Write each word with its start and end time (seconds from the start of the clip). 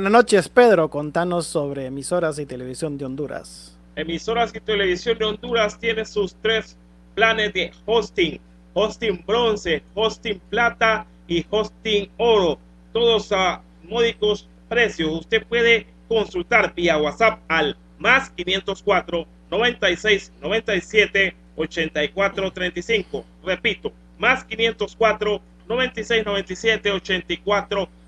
Buenas 0.00 0.12
noches, 0.12 0.48
Pedro. 0.48 0.88
Contanos 0.88 1.46
sobre 1.46 1.84
emisoras 1.84 2.38
y 2.38 2.46
televisión 2.46 2.96
de 2.96 3.04
Honduras. 3.04 3.76
Emisoras 3.96 4.50
y 4.54 4.60
televisión 4.60 5.18
de 5.18 5.26
Honduras 5.26 5.78
tiene 5.78 6.06
sus 6.06 6.34
tres 6.36 6.78
planes 7.14 7.52
de 7.52 7.70
hosting. 7.84 8.40
Hosting 8.72 9.22
bronce, 9.26 9.82
hosting 9.92 10.40
plata 10.48 11.04
y 11.28 11.44
hosting 11.50 12.08
oro. 12.16 12.58
Todos 12.94 13.30
a 13.30 13.60
módicos 13.90 14.48
precios. 14.70 15.20
Usted 15.20 15.44
puede 15.46 15.86
consultar 16.08 16.74
vía 16.74 16.96
WhatsApp 16.96 17.38
al 17.48 17.76
más 17.98 18.30
504 18.30 19.26
96 19.50 20.32
97 20.40 21.34
84 21.56 22.50
35. 22.52 23.24
Repito, 23.44 23.92
más 24.18 24.44
504 24.44 25.42
96 25.68 26.24
97 26.24 26.90
84 26.90 27.68
35. 27.76 27.99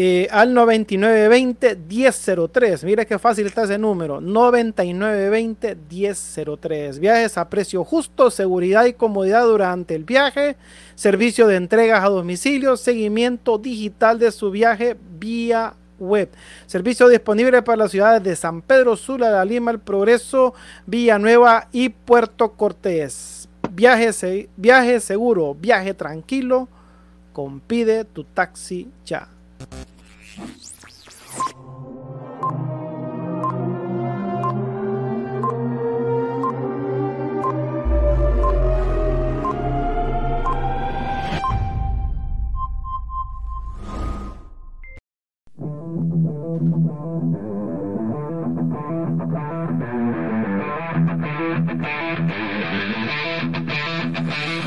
eh, 0.00 0.28
al 0.30 0.54
9920-1003. 0.54 2.84
Mire 2.84 3.04
qué 3.04 3.18
fácil 3.18 3.46
está 3.46 3.64
ese 3.64 3.78
número. 3.78 4.20
9920-1003. 4.20 7.00
Viajes 7.00 7.36
a 7.36 7.48
precio 7.48 7.82
justo, 7.82 8.30
seguridad 8.30 8.84
y 8.84 8.92
comodidad 8.92 9.44
durante 9.44 9.96
el 9.96 10.04
viaje, 10.04 10.54
servicio 10.94 11.48
de 11.48 11.56
entregas 11.56 12.04
a 12.04 12.10
domicilio, 12.10 12.76
seguimiento 12.76 13.58
digital 13.58 14.20
de 14.20 14.30
su 14.30 14.52
viaje 14.52 14.96
vía 15.18 15.74
web. 15.98 16.30
Servicio 16.66 17.08
disponible 17.08 17.60
para 17.62 17.78
las 17.78 17.90
ciudades 17.90 18.22
de 18.22 18.36
San 18.36 18.62
Pedro 18.62 18.96
Sula, 18.96 19.30
La 19.30 19.44
Lima, 19.44 19.72
El 19.72 19.80
Progreso, 19.80 20.54
Villanueva 20.86 21.66
y 21.72 21.88
Puerto 21.88 22.52
Cortés. 22.52 23.37
Viaje, 23.78 24.48
viaje 24.56 24.98
seguro, 24.98 25.54
viaje 25.54 25.94
tranquilo, 25.94 26.68
compide 27.32 28.02
tu 28.02 28.24
taxi 28.24 28.88
ya. 29.06 29.28
Thank 54.18 54.48
you. 54.48 54.57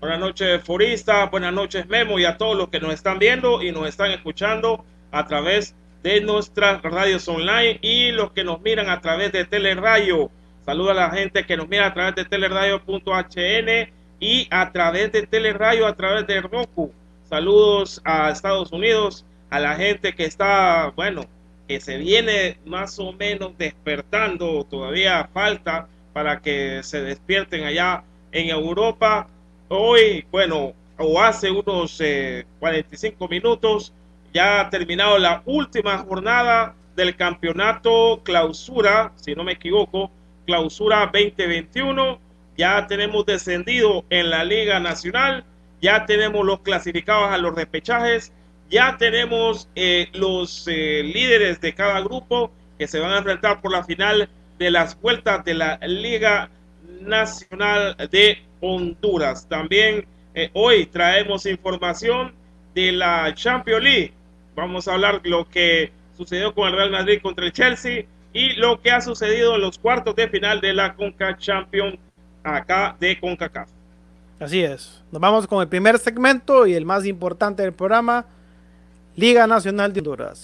Buenas 0.00 0.18
noches, 0.18 0.62
Forista. 0.64 1.26
Buenas 1.26 1.54
noches, 1.54 1.88
Memo, 1.88 2.18
y 2.18 2.24
a 2.24 2.36
todos 2.36 2.56
los 2.56 2.68
que 2.68 2.80
nos 2.80 2.92
están 2.92 3.18
viendo 3.18 3.62
y 3.62 3.72
nos 3.72 3.88
están 3.88 4.10
escuchando 4.10 4.84
a 5.12 5.26
través 5.26 5.70
de 5.70 5.76
nuestras 6.22 6.82
radios 6.82 7.26
online 7.28 7.78
y 7.80 8.12
los 8.12 8.30
que 8.32 8.44
nos 8.44 8.60
miran 8.60 8.90
a 8.90 9.00
través 9.00 9.32
de 9.32 9.46
Teleradio. 9.46 10.30
Saluda 10.66 10.92
a 10.92 10.94
la 10.94 11.10
gente 11.10 11.46
que 11.46 11.56
nos 11.56 11.68
mira 11.68 11.86
a 11.86 11.94
través 11.94 12.14
de 12.14 12.24
teleradio.hn 12.26 13.92
y 14.20 14.46
a 14.50 14.70
través 14.70 15.12
de 15.12 15.26
Teleradio, 15.26 15.86
a 15.86 15.94
través 15.94 16.26
de 16.26 16.42
Roku. 16.42 16.92
Saludos 17.28 18.02
a 18.04 18.30
Estados 18.30 18.70
Unidos, 18.70 19.24
a 19.48 19.60
la 19.60 19.76
gente 19.76 20.14
que 20.14 20.24
está, 20.24 20.92
bueno, 20.94 21.24
que 21.66 21.80
se 21.80 21.96
viene 21.96 22.58
más 22.66 22.98
o 22.98 23.12
menos 23.12 23.56
despertando, 23.56 24.64
todavía 24.64 25.28
falta 25.32 25.88
para 26.12 26.40
que 26.40 26.82
se 26.82 27.00
despierten 27.00 27.64
allá 27.64 28.04
en 28.30 28.50
Europa. 28.50 29.26
Hoy, 29.68 30.26
bueno, 30.30 30.74
o 30.98 31.20
hace 31.20 31.50
unos 31.50 32.00
45 32.58 33.24
eh, 33.24 33.28
minutos, 33.28 33.92
ya 34.34 34.60
ha 34.60 34.68
terminado 34.68 35.16
la 35.18 35.42
última 35.46 35.96
jornada 35.98 36.74
del 36.96 37.16
campeonato 37.16 38.20
clausura, 38.24 39.12
si 39.14 39.34
no 39.34 39.44
me 39.44 39.52
equivoco, 39.52 40.10
clausura 40.44 41.08
2021. 41.12 42.18
Ya 42.58 42.86
tenemos 42.88 43.24
descendido 43.26 44.04
en 44.10 44.30
la 44.30 44.44
Liga 44.44 44.80
Nacional, 44.80 45.44
ya 45.80 46.04
tenemos 46.04 46.44
los 46.44 46.60
clasificados 46.60 47.30
a 47.30 47.38
los 47.38 47.54
repechajes, 47.54 48.32
ya 48.70 48.96
tenemos 48.96 49.68
eh, 49.76 50.08
los 50.12 50.66
eh, 50.66 51.02
líderes 51.04 51.60
de 51.60 51.74
cada 51.74 52.00
grupo 52.00 52.50
que 52.78 52.88
se 52.88 52.98
van 52.98 53.12
a 53.12 53.18
enfrentar 53.18 53.60
por 53.60 53.70
la 53.70 53.84
final 53.84 54.28
de 54.58 54.70
las 54.70 55.00
vueltas 55.00 55.44
de 55.44 55.54
la 55.54 55.78
Liga 55.86 56.50
Nacional 57.00 57.96
de 58.10 58.42
Honduras. 58.60 59.48
También 59.48 60.06
eh, 60.34 60.50
hoy 60.54 60.86
traemos 60.86 61.46
información 61.46 62.34
de 62.74 62.92
la 62.92 63.32
Champions 63.34 63.82
League 63.82 64.13
Vamos 64.54 64.88
a 64.88 64.94
hablar 64.94 65.20
lo 65.24 65.48
que 65.48 65.92
sucedió 66.16 66.54
con 66.54 66.68
el 66.68 66.76
Real 66.76 66.90
Madrid 66.90 67.20
contra 67.22 67.44
el 67.44 67.52
Chelsea 67.52 68.04
y 68.32 68.52
lo 68.54 68.80
que 68.80 68.90
ha 68.90 69.00
sucedido 69.00 69.54
en 69.56 69.62
los 69.62 69.78
cuartos 69.78 70.14
de 70.16 70.28
final 70.28 70.60
de 70.60 70.72
la 70.72 70.94
Conca 70.94 71.36
Champions 71.36 71.98
acá 72.42 72.96
de 73.00 73.18
CONCACAF. 73.18 73.68
Así 74.40 74.62
es. 74.62 75.02
Nos 75.10 75.20
vamos 75.20 75.46
con 75.46 75.62
el 75.62 75.68
primer 75.68 75.98
segmento 75.98 76.66
y 76.66 76.74
el 76.74 76.84
más 76.84 77.06
importante 77.06 77.62
del 77.62 77.72
programa, 77.72 78.26
Liga 79.16 79.46
Nacional 79.46 79.92
de 79.92 80.00
Honduras. 80.00 80.42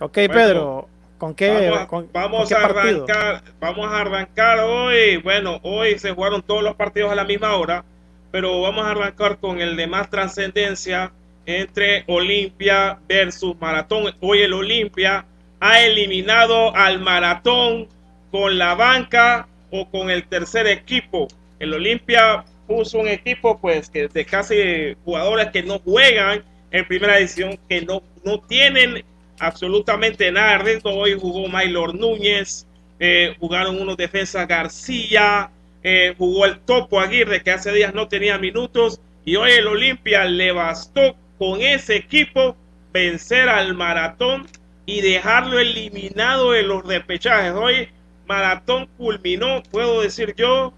Ok, 0.00 0.12
Pedro, 0.12 0.88
¿con 1.16 1.34
qué? 1.34 1.70
Vamos, 2.12 2.52
a, 2.52 2.64
arrancar, 2.64 3.42
vamos 3.58 3.86
a 3.86 4.00
arrancar 4.00 4.60
hoy. 4.60 5.16
Bueno, 5.16 5.58
hoy 5.62 5.98
se 5.98 6.12
jugaron 6.12 6.42
todos 6.42 6.62
los 6.62 6.76
partidos 6.76 7.10
a 7.10 7.14
la 7.14 7.24
misma 7.24 7.56
hora, 7.56 7.82
pero 8.30 8.60
vamos 8.60 8.84
a 8.84 8.90
arrancar 8.90 9.38
con 9.38 9.60
el 9.60 9.76
de 9.76 9.86
más 9.86 10.10
trascendencia 10.10 11.12
entre 11.46 12.04
Olimpia 12.08 12.98
versus 13.08 13.58
Maratón. 13.58 14.14
Hoy 14.20 14.42
el 14.42 14.52
Olimpia 14.52 15.24
ha 15.60 15.80
eliminado 15.80 16.76
al 16.76 17.00
Maratón 17.00 17.88
con 18.30 18.58
la 18.58 18.74
banca 18.74 19.48
o 19.70 19.88
con 19.88 20.10
el 20.10 20.26
tercer 20.26 20.66
equipo. 20.66 21.28
El 21.58 21.72
Olimpia 21.72 22.44
puso 22.66 22.98
un 22.98 23.08
equipo 23.08 23.58
pues 23.58 23.88
que 23.88 24.08
de 24.08 24.26
casi 24.26 24.94
jugadores 25.06 25.48
que 25.52 25.62
no 25.62 25.78
juegan 25.78 26.44
en 26.70 26.86
primera 26.86 27.18
edición, 27.18 27.58
que 27.66 27.80
no, 27.80 28.02
no 28.24 28.40
tienen 28.40 29.02
absolutamente 29.38 30.30
nada 30.32 30.62
de 30.62 30.80
Hoy 30.84 31.18
jugó 31.18 31.48
Maylor 31.48 31.94
Núñez, 31.94 32.66
eh, 32.98 33.34
jugaron 33.38 33.80
unos 33.80 33.96
defensas 33.96 34.48
García, 34.48 35.50
eh, 35.82 36.14
jugó 36.16 36.46
el 36.46 36.58
Topo 36.60 37.00
Aguirre 37.00 37.42
que 37.42 37.50
hace 37.50 37.72
días 37.72 37.94
no 37.94 38.08
tenía 38.08 38.38
minutos 38.38 39.00
y 39.24 39.36
hoy 39.36 39.52
el 39.52 39.66
Olimpia 39.66 40.24
le 40.24 40.52
bastó 40.52 41.16
con 41.38 41.60
ese 41.60 41.96
equipo 41.96 42.56
vencer 42.92 43.48
al 43.48 43.74
maratón 43.74 44.46
y 44.86 45.00
dejarlo 45.00 45.58
eliminado 45.58 46.52
de 46.52 46.62
los 46.62 46.84
repechajes. 46.84 47.52
Hoy 47.52 47.88
maratón 48.26 48.88
culminó, 48.96 49.62
puedo 49.70 50.00
decir 50.00 50.34
yo, 50.36 50.72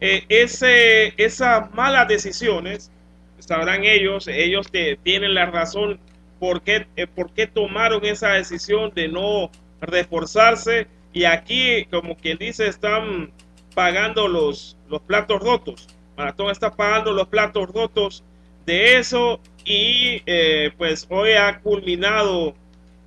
eh, 0.00 0.24
ese, 0.28 1.14
esas 1.22 1.72
malas 1.74 2.08
decisiones, 2.08 2.90
sabrán 3.38 3.84
ellos, 3.84 4.28
ellos 4.28 4.68
tienen 5.02 5.34
la 5.34 5.46
razón 5.46 5.98
por 6.42 6.60
qué, 6.62 6.88
eh, 6.96 7.06
por 7.06 7.32
qué 7.32 7.46
tomaron 7.46 8.04
esa 8.04 8.30
decisión 8.30 8.90
de 8.96 9.06
no 9.06 9.48
reforzarse. 9.80 10.88
Y 11.12 11.22
aquí, 11.22 11.84
como 11.84 12.16
quien 12.16 12.36
dice, 12.36 12.66
están 12.66 13.30
pagando 13.76 14.26
los, 14.26 14.76
los 14.88 15.00
platos 15.02 15.40
rotos. 15.40 15.86
Maratón 16.16 16.50
está 16.50 16.72
pagando 16.72 17.12
los 17.12 17.28
platos 17.28 17.70
rotos 17.70 18.24
de 18.66 18.98
eso 18.98 19.38
y 19.64 20.20
eh, 20.26 20.72
pues 20.76 21.06
hoy 21.10 21.34
ha 21.34 21.60
culminado 21.60 22.56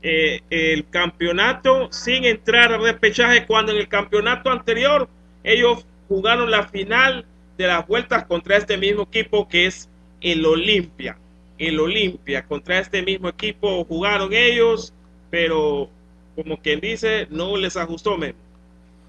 eh, 0.02 0.40
el 0.50 0.88
campeonato 0.88 1.92
sin 1.92 2.24
entrar 2.24 2.72
a 2.72 2.78
repechaje 2.78 3.46
cuando 3.46 3.74
en 3.74 3.80
el 3.80 3.90
campeonato 3.90 4.50
anterior 4.50 5.10
ellos 5.44 5.86
jugaron 6.08 6.50
la 6.50 6.64
final 6.64 7.26
de 7.58 7.68
las 7.68 7.86
vueltas 7.86 8.24
contra 8.28 8.56
este 8.56 8.78
mismo 8.78 9.04
equipo 9.04 9.50
que 9.50 9.66
es 9.66 9.90
el 10.22 10.46
Olimpia 10.46 11.18
el 11.58 11.80
Olimpia. 11.80 12.46
Contra 12.46 12.80
este 12.80 13.02
mismo 13.02 13.30
equipo 13.30 13.84
jugaron 13.86 14.34
ellos, 14.34 14.94
pero 15.30 15.90
como 16.36 16.58
quien 16.58 16.80
dice, 16.80 17.28
no 17.30 17.56
les 17.58 17.78
ajustó. 17.78 18.18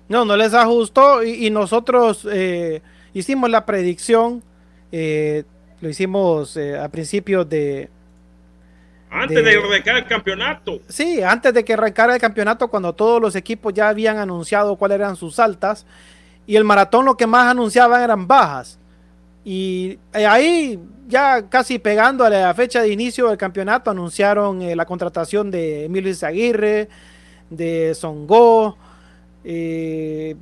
No, 0.08 0.24
no 0.24 0.36
les 0.36 0.54
ajustó 0.54 1.22
y, 1.24 1.50
nosotros 1.50 2.26
eh, 2.30 2.82
hicimos 3.12 3.50
la 3.50 3.66
predicción, 3.66 4.42
eh, 4.92 5.44
lo 5.80 5.88
hicimos 5.88 6.56
eh, 6.56 6.78
a 6.78 6.88
principios 6.88 7.48
de... 7.48 7.90
Antes 9.10 9.44
de, 9.44 9.56
arrancar 9.56 9.96
el 9.96 10.06
campeonato. 10.06 10.80
Sí, 10.88 11.22
antes 11.22 11.54
de 11.54 11.64
que 11.64 11.72
arrancara 11.72 12.14
el 12.14 12.20
campeonato, 12.20 12.68
cuando 12.68 12.92
todos 12.92 13.20
los 13.20 13.34
equipos 13.34 13.72
ya 13.72 13.88
habían 13.88 14.18
anunciado 14.18 14.76
cuáles 14.76 14.96
eran 14.96 15.16
sus 15.16 15.38
altas, 15.38 15.86
y 16.46 16.56
el 16.56 16.64
maratón 16.64 17.04
lo 17.04 17.16
que 17.16 17.26
más 17.26 17.48
anunciaban 17.48 18.02
eran 18.02 18.26
bajas. 18.26 18.78
Y 19.44 19.98
ahí 20.12 20.78
ya 21.06 21.48
casi 21.48 21.78
pegando 21.78 22.25
a 22.25 22.30
la 22.30 22.54
fecha 22.54 22.82
de 22.82 22.90
inicio 22.90 23.28
del 23.28 23.38
campeonato, 23.38 23.90
anunciaron 23.90 24.62
eh, 24.62 24.75
la 24.76 24.84
contratación 24.84 25.50
de 25.50 25.84
Emilio 25.84 26.12
Aguirre, 26.22 26.88
de 27.50 27.94
Songo, 27.94 28.76
eh, 29.44 30.36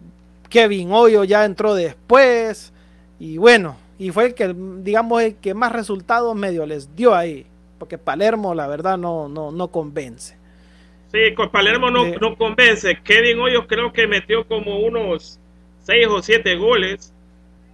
Kevin 0.48 0.92
Hoyo 0.92 1.24
ya 1.24 1.44
entró 1.44 1.74
después, 1.74 2.72
y 3.18 3.36
bueno, 3.38 3.76
y 3.98 4.10
fue 4.10 4.26
el 4.26 4.34
que, 4.34 4.54
digamos, 4.78 5.22
el 5.22 5.36
que 5.36 5.54
más 5.54 5.72
resultados 5.72 6.34
medio 6.34 6.66
les 6.66 6.94
dio 6.96 7.14
ahí, 7.14 7.46
porque 7.78 7.98
Palermo 7.98 8.54
la 8.54 8.66
verdad 8.66 8.96
no, 8.96 9.28
no, 9.28 9.50
no 9.52 9.68
convence. 9.68 10.36
Sí, 11.12 11.32
con 11.34 11.50
Palermo 11.50 11.90
no, 11.90 12.06
no 12.20 12.36
convence. 12.36 12.98
Kevin 13.04 13.38
Hoyos 13.38 13.66
creo 13.68 13.92
que 13.92 14.08
metió 14.08 14.48
como 14.48 14.80
unos 14.80 15.38
seis 15.80 16.08
o 16.08 16.20
siete 16.20 16.56
goles 16.56 17.12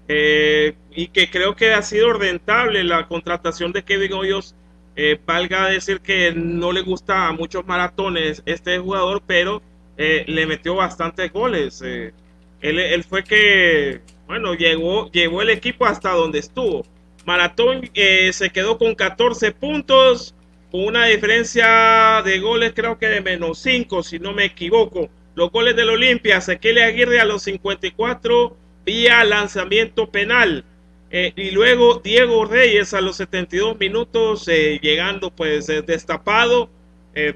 eh, 0.08 0.74
y 0.94 1.08
que 1.08 1.30
creo 1.30 1.56
que 1.56 1.72
ha 1.72 1.82
sido 1.82 2.12
rentable 2.12 2.84
la 2.84 3.06
contratación 3.06 3.72
de 3.72 3.84
Kevin 3.84 4.12
Hoyos. 4.12 4.54
Eh, 4.96 5.18
valga 5.24 5.68
decir 5.68 6.00
que 6.00 6.32
no 6.34 6.72
le 6.72 6.82
gusta 6.82 7.28
a 7.28 7.32
muchos 7.32 7.66
maratones 7.66 8.42
este 8.44 8.78
jugador, 8.78 9.22
pero 9.26 9.62
eh, 9.96 10.24
le 10.26 10.46
metió 10.46 10.74
bastantes 10.74 11.32
goles. 11.32 11.80
Él, 11.82 12.12
él, 12.60 13.04
fue 13.04 13.24
que, 13.24 14.00
bueno, 14.26 14.54
llegó, 14.54 15.10
llevó 15.10 15.42
el 15.42 15.50
equipo 15.50 15.86
hasta 15.86 16.10
donde 16.10 16.40
estuvo. 16.40 16.84
Maratón 17.24 17.90
eh, 17.94 18.32
se 18.32 18.50
quedó 18.50 18.78
con 18.78 18.94
14 18.94 19.52
puntos, 19.52 20.34
con 20.70 20.84
una 20.84 21.06
diferencia 21.06 22.22
de 22.24 22.38
goles 22.40 22.72
creo 22.74 22.98
que 22.98 23.06
de 23.06 23.20
menos 23.20 23.58
5, 23.58 24.02
si 24.02 24.18
no 24.18 24.32
me 24.32 24.44
equivoco. 24.44 25.08
Los 25.34 25.50
goles 25.50 25.76
del 25.76 25.90
Olimpia, 25.90 26.38
Ezequiel 26.38 26.78
Aguirre 26.78 27.20
a 27.20 27.24
los 27.24 27.42
54 27.42 28.56
vía 28.84 29.24
lanzamiento 29.24 30.10
penal. 30.10 30.64
Eh, 31.10 31.32
y 31.36 31.50
luego 31.50 32.00
Diego 32.02 32.44
Reyes 32.44 32.94
a 32.94 33.00
los 33.00 33.16
72 33.16 33.78
minutos, 33.78 34.46
eh, 34.48 34.78
llegando 34.80 35.30
pues 35.30 35.66
destapado, 35.66 36.70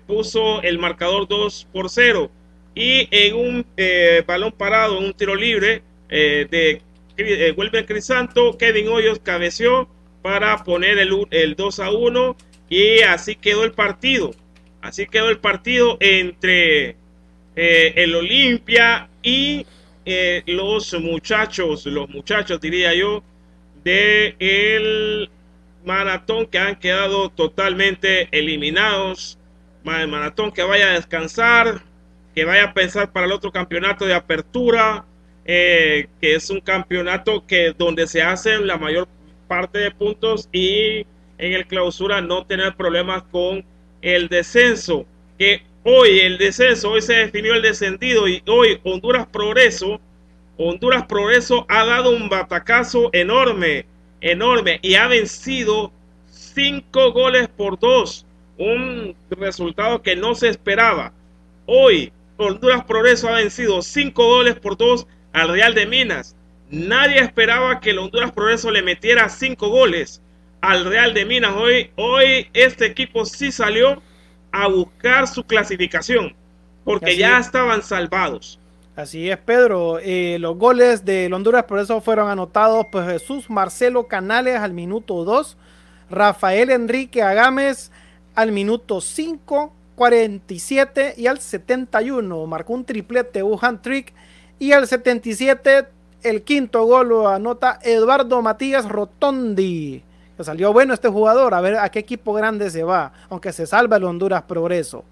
puso 0.06 0.62
el 0.62 0.78
marcador 0.78 1.26
2 1.28 1.68
por 1.72 1.90
0. 1.90 2.30
Y 2.74 3.08
en 3.10 3.34
un 3.34 3.66
balón 4.26 4.52
parado, 4.52 4.98
en 4.98 5.06
un 5.06 5.12
tiro 5.12 5.34
libre 5.34 5.82
de 6.08 6.80
vuelve 7.56 7.84
Crisanto, 7.84 8.56
Kevin 8.56 8.88
Hoyos 8.88 9.18
cabeció 9.18 9.88
para 10.22 10.62
poner 10.64 10.98
el, 10.98 11.26
el 11.30 11.54
2 11.54 11.80
a 11.80 11.90
1 11.90 12.36
y 12.68 13.00
así 13.02 13.36
quedó 13.36 13.64
el 13.64 13.72
partido. 13.72 14.32
Así 14.80 15.06
quedó 15.06 15.30
el 15.30 15.38
partido 15.38 15.96
entre 16.00 16.96
eh, 17.56 17.92
el 17.96 18.14
Olimpia 18.14 19.08
y 19.22 19.64
eh, 20.04 20.42
los 20.46 20.92
muchachos, 21.00 21.86
los 21.86 22.08
muchachos 22.08 22.60
diría 22.60 22.92
yo, 22.94 23.22
de 23.84 24.36
el 24.38 25.30
maratón 25.84 26.46
que 26.46 26.58
han 26.58 26.76
quedado 26.76 27.28
totalmente 27.28 28.28
eliminados. 28.32 29.38
El 29.84 30.08
maratón 30.08 30.50
que 30.50 30.62
vaya 30.62 30.88
a 30.88 30.92
descansar, 30.94 31.82
que 32.34 32.44
vaya 32.44 32.64
a 32.64 32.74
pensar 32.74 33.12
para 33.12 33.26
el 33.26 33.32
otro 33.32 33.52
campeonato 33.52 34.06
de 34.06 34.14
apertura 34.14 35.04
eh, 35.46 36.08
que 36.20 36.34
es 36.34 36.48
un 36.48 36.60
campeonato 36.60 37.46
que 37.46 37.74
donde 37.76 38.06
se 38.06 38.22
hacen 38.22 38.66
la 38.66 38.78
mayor 38.78 39.08
parte 39.46 39.78
de 39.78 39.90
puntos 39.90 40.48
y 40.52 41.06
en 41.36 41.52
el 41.52 41.66
clausura 41.66 42.22
no 42.22 42.46
tener 42.46 42.74
problemas 42.76 43.24
con 43.24 43.64
el 44.00 44.28
descenso. 44.28 45.04
Que 45.38 45.62
hoy 45.82 46.20
el 46.20 46.38
descenso, 46.38 46.92
hoy 46.92 47.02
se 47.02 47.14
definió 47.14 47.54
el 47.54 47.62
descendido 47.62 48.26
y 48.26 48.42
hoy 48.46 48.80
Honduras 48.84 49.26
Progreso, 49.26 50.00
Honduras 50.56 51.06
Progreso 51.06 51.66
ha 51.68 51.84
dado 51.84 52.10
un 52.10 52.28
batacazo 52.28 53.10
enorme, 53.12 53.86
enorme 54.20 54.78
y 54.82 54.94
ha 54.94 55.08
vencido 55.08 55.92
cinco 56.30 57.12
goles 57.12 57.48
por 57.48 57.78
dos, 57.78 58.24
un 58.58 59.16
resultado 59.30 60.02
que 60.02 60.14
no 60.14 60.34
se 60.34 60.48
esperaba. 60.48 61.12
Hoy 61.66 62.12
Honduras 62.36 62.84
Progreso 62.84 63.28
ha 63.28 63.36
vencido 63.36 63.82
cinco 63.82 64.26
goles 64.26 64.54
por 64.54 64.76
dos 64.76 65.06
al 65.32 65.48
Real 65.48 65.74
de 65.74 65.86
Minas. 65.86 66.36
Nadie 66.70 67.18
esperaba 67.18 67.80
que 67.80 67.90
el 67.90 67.98
Honduras 67.98 68.32
Progreso 68.32 68.70
le 68.70 68.82
metiera 68.82 69.28
cinco 69.28 69.68
goles 69.68 70.22
al 70.60 70.84
Real 70.84 71.14
de 71.14 71.24
Minas. 71.24 71.54
Hoy, 71.56 71.90
hoy 71.96 72.48
este 72.52 72.86
equipo 72.86 73.24
sí 73.24 73.50
salió 73.50 74.00
a 74.52 74.68
buscar 74.68 75.26
su 75.26 75.44
clasificación 75.44 76.34
porque 76.84 77.16
ya 77.16 77.38
estaban 77.38 77.82
salvados. 77.82 78.60
Así 78.96 79.28
es, 79.28 79.38
Pedro. 79.38 79.98
Eh, 80.00 80.36
los 80.38 80.56
goles 80.56 81.04
del 81.04 81.32
Honduras 81.34 81.64
Progreso 81.64 82.00
fueron 82.00 82.28
anotados 82.28 82.86
por 82.86 83.04
Jesús 83.04 83.50
Marcelo 83.50 84.06
Canales 84.06 84.60
al 84.60 84.72
minuto 84.72 85.24
2, 85.24 85.56
Rafael 86.10 86.70
Enrique 86.70 87.20
Agames 87.20 87.90
al 88.36 88.52
minuto 88.52 89.00
5, 89.00 89.72
47 89.96 91.14
y 91.16 91.26
al 91.26 91.40
71. 91.40 92.46
Marcó 92.46 92.72
un 92.72 92.84
triplete, 92.84 93.42
un 93.42 93.58
trick 93.82 94.12
y 94.60 94.70
al 94.70 94.86
77, 94.86 95.86
el 96.22 96.42
quinto 96.42 96.84
gol 96.84 97.08
lo 97.08 97.28
anota 97.28 97.80
Eduardo 97.82 98.42
Matías 98.42 98.88
Rotondi. 98.88 100.04
Que 100.36 100.44
salió 100.44 100.72
bueno 100.72 100.94
este 100.94 101.08
jugador, 101.08 101.54
a 101.54 101.60
ver 101.60 101.78
a 101.78 101.88
qué 101.88 101.98
equipo 101.98 102.32
grande 102.32 102.70
se 102.70 102.84
va, 102.84 103.12
aunque 103.28 103.52
se 103.52 103.66
salva 103.66 103.96
el 103.96 104.04
Honduras 104.04 104.42
Progreso. 104.42 105.04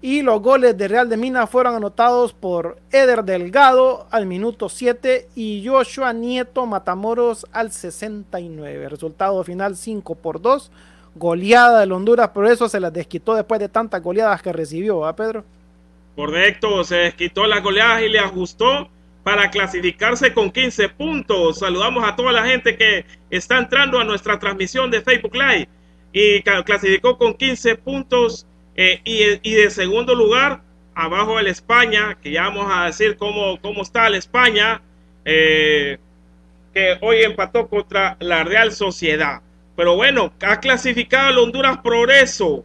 Y 0.00 0.22
los 0.22 0.40
goles 0.40 0.78
de 0.78 0.86
Real 0.86 1.08
de 1.08 1.16
Minas 1.16 1.50
fueron 1.50 1.74
anotados 1.74 2.32
por 2.32 2.78
Eder 2.92 3.24
Delgado 3.24 4.06
al 4.12 4.26
minuto 4.26 4.68
7 4.68 5.28
y 5.34 5.66
Joshua 5.66 6.12
Nieto 6.12 6.66
Matamoros 6.66 7.46
al 7.50 7.72
69. 7.72 8.88
Resultado 8.88 9.42
final 9.42 9.76
5 9.76 10.14
por 10.14 10.40
2. 10.40 10.70
Goleada 11.16 11.80
del 11.80 11.90
Honduras 11.90 12.28
Progreso 12.28 12.68
se 12.68 12.78
las 12.78 12.92
desquitó 12.92 13.34
después 13.34 13.58
de 13.58 13.68
tantas 13.68 14.00
goleadas 14.00 14.40
que 14.40 14.52
recibió, 14.52 15.04
¿a 15.04 15.16
Pedro? 15.16 15.44
Correcto, 16.14 16.84
se 16.84 16.96
desquitó 16.96 17.48
las 17.48 17.60
goleadas 17.60 18.02
y 18.02 18.08
le 18.08 18.20
ajustó 18.20 18.88
para 19.24 19.50
clasificarse 19.50 20.32
con 20.32 20.52
15 20.52 20.90
puntos. 20.90 21.58
Saludamos 21.58 22.06
a 22.06 22.14
toda 22.14 22.30
la 22.30 22.44
gente 22.44 22.76
que 22.76 23.04
está 23.30 23.58
entrando 23.58 23.98
a 23.98 24.04
nuestra 24.04 24.38
transmisión 24.38 24.92
de 24.92 25.02
Facebook 25.02 25.34
Live 25.34 25.68
y 26.12 26.40
clasificó 26.42 27.18
con 27.18 27.34
15 27.34 27.74
puntos 27.76 28.46
eh, 28.80 29.00
y, 29.02 29.54
de 29.54 29.70
segundo 29.70 30.14
lugar, 30.14 30.60
abajo 30.94 31.40
el 31.40 31.48
España, 31.48 32.16
que 32.22 32.30
ya 32.30 32.42
vamos 32.42 32.68
a 32.70 32.84
decir 32.84 33.16
cómo, 33.16 33.60
cómo 33.60 33.82
está 33.82 34.06
el 34.06 34.14
España, 34.14 34.80
eh, 35.24 35.98
que 36.72 36.96
hoy 37.00 37.22
empató 37.22 37.66
contra 37.66 38.16
la 38.20 38.44
Real 38.44 38.70
Sociedad. 38.70 39.42
Pero 39.74 39.96
bueno, 39.96 40.32
ha 40.42 40.60
clasificado 40.60 41.30
el 41.30 41.38
Honduras 41.38 41.78
Progreso 41.78 42.64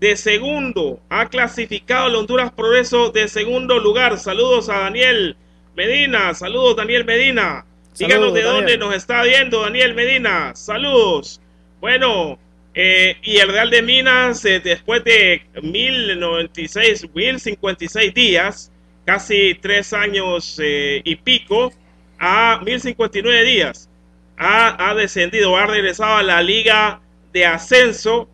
de 0.00 0.16
segundo. 0.16 1.00
Ha 1.08 1.30
clasificado 1.30 2.08
el 2.08 2.16
Honduras 2.16 2.52
Progreso 2.52 3.08
de 3.08 3.26
segundo 3.26 3.78
lugar. 3.78 4.18
Saludos 4.18 4.68
a 4.68 4.80
Daniel 4.80 5.34
Medina. 5.74 6.34
Saludos, 6.34 6.76
Daniel 6.76 7.06
Medina. 7.06 7.64
Díganos 7.98 8.34
de 8.34 8.42
dónde 8.42 8.76
nos 8.76 8.94
está 8.94 9.22
viendo 9.22 9.62
Daniel 9.62 9.94
Medina. 9.94 10.54
Saludos. 10.54 11.40
Bueno, 11.80 12.38
eh, 12.74 13.16
y 13.22 13.36
el 13.36 13.48
Real 13.48 13.70
de 13.70 13.82
Minas, 13.82 14.44
eh, 14.44 14.60
después 14.60 15.04
de 15.04 15.42
1096, 15.62 17.08
1056 17.14 18.14
días, 18.14 18.72
casi 19.04 19.54
tres 19.54 19.92
años 19.92 20.58
eh, 20.62 21.00
y 21.04 21.16
pico, 21.16 21.72
a 22.18 22.60
1059 22.64 23.44
días, 23.44 23.88
ha, 24.36 24.94
descendido, 24.94 25.56
ha 25.56 25.66
regresado 25.66 26.16
a 26.16 26.22
la 26.22 26.42
Liga 26.42 27.00
de 27.32 27.46
Ascenso 27.46 28.28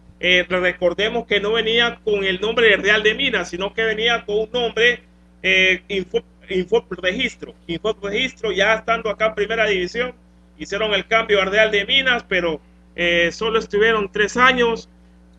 recordemos 0.49 1.27
que 1.27 1.41
no 1.41 1.53
venía 1.53 1.99
con 2.05 2.25
el 2.25 2.41
nombre 2.43 2.69
de 2.69 2.77
Real 2.77 3.03
de 3.03 3.15
Minas, 3.15 3.49
sino 3.49 3.73
que 3.73 3.85
venía 3.85 4.23
con 4.27 4.41
un 4.41 4.51
nombre 4.53 5.03
eh, 5.43 5.83
info, 5.89 6.85
Registro. 6.91 7.55
Info 7.67 7.97
Registro, 8.03 8.53
ya 8.53 8.75
estando 8.75 9.09
acá 9.09 9.27
en 9.27 9.35
Primera 9.35 9.67
División, 9.67 10.15
hicieron 10.59 10.93
el 10.93 11.07
cambio 11.07 11.41
a 11.41 11.45
Real 11.45 11.71
de 11.71 11.87
Minas, 11.87 12.25
pero 12.29 12.61
eh, 12.97 13.31
solo 13.33 13.59
estuvieron 13.59 14.11
tres 14.11 14.37
años. 14.37 14.89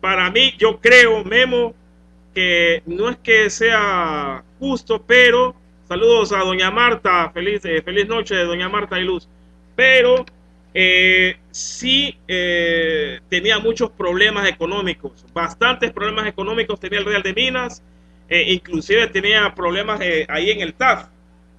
Para 0.00 0.30
mí, 0.30 0.54
yo 0.58 0.80
creo, 0.80 1.24
Memo, 1.24 1.74
que 2.34 2.82
no 2.86 3.08
es 3.08 3.16
que 3.18 3.50
sea 3.50 4.42
justo, 4.58 5.02
pero 5.06 5.54
saludos 5.86 6.32
a 6.32 6.38
Doña 6.38 6.70
Marta, 6.70 7.30
feliz, 7.32 7.62
feliz 7.62 8.08
noche 8.08 8.34
de 8.34 8.44
Doña 8.44 8.68
Marta 8.68 8.98
y 8.98 9.04
Luz, 9.04 9.28
pero 9.76 10.24
eh, 10.74 11.36
sí 11.50 12.16
eh, 12.26 13.20
tenía 13.28 13.58
muchos 13.58 13.90
problemas 13.90 14.48
económicos, 14.48 15.24
bastantes 15.34 15.92
problemas 15.92 16.26
económicos 16.26 16.80
tenía 16.80 16.98
el 16.98 17.04
Real 17.04 17.22
de 17.22 17.34
Minas, 17.34 17.82
eh, 18.28 18.52
inclusive 18.54 19.06
tenía 19.08 19.54
problemas 19.54 20.00
eh, 20.00 20.24
ahí 20.30 20.50
en 20.50 20.62
el 20.62 20.72
TAF 20.72 21.08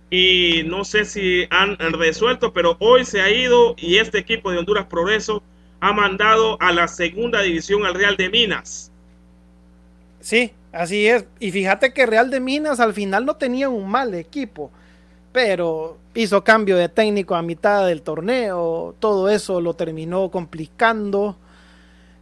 y 0.10 0.64
no 0.66 0.84
sé 0.84 1.06
si 1.06 1.46
han, 1.52 1.78
resuelto, 1.78 2.54
pero 2.54 2.76
hoy 2.80 3.06
se 3.06 3.22
ha 3.22 3.30
ido 3.30 3.76
y 3.78 3.98
este 3.98 4.18
equipo 4.18 4.52
de 4.52 4.58
Honduras 4.58 4.86
Progreso 4.86 5.44
ha 5.84 5.92
mandado 5.94 6.58
a 6.62 6.72
la 6.72 6.88
segunda 6.88 7.42
división 7.42 7.86
al 7.86 7.94
Real 7.94 8.16
de 8.16 8.30
Minas. 8.30 8.92
Sí, 10.22 10.52
así 10.72 11.08
es. 11.08 11.26
Y 11.40 11.52
fíjate 11.52 11.94
que 11.94 12.06
Real 12.06 12.30
de 12.30 12.40
Minas 12.40 12.80
al 12.80 12.94
final 12.94 13.26
no 13.26 13.36
tenía 13.36 13.70
un 13.70 13.90
mal 13.90 14.14
equipo 14.14 14.72
pero 15.34 15.98
hizo 16.14 16.44
cambio 16.44 16.78
de 16.78 16.88
técnico 16.88 17.36
a 17.36 17.42
mitad 17.42 17.88
del 17.88 18.04
torneo, 18.04 18.96
todo 19.00 19.30
eso 19.30 19.60
lo 19.60 19.74
terminó 19.74 20.30
complicando. 20.30 21.36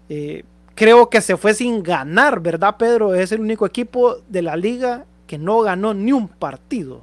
Eh, 0.10 0.44
creo 0.74 1.10
que 1.10 1.22
se 1.22 1.36
fue 1.36 1.54
sin 1.54 1.84
ganar, 1.84 2.40
¿verdad, 2.40 2.78
Pedro? 2.78 3.14
Es 3.14 3.34
el 3.34 3.42
único 3.42 3.66
equipo 3.66 4.18
de 4.30 4.42
la 4.42 4.56
liga 4.56 5.06
que 5.28 5.38
no 5.38 5.60
ganó 5.60 5.94
ni 5.94 6.14
un 6.14 6.30
partido. 6.30 7.02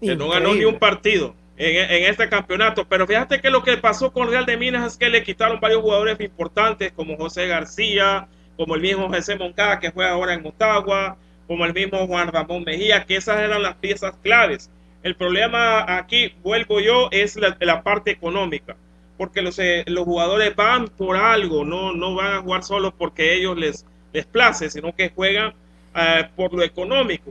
Que 0.00 0.14
no 0.14 0.28
ganó 0.28 0.54
ni 0.54 0.64
un 0.64 0.78
partido 0.78 1.34
en, 1.58 2.04
este 2.04 2.28
campeonato. 2.28 2.86
Pero 2.88 3.06
fíjate 3.06 3.40
que 3.40 3.50
lo 3.50 3.62
que 3.62 3.76
pasó 3.76 4.12
con 4.12 4.30
Real 4.30 4.46
de 4.46 4.56
Minas 4.56 4.92
es 4.92 4.98
que 4.98 5.08
le 5.10 5.22
quitaron 5.22 5.60
varios 5.60 5.82
jugadores 5.82 6.20
importantes, 6.20 6.92
como 6.92 7.16
José 7.16 7.46
García, 7.46 8.28
como 8.56 8.74
el 8.74 8.80
mismo 8.80 9.08
José 9.08 9.36
Moncada, 9.36 9.78
que 9.78 9.90
juega 9.90 10.12
ahora 10.12 10.34
en 10.34 10.42
Motagua, 10.42 11.16
como 11.46 11.64
el 11.64 11.74
mismo 11.74 12.06
Juan 12.06 12.28
Ramón 12.28 12.64
Mejía, 12.64 13.04
que 13.04 13.16
esas 13.16 13.40
eran 13.40 13.62
las 13.62 13.76
piezas 13.76 14.14
claves. 14.22 14.70
El 15.02 15.16
problema 15.16 15.96
aquí, 15.96 16.34
vuelvo 16.42 16.80
yo, 16.80 17.08
es 17.10 17.36
la, 17.36 17.82
parte 17.82 18.10
económica, 18.10 18.76
porque 19.16 19.42
los, 19.42 19.58
eh, 19.58 19.84
los 19.86 20.04
jugadores 20.04 20.54
van 20.54 20.88
por 20.88 21.16
algo, 21.16 21.64
no, 21.64 21.92
no 21.92 22.14
van 22.14 22.34
a 22.34 22.42
jugar 22.42 22.64
solo 22.64 22.92
porque 22.92 23.34
ellos 23.34 23.56
les, 23.56 23.86
les 24.12 24.26
place, 24.26 24.70
sino 24.70 24.94
que 24.94 25.10
juegan 25.10 25.54
eh, 25.94 26.28
por 26.36 26.52
lo 26.52 26.62
económico, 26.62 27.30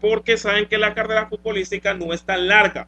porque 0.00 0.36
saben 0.36 0.66
que 0.66 0.78
la 0.78 0.94
carrera 0.94 1.26
futbolística 1.26 1.92
no 1.92 2.12
es 2.12 2.22
tan 2.22 2.46
larga, 2.46 2.86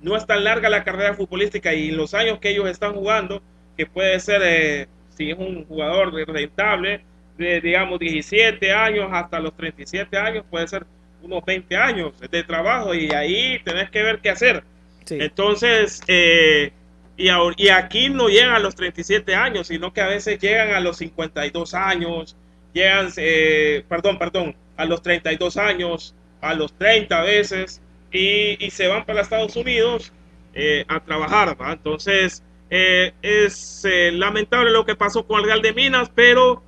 no 0.00 0.16
es 0.16 0.26
tan 0.26 0.44
larga 0.44 0.68
la 0.68 0.84
carrera 0.84 1.14
futbolística 1.14 1.74
y 1.74 1.90
los 1.90 2.14
años 2.14 2.38
que 2.38 2.50
ellos 2.50 2.68
están 2.68 2.94
jugando, 2.94 3.42
que 3.76 3.86
puede 3.86 4.18
ser, 4.20 4.42
eh, 4.44 4.88
si 5.16 5.30
es 5.30 5.38
un 5.38 5.64
jugador 5.64 6.12
rentable, 6.28 7.04
de 7.36 7.60
digamos 7.60 7.98
17 8.00 8.72
años 8.72 9.08
hasta 9.12 9.38
los 9.38 9.56
37 9.56 10.16
años, 10.16 10.44
puede 10.50 10.66
ser 10.66 10.86
unos 11.22 11.44
20 11.44 11.76
años 11.76 12.12
de 12.30 12.42
trabajo 12.42 12.94
y 12.94 13.10
ahí 13.12 13.60
tenés 13.64 13.90
que 13.90 14.02
ver 14.02 14.20
qué 14.20 14.30
hacer. 14.30 14.64
Entonces, 15.10 16.02
eh, 16.06 16.72
y, 17.16 17.28
y, 17.56 17.68
aquí 17.70 18.10
no 18.10 18.28
llegan 18.28 18.54
a 18.54 18.58
los 18.58 18.74
37 18.74 19.34
años, 19.34 19.68
sino 19.68 19.92
que 19.92 20.02
a 20.02 20.06
veces 20.06 20.38
llegan 20.38 20.72
a 20.72 20.80
los 20.80 20.98
52 20.98 21.74
años, 21.74 22.36
llegan, 22.74 23.08
eh, 23.16 23.84
perdón, 23.88 24.18
perdón, 24.18 24.54
a 24.76 24.84
los 24.84 25.02
32 25.02 25.56
años, 25.56 26.14
a 26.40 26.54
los 26.54 26.72
30 26.74 27.22
veces, 27.22 27.80
y, 28.12 28.64
y 28.64 28.70
se 28.70 28.86
van 28.88 29.04
para 29.04 29.22
Estados 29.22 29.56
Unidos 29.56 30.12
eh, 30.54 30.84
a 30.88 31.00
trabajar. 31.00 31.56
Entonces, 31.70 32.42
es 32.70 33.86
lamentable 34.12 34.70
lo 34.70 34.84
que 34.84 34.94
pasó 34.94 35.26
con 35.26 35.40
el 35.40 35.46
Real 35.46 35.62
de 35.62 35.72
Minas, 35.72 36.10
pero 36.14 36.62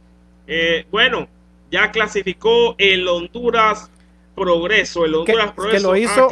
bueno, 0.91 1.29
ya 1.71 1.91
clasificó 1.91 2.75
el 2.79 3.07
Honduras 3.07 3.91
progreso, 4.35 5.05
el 5.05 5.15
Honduras 5.15 5.53
que, 5.53 5.71
que 5.73 5.81
lo 5.81 5.97
hizo, 5.97 6.29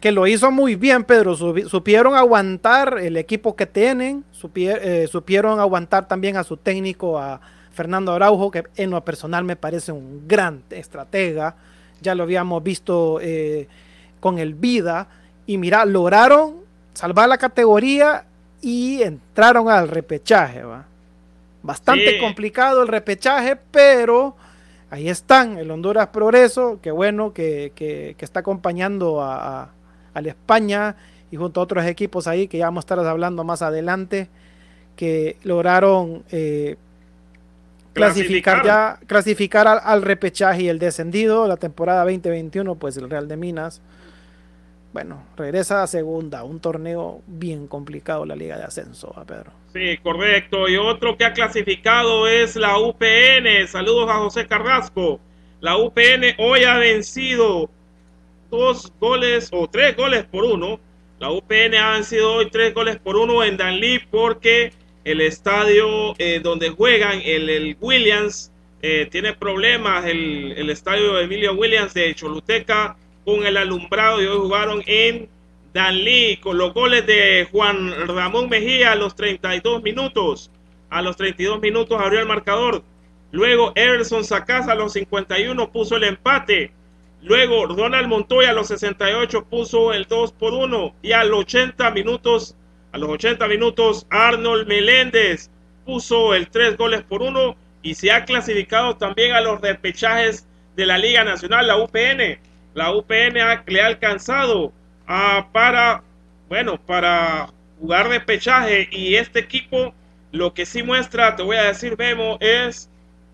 que 0.00 0.12
lo 0.12 0.26
hizo 0.26 0.50
muy 0.50 0.76
bien, 0.76 1.04
Pedro. 1.04 1.34
supieron 1.36 2.14
aguantar 2.14 2.98
el 3.00 3.16
equipo 3.16 3.56
que 3.56 3.66
tienen, 3.66 4.24
eh, 4.54 5.08
supieron 5.10 5.58
aguantar 5.58 6.06
también 6.06 6.36
a 6.36 6.44
su 6.44 6.56
técnico, 6.56 7.18
a 7.18 7.40
Fernando 7.72 8.12
Araujo, 8.12 8.50
que 8.50 8.64
en 8.76 8.90
lo 8.90 9.04
personal 9.04 9.42
me 9.44 9.56
parece 9.56 9.90
un 9.90 10.28
gran 10.28 10.62
estratega. 10.70 11.56
Ya 12.00 12.14
lo 12.14 12.22
habíamos 12.22 12.62
visto 12.62 13.18
eh, 13.20 13.66
con 14.24 14.38
el 14.38 14.54
Vida. 14.54 15.06
Y 15.44 15.58
mira, 15.58 15.84
lograron 15.84 16.54
salvar 16.94 17.28
la 17.28 17.36
categoría 17.36 18.24
y 18.62 19.02
entraron 19.02 19.68
al 19.68 19.86
repechaje. 19.86 20.62
¿va? 20.62 20.86
Bastante 21.62 22.18
complicado 22.18 22.80
el 22.80 22.88
repechaje, 22.88 23.58
pero 23.70 24.34
ahí 24.88 25.10
están, 25.10 25.58
el 25.58 25.70
Honduras 25.70 26.06
Progreso, 26.06 26.78
que 26.80 26.90
bueno, 26.90 27.34
que, 27.34 28.16
está 28.18 28.40
acompañando 28.40 29.20
a, 29.20 29.68
la 30.14 30.28
España 30.30 30.96
y 31.30 31.36
junto 31.36 31.60
a 31.60 31.64
otros 31.64 31.84
equipos 31.84 32.26
ahí 32.26 32.48
que 32.48 32.56
ya 32.56 32.64
vamos 32.64 32.84
a 32.84 32.84
estar 32.86 32.98
hablando 33.00 33.44
más 33.44 33.60
adelante, 33.60 34.30
que 34.96 35.36
lograron 35.42 36.24
eh, 36.30 36.76
clasificar, 37.92 38.64
ya, 38.64 38.98
clasificar 39.06 39.68
al, 39.68 39.80
al, 39.84 40.00
repechaje 40.00 40.62
y 40.62 40.68
el 40.70 40.78
descendido, 40.78 41.46
la 41.46 41.58
temporada 41.58 42.04
2021, 42.04 42.76
pues 42.76 42.96
el 42.96 43.10
Real 43.10 43.28
de 43.28 43.36
Minas 43.36 43.82
bueno, 44.94 45.24
regresa 45.36 45.82
a 45.82 45.88
segunda, 45.88 46.44
un 46.44 46.60
torneo 46.60 47.20
bien 47.26 47.66
complicado 47.66 48.24
la 48.24 48.36
Liga 48.36 48.56
de 48.56 48.62
Ascenso, 48.62 49.12
a 49.18 49.24
Pedro. 49.24 49.50
Sí, 49.72 49.98
correcto. 50.00 50.68
Y 50.68 50.76
otro 50.76 51.16
que 51.16 51.24
ha 51.24 51.32
clasificado 51.32 52.28
es 52.28 52.54
la 52.54 52.78
UPN. 52.78 53.66
Saludos 53.66 54.08
a 54.08 54.18
José 54.18 54.46
Carrasco. 54.46 55.18
La 55.60 55.76
UPN 55.76 56.36
hoy 56.38 56.62
ha 56.62 56.78
vencido 56.78 57.68
dos 58.52 58.92
goles 59.00 59.48
o 59.50 59.66
tres 59.66 59.96
goles 59.96 60.26
por 60.26 60.44
uno. 60.44 60.78
La 61.18 61.32
UPN 61.32 61.74
ha 61.74 61.94
vencido 61.94 62.34
hoy 62.34 62.48
tres 62.48 62.72
goles 62.72 62.96
por 62.96 63.16
uno 63.16 63.42
en 63.42 63.56
Danlí 63.56 63.98
porque 64.12 64.72
el 65.02 65.20
estadio 65.22 66.14
eh, 66.18 66.38
donde 66.40 66.70
juegan, 66.70 67.20
el, 67.24 67.76
Williams, 67.80 68.52
eh, 68.80 69.08
tiene 69.10 69.32
problemas. 69.32 70.06
El, 70.06 70.52
el 70.56 70.70
estadio 70.70 71.14
de 71.14 71.24
Emilio 71.24 71.52
Williams 71.54 71.94
de 71.94 72.14
Choluteca 72.14 72.96
con 73.24 73.46
el 73.46 73.56
alumbrado 73.56 74.22
y 74.22 74.26
hoy 74.26 74.38
jugaron 74.38 74.82
en 74.86 75.28
Danlí 75.72 76.36
con 76.36 76.58
los 76.58 76.72
goles 76.72 77.06
de 77.06 77.48
Juan 77.50 77.92
Ramón 78.06 78.48
Mejía 78.48 78.92
a 78.92 78.94
los 78.94 79.16
32 79.16 79.82
minutos. 79.82 80.50
A 80.90 81.02
los 81.02 81.16
32 81.16 81.60
minutos 81.60 82.00
abrió 82.00 82.20
el 82.20 82.26
marcador. 82.26 82.84
Luego 83.32 83.72
Everson 83.74 84.24
Sacasa 84.24 84.72
a 84.72 84.76
los 84.76 84.92
51 84.92 85.72
puso 85.72 85.96
el 85.96 86.04
empate. 86.04 86.70
Luego 87.22 87.66
Ronald 87.66 88.06
Montoya 88.06 88.50
a 88.50 88.52
los 88.52 88.68
68 88.68 89.46
puso 89.46 89.92
el 89.92 90.04
2 90.04 90.32
por 90.32 90.52
1 90.52 90.94
y 91.02 91.12
a 91.12 91.24
los 91.24 91.40
80 91.40 91.90
minutos 91.90 92.56
a 92.92 92.98
los 92.98 93.10
80 93.10 93.48
minutos 93.48 94.06
Arnold 94.10 94.68
Meléndez 94.68 95.50
puso 95.84 96.34
el 96.34 96.48
3 96.48 96.76
goles 96.76 97.02
por 97.02 97.22
1 97.22 97.56
y 97.82 97.94
se 97.94 98.12
ha 98.12 98.24
clasificado 98.24 98.96
también 98.96 99.32
a 99.32 99.40
los 99.40 99.60
repechajes 99.60 100.46
de 100.76 100.86
la 100.86 100.98
Liga 100.98 101.24
Nacional, 101.24 101.66
la 101.66 101.76
UPN 101.76 102.38
la 102.74 102.92
UPN 102.92 103.34
le 103.66 103.80
ha 103.80 103.86
alcanzado 103.86 104.72
ah, 105.06 105.48
para, 105.52 106.02
bueno, 106.48 106.78
para 106.78 107.48
jugar 107.80 108.08
de 108.08 108.20
pechaje 108.20 108.88
y 108.90 109.14
este 109.16 109.40
equipo 109.40 109.94
lo 110.32 110.52
que 110.52 110.66
sí 110.66 110.82
muestra, 110.82 111.36
te 111.36 111.44
voy 111.44 111.56
a 111.56 111.64
decir, 111.64 111.96
Memo, 111.96 112.38
es 112.40 112.90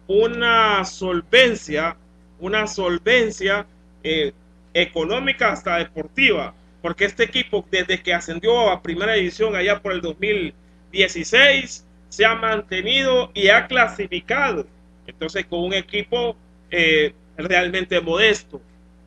una 0.07 0.85
solvencia, 0.85 1.97
una 2.39 2.67
solvencia 2.67 3.67
eh, 4.03 4.33
económica 4.75 5.51
hasta 5.53 5.79
deportiva, 5.79 6.55
porque 6.83 7.07
este 7.07 7.25
equipo 7.25 7.65
desde 7.71 8.03
que 8.03 8.13
ascendió 8.13 8.71
a 8.71 8.83
primera 8.83 9.15
división 9.15 9.57
allá 9.57 9.81
por 9.81 9.93
el 9.93 10.03
2016 10.03 11.87
se 12.11 12.25
ha 12.25 12.35
mantenido 12.35 13.31
y 13.33 13.49
ha 13.49 13.67
clasificado, 13.67 14.67
entonces 15.07 15.47
con 15.47 15.61
un 15.61 15.73
equipo 15.73 16.37
eh, 16.71 17.15
realmente 17.39 18.01
modesto. 18.01 18.61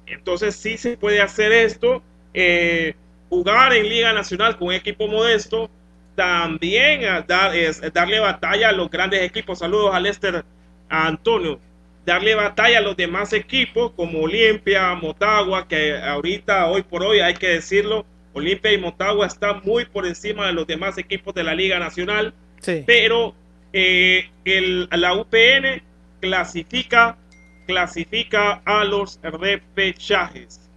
Entonces 0.06 0.56
sí 0.56 0.78
se 0.78 0.98
puede 0.98 1.22
hacer 1.22 1.52
esto, 1.52 2.02
eh, 2.34 2.96
jugar 3.30 3.74
en 3.74 3.90
Liga 3.90 4.14
Nacional 4.14 4.58
con 4.58 4.70
un 4.70 4.74
equipo 4.74 5.08
modesto, 5.08 5.70
también 6.16 7.02
dar, 7.28 7.54
darle 7.92 8.20
batalla 8.20 8.70
a 8.70 8.72
los 8.72 8.90
grandes 8.90 9.22
equipos. 9.22 9.60
Saludos 9.60 9.94
a 9.94 10.00
Lester, 10.00 10.44
a 10.90 11.08
Antonio. 11.08 11.60
Darle 12.06 12.36
batalla 12.36 12.80
a 12.80 12.82
los 12.82 12.98
demás 12.98 13.34
equipos 13.34 13.92
como 13.96 14.22
Olimpia, 14.22 14.94
Motagua, 14.96 15.68
que 15.68 15.98
ahorita, 15.98 16.68
hoy 16.68 16.84
por 16.84 17.04
hoy, 17.04 17.22
hay 17.22 17.34
que 17.34 17.48
decirlo, 17.48 18.06
Olimpia 18.34 18.74
y 18.74 18.78
Motagua 18.78 19.28
están 19.28 19.62
muy 19.64 19.86
por 19.86 20.06
encima 20.06 20.48
de 20.48 20.54
los 20.54 20.68
demás 20.68 20.98
equipos 20.98 21.34
de 21.34 21.44
la 21.44 21.56
Liga 21.56 21.80
Nacional. 21.80 22.34
Pero 22.86 23.34
eh, 23.72 24.30
el, 24.46 24.88
la 24.92 25.14
UPN 25.14 25.82
clasifica 26.20 27.18
clasifica 27.66 28.62
a 28.66 28.84
los 28.84 29.20
repechajes. 29.22 30.70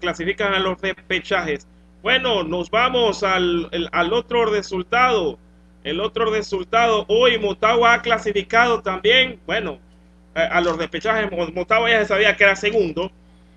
clasifican 0.00 0.54
a 0.54 0.58
los 0.58 0.80
repechajes. 0.80 1.66
Bueno, 2.02 2.44
nos 2.44 2.70
vamos 2.70 3.22
al, 3.22 3.70
al 3.92 4.12
otro 4.12 4.46
resultado. 4.46 5.38
El 5.84 6.00
otro 6.00 6.30
resultado, 6.30 7.04
hoy 7.08 7.38
Motagua 7.38 7.94
ha 7.94 8.02
clasificado 8.02 8.82
también, 8.82 9.38
bueno, 9.46 9.78
a, 10.36 10.60
los 10.60 10.76
repechajes. 10.76 11.30
Motagua 11.54 11.90
ya 11.90 12.00
se 12.00 12.06
sabía 12.06 12.36
que 12.36 12.44
era 12.44 12.56
segundo, 12.56 13.10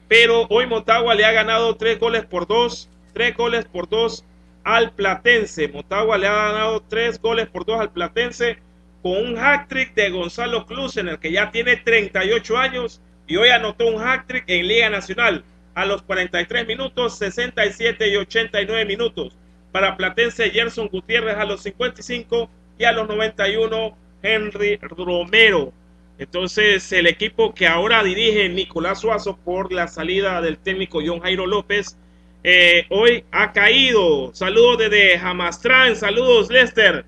pero 0.08 0.48
hoy 0.50 0.66
Motagua 0.66 1.16
le 1.16 1.26
ha 1.26 1.32
ganado 1.32 1.76
tres 1.76 2.00
goles 2.00 2.26
por 2.26 2.48
dos, 2.48 2.90
tres 3.14 3.36
goles 3.36 3.66
por 3.66 3.90
dos 3.90 4.24
al 4.64 4.92
Platense. 4.92 5.68
Motagua 5.68 6.18
le 6.18 6.28
ha 6.28 6.34
ganado 6.34 6.82
tres 6.82 7.22
goles 7.22 7.48
por 7.48 7.66
dos 7.66 7.80
al 7.80 7.92
Platense 7.92 8.60
con 9.02 9.18
un 9.18 9.38
hat-trick 9.38 9.94
de 9.94 10.10
Gonzalo 10.10 10.66
Cruz 10.66 10.98
en 10.98 11.10
el 11.10 11.20
que 11.20 11.32
ya 11.32 11.52
tiene 11.52 11.78
38 11.78 12.58
años 12.58 13.02
y 13.28 13.38
hoy 13.38 13.50
anotó 13.50 13.88
un 13.88 14.02
hat-trick 14.02 14.44
en 14.48 14.68
Liga 14.68 14.90
Nacional 14.90 15.44
a 15.76 15.86
los 15.86 16.02
43 16.02 16.68
minutos, 16.68 17.18
67 17.18 18.08
y 18.10 18.16
89 18.18 18.86
minutos. 18.86 19.38
Para 19.72 19.96
Platense, 19.96 20.50
Gerson 20.50 20.88
Gutiérrez 20.88 21.38
a 21.38 21.46
los 21.46 21.62
55 21.62 22.50
y 22.78 22.86
a 22.86 22.92
los 22.92 23.08
91, 23.08 23.96
Henry 24.22 24.78
Romero. 24.82 25.72
Entonces, 26.18 26.92
el 26.92 27.08
equipo 27.08 27.54
que 27.54 27.68
ahora 27.68 28.04
dirige 28.04 28.50
Nicolás 28.50 29.00
Suazo 29.00 29.38
por 29.38 29.72
la 29.72 29.88
salida 29.88 30.42
del 30.42 30.58
técnico 30.58 31.00
John 31.06 31.22
Jairo 31.22 31.46
López, 31.46 31.98
eh, 32.44 32.86
hoy 32.90 33.24
ha 33.32 33.54
caído. 33.54 34.34
Saludos 34.34 34.80
desde 34.80 35.18
Jamastrán, 35.20 35.96
saludos 35.96 36.50
Lester 36.50 37.06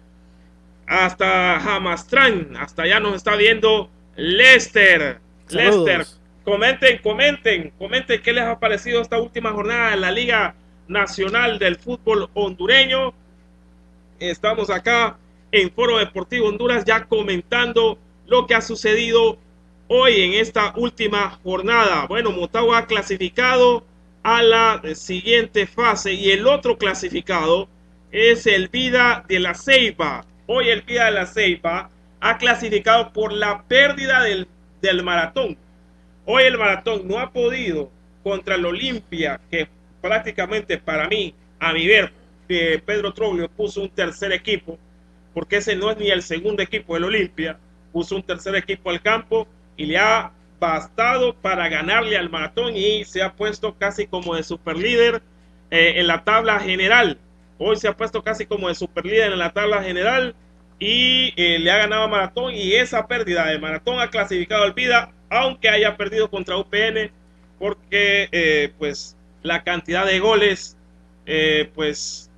hasta 0.91 1.56
Hamastran, 1.56 2.58
hasta 2.58 2.84
allá 2.84 2.99
nos 2.99 3.15
está 3.15 3.38
viendo 3.38 3.89
Lester. 4.17 5.19
Lester, 5.49 6.06
comenten, 6.43 6.97
comenten, 6.97 7.71
comenten 7.77 8.21
qué 8.21 8.34
les 8.34 8.43
ha 8.43 8.60
parecido 8.60 9.01
esta 9.01 9.17
última 9.17 9.51
jornada 9.51 9.93
en 9.93 10.01
la 10.01 10.12
Liga 10.12 10.54
Nacional 10.89 11.60
del 11.60 11.77
Fútbol 11.77 12.30
Hondureño. 12.34 13.13
Estamos 14.19 14.69
acá 14.69 15.17
en 15.54 15.71
Foro 15.71 15.97
Deportivo 15.97 16.49
Honduras 16.49 16.84
ya 16.84 17.06
comentando 17.06 17.97
lo 18.27 18.45
que 18.45 18.56
ha 18.56 18.62
sucedido 18.62 19.38
hoy 19.88 20.21
en 20.21 20.34
esta 20.34 20.73
última 20.75 21.39
jornada. 21.41 22.06
Bueno, 22.08 22.32
Motagua 22.32 22.80
ha 22.80 22.86
clasificado 22.86 23.86
a 24.23 24.43
la 24.43 24.82
siguiente 24.95 25.67
fase 25.67 26.13
y 26.13 26.32
el 26.32 26.47
otro 26.47 26.77
clasificado 26.77 27.69
es 28.12 28.45
el 28.45 28.67
Vida 28.67 29.23
de 29.30 29.39
la 29.39 29.54
Ceiba 29.54 30.25
hoy 30.54 30.70
el 30.70 30.84
Pía 30.84 31.06
de 31.06 31.12
la 31.12 31.26
Ceiba 31.26 31.90
ha 32.20 32.38
clasificado 32.38 33.14
por 33.14 33.32
la 33.32 33.64
pérdida 33.64 34.22
del, 34.22 34.48
maratón. 35.04 35.58
Hoy 36.26 36.44
el 36.44 36.58
maratón 36.58 37.08
no 37.08 37.20
ha 37.20 37.32
podido 37.32 37.90
contra 38.22 38.56
el 38.56 38.66
Olimpia, 38.66 39.40
que 39.50 39.70
prácticamente 40.02 40.78
para 40.78 41.08
mí, 41.08 41.34
a 41.60 41.72
mi 41.72 41.88
ver, 41.88 42.12
que 42.50 42.84
Pedro 42.86 43.14
Troglio 43.14 43.50
puso 43.50 43.82
un 43.82 43.90
tercer 43.90 44.34
equipo. 44.34 44.78
porque 45.34 45.58
ese 45.58 45.78
no 45.78 45.90
es 45.90 45.98
ni 45.98 46.10
el 46.12 46.22
segundo 46.22 46.62
equipo 46.62 46.96
del 46.96 47.06
Olimpia. 47.06 47.58
Puso 47.94 48.18
un 48.18 48.24
tercer 48.24 48.54
equipo 48.56 48.90
al 48.90 49.02
campo 49.02 49.48
y 49.78 49.86
le 49.86 49.98
ha 49.98 50.34
bastado 50.60 51.34
para 51.34 51.70
ganarle 51.70 52.18
al 52.18 52.30
maratón 52.30 52.76
y 52.76 53.06
se 53.06 53.24
ha 53.24 53.32
puesto 53.34 53.78
casi 53.78 54.06
como 54.08 54.36
de 54.36 54.44
superlíder 54.44 55.22
eh, 55.70 55.94
en 55.96 56.08
la 56.08 56.26
tabla 56.26 56.60
general. 56.60 57.18
Hoy 57.63 57.76
se 57.76 57.88
ha 57.88 57.95
puesto 57.95 58.24
casi 58.24 58.47
como 58.47 58.69
de 58.69 58.76
superlíder 58.76 59.32
en 59.32 59.38
la 59.38 59.54
tabla 59.54 59.84
general 59.84 60.34
y 60.80 61.32
eh, 61.36 61.60
le 61.60 61.69
ha 61.69 61.78
ganado 61.78 62.04
a 62.04 62.08
Maratón 62.08 62.56
y 62.56 62.74
esa 62.74 63.06
pérdida 63.06 63.45
de 63.45 63.60
Maratón 63.60 64.00
ha 64.00 64.10
clasificado 64.10 64.63
al 64.63 64.74
Vida, 64.74 65.12
aunque 65.30 65.69
haya 65.69 65.95
perdido 65.95 66.30
contra 66.32 66.58
UPN, 66.58 67.12
porque 67.60 68.30
eh, 68.32 68.74
pues 68.80 69.15
la 69.43 69.63
cantidad 69.63 70.08
de 70.08 70.19
goles 70.19 70.76
pues 71.76 72.30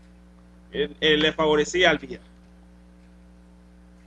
le 1.00 1.32
favorecía 1.32 1.90
al 1.90 2.00
Vida. 2.00 2.20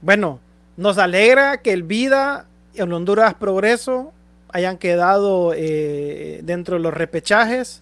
Bueno, 0.01 0.39
nos 0.75 0.99
alegra 0.99 1.57
que 1.57 1.73
el 1.73 1.81
Vida 1.81 2.45
en 2.75 2.93
Honduras 2.93 3.33
Progreso 3.33 4.13
hayan 4.49 4.77
quedado 4.77 5.53
eh, 5.55 6.41
dentro 6.43 6.75
de 6.75 6.81
los 6.81 6.93
repechajes, 6.93 7.81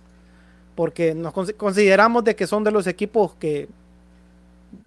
porque 0.76 1.16
nos 1.16 1.34
consideramos 1.34 2.24
de 2.24 2.36
que 2.36 2.48
son 2.48 2.64
de 2.64 2.72
los 2.72 2.86
equipos 2.88 3.34
que 3.36 3.68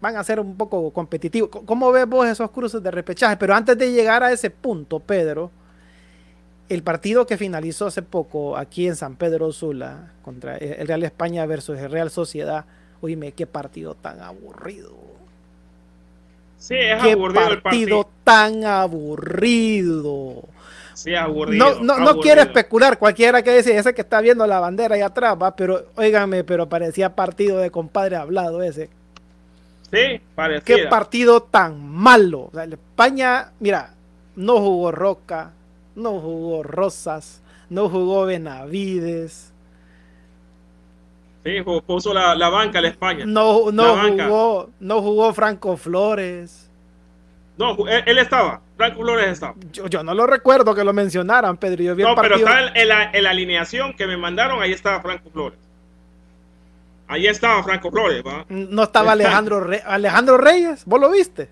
van 0.00 0.16
a 0.16 0.24
ser 0.24 0.38
un 0.38 0.56
poco 0.56 0.90
competitivos. 0.90 1.50
¿Cómo 1.64 1.90
ves 1.90 2.06
vos 2.06 2.26
esos 2.28 2.50
cruces 2.50 2.82
de 2.82 2.90
repechaje? 2.90 3.36
Pero 3.36 3.54
antes 3.54 3.76
de 3.76 3.90
llegar 3.90 4.22
a 4.22 4.30
ese 4.30 4.50
punto, 4.50 5.00
Pedro, 5.00 5.50
el 6.68 6.82
partido 6.82 7.26
que 7.26 7.38
finalizó 7.38 7.86
hace 7.86 8.02
poco 8.02 8.56
aquí 8.56 8.86
en 8.86 8.96
San 8.96 9.16
Pedro 9.16 9.52
Sula 9.52 10.12
contra 10.22 10.56
el 10.58 10.86
Real 10.86 11.02
España 11.02 11.46
versus 11.46 11.78
el 11.78 11.90
Real 11.90 12.10
Sociedad, 12.10 12.66
oíme, 13.00 13.32
qué 13.32 13.46
partido 13.46 13.94
tan 13.94 14.20
aburrido. 14.20 14.94
Sí, 16.58 16.74
es 16.74 17.02
Qué 17.02 17.12
aburrido 17.12 17.48
el 17.48 17.62
partido 17.62 18.08
tan 18.24 18.64
aburrido. 18.64 20.42
Sí, 20.98 21.14
aburrido. 21.14 21.80
No, 21.80 21.98
no, 22.00 22.18
quiero 22.18 22.40
especular, 22.42 22.98
cualquiera 22.98 23.40
que 23.42 23.56
dice, 23.56 23.76
ese 23.78 23.94
que 23.94 24.00
está 24.00 24.20
viendo 24.20 24.44
la 24.48 24.58
bandera 24.58 24.96
ahí 24.96 25.00
atrás, 25.00 25.36
va, 25.40 25.54
pero 25.54 25.86
óigame, 25.94 26.42
pero 26.42 26.68
parecía 26.68 27.14
partido 27.14 27.58
de 27.58 27.70
compadre 27.70 28.16
hablado 28.16 28.64
ese. 28.64 28.90
Sí, 29.92 30.20
parecía. 30.34 30.62
Qué 30.64 30.86
partido 30.88 31.40
tan 31.40 31.88
malo. 31.88 32.48
O 32.48 32.50
sea, 32.52 32.64
España, 32.64 33.52
mira, 33.60 33.94
no 34.34 34.58
jugó 34.58 34.90
Roca, 34.90 35.52
no 35.94 36.18
jugó 36.18 36.64
Rosas, 36.64 37.42
no 37.70 37.88
jugó 37.88 38.26
Benavides, 38.26 39.52
Sí, 41.44 41.62
puso 41.86 42.12
la, 42.12 42.34
la 42.34 42.48
banca 42.48 42.80
la 42.80 42.88
España. 42.88 43.24
No, 43.24 43.70
no 43.70 43.96
jugó, 43.96 44.70
no 44.80 45.00
jugó 45.00 45.32
Franco 45.32 45.76
Flores. 45.76 46.68
No, 47.56 47.76
él, 47.86 48.18
estaba. 48.18 48.60
Franco 48.78 49.00
Flores 49.02 49.26
estaba. 49.26 49.54
Yo, 49.72 50.04
no 50.04 50.14
lo 50.14 50.24
recuerdo 50.26 50.72
que 50.72 50.84
lo 50.84 50.92
mencionaran, 50.92 51.56
Pedro. 51.56 51.82
Yo 51.82 51.94
no, 51.96 52.14
pero 52.14 52.36
está 52.36 52.68
en, 52.68 52.88
la, 52.88 53.10
en, 53.12 53.24
la, 53.24 53.30
alineación 53.30 53.92
que 53.92 54.06
me 54.06 54.16
mandaron, 54.16 54.62
ahí 54.62 54.72
estaba 54.72 55.02
Franco 55.02 55.28
Flores. 55.30 55.58
Ahí 57.08 57.26
estaba 57.26 57.64
Franco 57.64 57.90
Flores, 57.90 58.22
¿va? 58.24 58.46
No 58.48 58.84
estaba 58.84 59.12
Alejandro, 59.12 59.68
Alejandro 59.84 60.38
Reyes, 60.38 60.84
¿vos 60.84 61.00
lo 61.00 61.10
viste? 61.10 61.48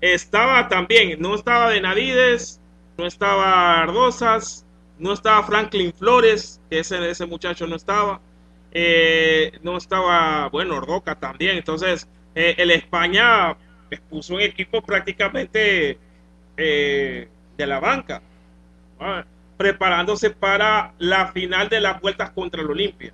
Estaba 0.00 0.68
también, 0.68 1.20
no 1.20 1.34
estaba 1.34 1.66
Benavides, 1.66 2.58
no 2.96 3.06
estaba 3.06 3.82
Ardozas, 3.82 4.64
no 4.98 5.12
estaba 5.12 5.42
Franklin 5.42 5.92
Flores, 5.92 6.58
que 6.70 6.78
ese, 6.78 7.10
ese 7.10 7.26
muchacho 7.26 7.66
no 7.66 7.76
estaba. 7.76 8.18
Eh, 8.72 9.52
no 9.62 9.76
estaba, 9.76 10.48
bueno, 10.48 10.80
Roca 10.80 11.16
también. 11.16 11.58
Entonces, 11.58 12.08
eh, 12.34 12.54
el 12.56 12.70
España 12.70 13.58
puso 14.08 14.36
un 14.36 14.40
equipo 14.40 14.80
prácticamente 14.80 15.98
eh, 16.64 17.28
de 17.56 17.66
la 17.66 17.80
banca, 17.80 18.22
preparándose 19.56 20.30
para 20.30 20.92
la 20.98 21.32
final 21.32 21.68
de 21.68 21.80
las 21.80 22.00
vueltas 22.00 22.30
contra 22.30 22.62
el 22.62 22.70
Olimpia. 22.70 23.12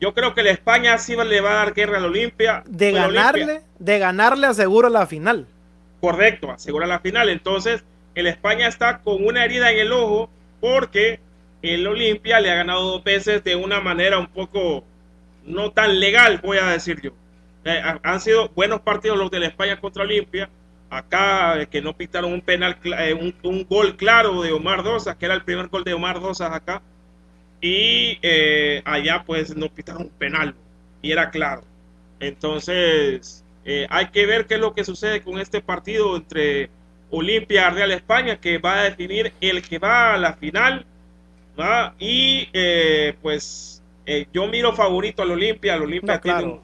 Yo 0.00 0.14
creo 0.14 0.34
que 0.34 0.42
el 0.42 0.46
España 0.46 0.96
sí 0.98 1.16
le 1.16 1.40
va 1.40 1.50
a 1.50 1.54
dar 1.64 1.74
guerra 1.74 1.96
al 1.96 2.04
Olimpia. 2.04 2.62
De 2.66 2.92
ganarle, 2.92 3.62
de 3.80 3.98
ganarle 3.98 4.46
asegura 4.46 4.88
la 4.88 5.06
final. 5.06 5.46
Correcto, 6.00 6.52
asegura 6.52 6.86
la 6.86 7.00
final. 7.00 7.28
Entonces, 7.28 7.82
el 8.14 8.28
España 8.28 8.68
está 8.68 8.98
con 8.98 9.24
una 9.24 9.44
herida 9.44 9.72
en 9.72 9.78
el 9.78 9.92
ojo 9.92 10.30
porque 10.60 11.18
el 11.62 11.86
Olimpia 11.88 12.38
le 12.38 12.52
ha 12.52 12.54
ganado 12.54 12.82
dos 12.82 13.04
veces 13.04 13.42
de 13.42 13.56
una 13.56 13.80
manera 13.80 14.18
un 14.18 14.28
poco 14.28 14.84
no 15.44 15.72
tan 15.72 15.98
legal, 15.98 16.40
voy 16.42 16.58
a 16.58 16.66
decir 16.66 17.00
yo. 17.00 17.10
Eh, 17.64 17.82
han 18.02 18.20
sido 18.20 18.48
buenos 18.50 18.80
partidos 18.82 19.18
los 19.18 19.30
de 19.30 19.40
la 19.40 19.46
España 19.46 19.80
contra 19.80 20.04
Olimpia. 20.04 20.48
Acá 20.88 21.60
eh, 21.60 21.66
que 21.66 21.82
no 21.82 21.96
pitaron 21.96 22.32
un 22.32 22.40
penal, 22.40 22.78
eh, 22.84 23.14
un, 23.42 23.66
gol 23.68 23.96
claro 23.96 24.42
de 24.42 24.52
Omar 24.52 24.82
Dosas, 24.82 25.16
que 25.16 25.26
era 25.26 25.34
el 25.34 25.44
primer 25.44 25.68
gol 25.68 25.84
de 25.84 25.94
Omar 25.94 26.20
Dosas 26.20 26.52
acá. 26.52 26.82
Y 27.60 28.18
allá 28.84 29.24
pues 29.24 29.56
no 29.56 29.68
pitaron 29.68 30.02
un 30.02 30.10
penal 30.10 30.54
y 31.02 31.10
era 31.10 31.30
claro. 31.30 31.64
Entonces 32.20 33.44
hay 33.88 34.06
que 34.08 34.26
ver 34.26 34.46
qué 34.46 34.54
es 34.54 34.60
lo 34.60 34.74
que 34.74 34.84
sucede 34.84 35.22
con 35.22 35.40
este 35.40 35.60
partido 35.62 36.16
entre 36.16 36.70
Olimpia 37.10 37.70
Real 37.70 37.92
España, 37.92 38.38
que 38.38 38.58
va 38.58 38.80
a 38.80 38.82
definir 38.84 39.32
el 39.40 39.62
que 39.62 39.78
va 39.78 40.14
a 40.14 40.18
la 40.18 40.34
final 40.34 40.86
y 41.98 42.48
eh, 42.52 43.14
pues 43.22 43.82
eh, 44.04 44.26
yo 44.32 44.46
miro 44.46 44.74
favorito 44.74 45.22
al 45.22 45.32
Olimpia. 45.32 45.74
El 45.74 45.82
Olimpia 45.82 46.20
tiene 46.20 46.60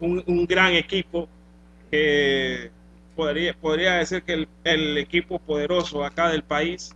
un, 0.00 0.46
gran 0.46 0.74
equipo. 0.74 1.28
que 1.90 2.70
podría, 3.18 3.52
podría 3.52 3.94
decir 3.94 4.22
que 4.22 4.46
el, 4.62 4.96
equipo 4.96 5.40
poderoso 5.40 6.04
acá 6.04 6.28
del 6.28 6.44
país. 6.44 6.94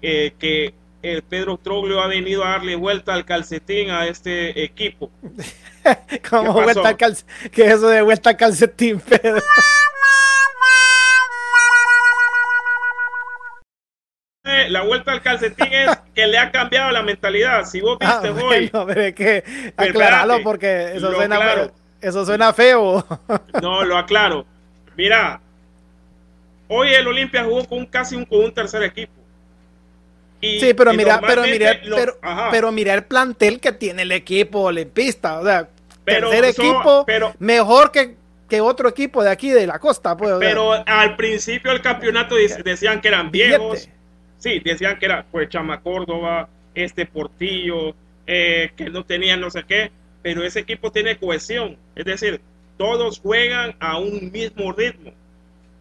Eh, 0.00 0.32
que 0.38 0.74
el 1.02 1.22
Pedro 1.22 1.56
Troglio 1.56 2.00
ha 2.00 2.06
venido 2.06 2.44
a 2.44 2.50
darle 2.50 2.76
vuelta 2.76 3.14
al 3.14 3.24
calcetín 3.24 3.90
a 3.90 4.06
este 4.06 4.62
equipo. 4.62 5.10
¿Cómo 6.30 6.52
vuelta 6.52 6.88
al 6.88 6.96
calcetín? 6.96 7.50
¿Qué 7.50 7.64
es 7.64 7.72
eso 7.72 7.88
de 7.88 8.02
vuelta 8.02 8.30
al 8.30 8.36
calcetín, 8.36 9.00
Pedro? 9.00 9.42
la 14.68 14.82
vuelta 14.82 15.10
al 15.10 15.20
calcetín 15.20 15.72
es 15.72 15.98
que 16.14 16.28
le 16.28 16.38
ha 16.38 16.52
cambiado 16.52 16.92
la 16.92 17.02
mentalidad. 17.02 17.64
Si 17.64 17.80
vos 17.80 17.98
ah, 18.02 18.20
viste 18.22 18.40
hoy. 18.40 18.70
pero 18.86 19.14
que 19.16 19.72
aclararlo 19.76 20.44
porque 20.44 20.92
eso 20.94 21.12
suena, 21.12 21.40
feo, 21.40 21.72
eso 22.00 22.24
suena 22.24 22.52
feo. 22.52 23.04
no, 23.60 23.84
lo 23.84 23.96
aclaro. 23.96 24.46
Mira, 24.96 25.40
hoy 26.68 26.94
el 26.94 27.06
Olimpia 27.06 27.44
jugó 27.44 27.64
con 27.66 27.86
casi 27.86 28.16
un, 28.16 28.24
con 28.24 28.44
un 28.44 28.52
tercer 28.52 28.82
equipo. 28.82 29.12
sí, 30.40 30.74
pero 30.74 30.92
mira, 30.92 31.20
pero 31.20 31.42
mira, 31.42 31.80
pero, 32.50 32.72
mira 32.72 32.94
el 32.94 33.04
plantel 33.04 33.60
que 33.60 33.72
tiene 33.72 34.02
el 34.02 34.12
equipo 34.12 34.60
olimpista. 34.60 35.40
O 35.40 35.44
sea, 35.44 35.68
tercer 36.04 36.44
equipo 36.44 37.04
pero, 37.06 37.34
mejor 37.38 37.90
que, 37.90 38.14
que 38.48 38.60
otro 38.60 38.88
equipo 38.88 39.22
de 39.22 39.30
aquí 39.30 39.50
de 39.50 39.66
la 39.66 39.78
costa. 39.78 40.16
Pues, 40.16 40.34
pero 40.38 40.72
al 40.86 41.16
principio 41.16 41.72
del 41.72 41.80
campeonato 41.80 42.36
decían 42.64 43.00
que 43.00 43.08
eran 43.08 43.30
viejos 43.30 43.88
sí, 44.38 44.60
decían 44.60 44.98
que 44.98 45.06
era 45.06 45.26
pues 45.30 45.48
Chama 45.48 45.80
Córdoba, 45.80 46.48
este 46.74 47.06
Portillo, 47.06 47.94
eh, 48.26 48.70
que 48.76 48.90
no 48.90 49.04
tenían 49.04 49.40
no 49.40 49.50
sé 49.50 49.64
qué, 49.64 49.90
pero 50.22 50.44
ese 50.44 50.60
equipo 50.60 50.90
tiene 50.92 51.16
cohesión, 51.16 51.76
es 51.94 52.04
decir, 52.04 52.40
todos 52.76 53.20
juegan 53.20 53.74
a 53.80 53.98
un 53.98 54.30
mismo 54.30 54.72
ritmo. 54.72 55.12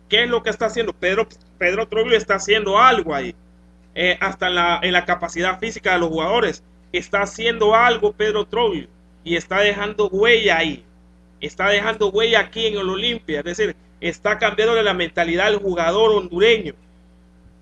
¿Qué 0.09 0.23
es 0.23 0.29
lo 0.29 0.43
que 0.43 0.49
está 0.49 0.67
haciendo? 0.67 0.93
Pedro, 0.93 1.27
Pedro 1.57 1.87
Troglio 1.87 2.17
está 2.17 2.35
haciendo 2.35 2.79
algo 2.79 3.13
ahí, 3.13 3.35
eh, 3.93 4.17
hasta 4.21 4.47
en 4.47 4.55
la, 4.55 4.79
en 4.81 4.93
la 4.93 5.05
capacidad 5.05 5.59
física 5.59 5.93
de 5.93 5.99
los 5.99 6.09
jugadores. 6.09 6.63
Está 6.91 7.23
haciendo 7.23 7.75
algo 7.75 8.13
Pedro 8.13 8.45
Troglio 8.45 8.87
y 9.23 9.35
está 9.35 9.59
dejando 9.59 10.07
huella 10.07 10.57
ahí. 10.57 10.83
Está 11.41 11.69
dejando 11.69 12.09
huella 12.09 12.39
aquí 12.39 12.67
en 12.67 12.77
el 12.77 12.89
Olimpia, 12.89 13.39
es 13.39 13.45
decir, 13.45 13.75
está 13.99 14.39
cambiando 14.39 14.81
la 14.81 14.93
mentalidad 14.93 15.51
del 15.51 15.59
jugador 15.59 16.11
hondureño 16.11 16.73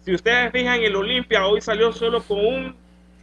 si 0.04 0.14
ustedes 0.14 0.52
fijan, 0.52 0.82
el 0.82 0.96
Olimpia 0.98 1.46
hoy 1.48 1.62
salió 1.62 1.94
solo 1.94 2.22
con 2.22 2.46
un, 2.46 2.76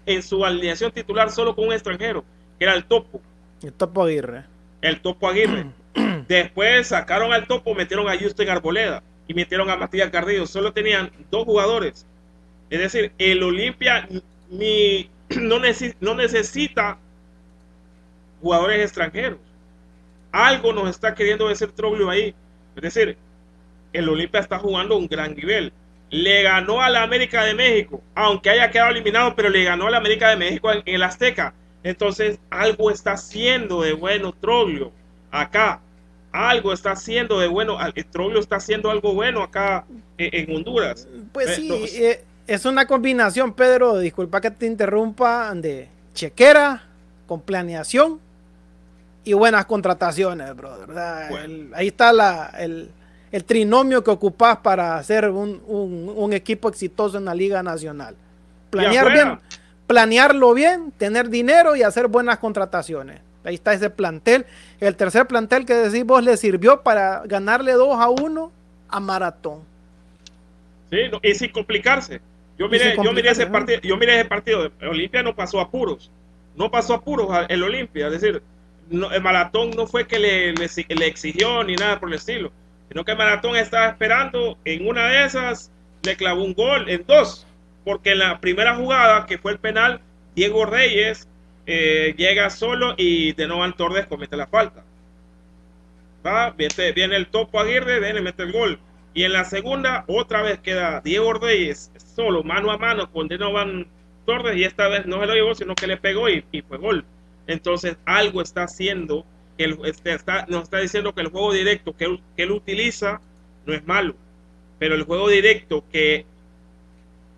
en 0.07 0.23
su 0.23 0.45
alineación 0.45 0.91
titular, 0.91 1.31
solo 1.31 1.55
con 1.55 1.67
un 1.67 1.73
extranjero, 1.75 2.25
que 2.59 2.65
era 2.65 2.75
el 2.75 2.85
Topo. 2.85 3.21
El 3.63 3.75
Topo 3.75 4.05
Aguirre. 4.05 4.45
El 4.81 5.01
Topo 5.03 5.29
Aguirre. 5.29 5.67
Después 6.29 6.89
sacaron 6.89 7.35
al 7.35 7.47
Topo, 7.47 7.75
metieron 7.75 8.09
a 8.09 8.19
Justin 8.19 8.49
Arboleda 8.49 9.03
y 9.31 9.35
metieron 9.35 9.71
a 9.71 9.77
Matías 9.77 10.11
Carrillo. 10.11 10.45
Solo 10.45 10.73
tenían 10.73 11.13
dos 11.31 11.45
jugadores. 11.45 12.05
Es 12.69 12.81
decir, 12.81 13.13
el 13.19 13.43
Olimpia 13.43 14.09
ni, 14.51 15.09
no, 15.37 15.61
no 16.01 16.15
necesita 16.17 16.99
jugadores 18.43 18.83
extranjeros. 18.83 19.39
Algo 20.33 20.73
nos 20.73 20.91
está 20.91 21.15
queriendo 21.15 21.47
decir 21.47 21.71
Troglio 21.71 22.11
ahí. 22.11 22.35
Es 22.75 22.83
decir, 22.83 23.17
el 23.93 24.09
Olimpia 24.09 24.41
está 24.41 24.59
jugando 24.59 24.97
un 24.97 25.07
gran 25.07 25.35
nivel 25.35 25.73
le 26.11 26.43
ganó 26.43 26.83
a 26.83 26.91
la 26.91 27.05
América 27.05 27.45
de 27.45 27.55
México, 27.55 28.03
aunque 28.17 28.51
haya 28.51 28.71
quedado 28.71 28.91
eliminado, 28.91 29.37
pero 29.37 29.49
le 29.49 29.63
ganó 29.63 29.87
a 29.87 29.91
la 29.91 29.99
América 29.99 30.29
de 30.29 30.37
México 30.37 30.73
en, 30.73 30.83
el 30.85 31.05
Azteca. 31.05 31.55
Entonces, 31.85 32.41
algo 32.51 32.91
está 32.91 33.13
haciendo 33.13 33.83
de 33.83 33.93
bueno 33.93 34.33
Troglio 34.33 34.93
acá. 35.31 35.81
Algo 36.33 36.73
está 36.73 36.93
haciendo 36.93 37.39
de 37.41 37.49
bueno, 37.49 37.79
Troglio 38.11 38.41
está 38.41 38.57
haciendo 38.57 38.91
algo 38.91 39.15
bueno 39.15 39.43
acá 39.43 39.85
en, 40.19 40.55
Honduras. 40.55 41.09
Pues 41.33 41.57
sí, 41.57 41.71
eh, 41.95 42.25
es 42.47 42.65
una 42.65 42.87
combinación, 42.87 43.53
Pedro, 43.53 43.99
disculpa 43.99 44.41
que 44.41 44.51
te 44.51 44.67
interrumpa, 44.67 45.53
de 45.55 45.89
chequera 46.15 46.83
con 47.27 47.41
planeación 47.41 48.21
y 49.25 49.33
buenas 49.35 49.67
contrataciones, 49.67 50.57
brother. 50.57 51.71
ahí 51.75 51.89
está 51.89 52.13
la, 52.13 52.53
el, 52.59 52.91
trinomio 53.47 54.03
que 54.03 54.11
ocupas 54.11 54.59
para 54.59 54.97
hacer 54.97 55.29
un, 55.31 56.31
equipo 56.33 56.69
exitoso 56.69 57.19
en 57.19 57.25
la 57.25 57.35
Liga 57.35 57.63
Nacional. 57.63 58.17
Planear 58.71 59.13
bien, 59.13 59.39
planearlo 59.87 60.55
bien, 60.55 60.93
tener 60.97 61.29
dinero 61.29 61.77
y 61.77 61.83
hacer 61.83 62.09
buenas 62.09 62.39
contrataciones. 62.39 63.21
Ahí 63.45 63.55
está 63.55 63.73
ese 63.73 63.91
plantel. 63.91 64.47
El 64.81 64.97
tercer 64.97 65.27
plantel 65.27 65.65
que 65.65 65.75
decís 65.75 66.05
vos 66.05 66.23
le 66.23 66.37
sirvió 66.37 66.83
para 66.83 67.23
ganarle 67.25 67.73
2 67.73 67.99
a 67.99 68.09
1 68.11 68.53
a 68.89 69.01
Maratón. 69.01 69.61
Sí, 70.91 70.99
y 71.23 71.35
sin 71.35 71.51
complicarse. 71.51 72.21
Yo 72.59 72.69
miré, 72.69 72.95
yo 73.03 73.13
miré 73.13 73.31
ese 73.31 73.47
partido, 73.47 73.81
yo 73.83 73.97
miré 73.97 74.21
ese 74.21 74.25
partido. 74.27 74.71
Olimpia 74.83 75.23
no 75.23 75.35
pasó 75.35 75.61
apuros. 75.61 76.11
No 76.57 76.71
pasó 76.71 76.95
apuros 76.95 77.29
el 77.49 77.63
Olimpia. 77.63 78.09
Es 78.09 78.21
decir, 78.21 78.43
el 78.91 79.23
Maratón 79.23 79.71
no 79.71 79.87
fue 79.87 80.07
que 80.07 80.19
le, 80.19 80.53
le, 80.53 81.07
exigió 81.07 81.65
ni 81.65 81.77
nada 81.77 81.99
por 81.99 82.11
el 82.11 82.17
estilo. 82.17 82.53
Sino 82.89 83.05
que 83.05 83.13
el 83.13 83.19
Maratón 83.19 83.57
estaba 83.57 83.89
esperando. 83.89 84.59
En 84.67 84.87
una 84.87 85.09
de 85.09 85.25
esas 85.25 85.71
le 86.03 86.17
clavó 86.17 86.45
un 86.45 86.53
gol. 86.53 86.91
En 86.91 87.07
dos. 87.07 87.47
Porque 87.85 88.13
en 88.13 88.19
la 88.19 88.41
primera 88.41 88.75
jugada, 88.75 89.25
que 89.25 89.39
fue 89.39 89.53
el 89.53 89.59
penal, 89.59 90.03
Diego 90.35 90.67
Reyes 90.67 91.30
eh, 91.73 92.17
llega 92.17 92.51
solo 92.51 92.95
y 92.97 93.33
de 93.35 93.47
Novan 93.47 93.77
Torres 93.77 94.09
comete 94.09 94.37
la 94.37 94.49
falta. 94.49 94.83
Va, 96.27 96.51
viene, 96.51 97.15
el 97.15 97.29
topo 97.29 97.61
Aguirre, 97.61 98.01
viene, 98.01 98.21
mete 98.21 98.43
el 98.43 98.51
gol. 98.51 98.81
Y 99.15 99.23
en 99.23 99.33
la 99.33 99.45
segunda, 99.45 100.05
otra 100.09 100.43
vez 100.43 100.59
queda 100.59 101.01
Diego 101.01 101.33
Reyes 101.33 101.93
solo, 102.17 102.43
mano 102.43 102.73
a 102.73 102.77
mano 102.77 103.13
con 103.13 103.29
Denovan 103.29 103.87
Torres. 104.27 104.57
Y 104.57 104.65
esta 104.65 104.89
vez 104.89 105.07
no 105.07 105.21
se 105.21 105.27
lo 105.27 105.35
llevó, 105.35 105.55
sino 105.55 105.77
que 105.77 105.87
le 105.87 105.97
pegó 105.97 106.29
y, 106.29 106.43
fue 106.67 106.77
gol. 106.79 107.05
Entonces, 107.47 107.97
algo 108.05 108.43
está 108.43 108.65
haciendo, 108.65 109.25
que 109.57 109.63
él, 109.63 109.79
este, 109.85 110.15
está, 110.15 110.47
nos 110.49 110.65
está 110.65 110.79
diciendo 110.79 111.15
que 111.15 111.21
el 111.21 111.29
juego 111.29 111.53
directo 111.53 111.97
que 111.97 112.19
él, 112.37 112.51
utiliza 112.51 113.21
no 113.65 113.75
es 113.75 113.87
malo. 113.87 114.17
Pero 114.81 114.97
el 114.97 115.05
juego 115.05 115.29
directo 115.29 115.85
que 115.93 116.27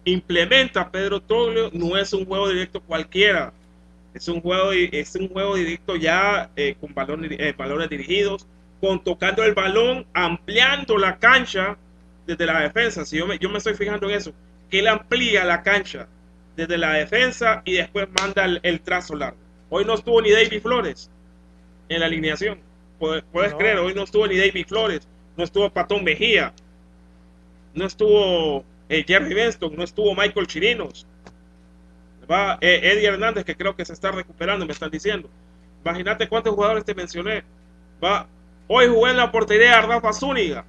implementa 0.07 0.91
Pedro 0.91 1.21
Toglio 1.21 1.69
no 1.75 1.99
es 1.99 2.15
un 2.15 2.25
juego 2.25 2.49
directo 2.49 2.81
cualquiera. 2.81 3.53
Es 4.15 4.29
un 4.29 4.41
juego, 4.41 4.73
es 4.73 5.15
un 5.15 5.29
juego 5.29 5.57
directo 5.57 5.97
ya 5.97 6.51
eh, 6.57 6.77
con 6.81 6.93
balones, 6.95 7.31
eh, 7.33 7.55
balones 7.57 7.89
dirigidos, 7.89 8.47
con 8.81 9.03
tocando 9.03 9.45
el 9.45 9.55
balón, 9.55 10.07
ampliando 10.13 10.99
la 10.99 11.19
cancha 11.19 11.79
desde 12.27 12.47
la 12.47 12.61
defensa. 12.61 13.05
Si 13.05 13.17
yo 13.17 13.27
me, 13.27 13.39
yo 13.39 13.49
me 13.49 13.59
estoy 13.59 13.75
fijando 13.75 14.09
en 14.09 14.17
eso, 14.17 14.33
que 14.71 14.81
él 14.81 14.89
amplía 14.89 15.45
la 15.45 15.63
cancha 15.63 16.09
desde 16.57 16.79
la 16.79 16.93
defensa 16.95 17.63
y 17.65 17.75
después 17.75 18.09
manda 18.21 18.45
el, 18.45 18.81
trazo 18.81 19.15
largo. 19.17 19.39
Hoy 19.71 19.85
no 19.85 19.95
estuvo 19.95 20.21
ni 20.21 20.31
David 20.31 20.61
Flores 20.61 21.11
en 21.89 22.01
la 22.01 22.07
alineación. 22.07 22.59
Puedes, 22.99 23.55
creer, 23.55 23.79
hoy 23.79 23.95
no 23.95 24.05
estuvo 24.05 24.27
ni 24.29 24.37
David 24.37 24.67
Flores, 24.67 25.09
no 25.37 25.43
estuvo 25.43 25.69
Patón 25.71 26.05
Mejía, 26.05 26.53
no 27.75 27.87
estuvo 27.87 28.65
eh, 28.89 29.05
Jerry 29.07 29.35
Benston, 29.35 29.75
no 29.75 29.83
estuvo 29.83 30.15
Michael 30.15 30.47
Chirinos, 30.47 31.07
Va 32.31 32.59
eh, 32.61 32.81
Eddie 32.83 33.09
Hernández, 33.09 33.45
que 33.45 33.57
creo 33.57 33.75
que 33.75 33.85
se 33.85 33.93
está 33.93 34.11
recuperando, 34.11 34.67
me 34.67 34.73
están 34.73 34.91
diciendo. 34.91 35.29
Imagínate 35.85 36.29
cuántos 36.29 36.55
jugadores 36.55 36.85
te 36.85 36.95
mencioné. 36.95 37.43
Va, 38.03 38.27
hoy 38.69 38.89
jugué 38.89 39.11
en 39.11 39.17
la 39.17 39.33
portería 39.33 39.77
de 39.77 39.83
Rafa 39.83 40.13
Zúñiga, 40.13 40.65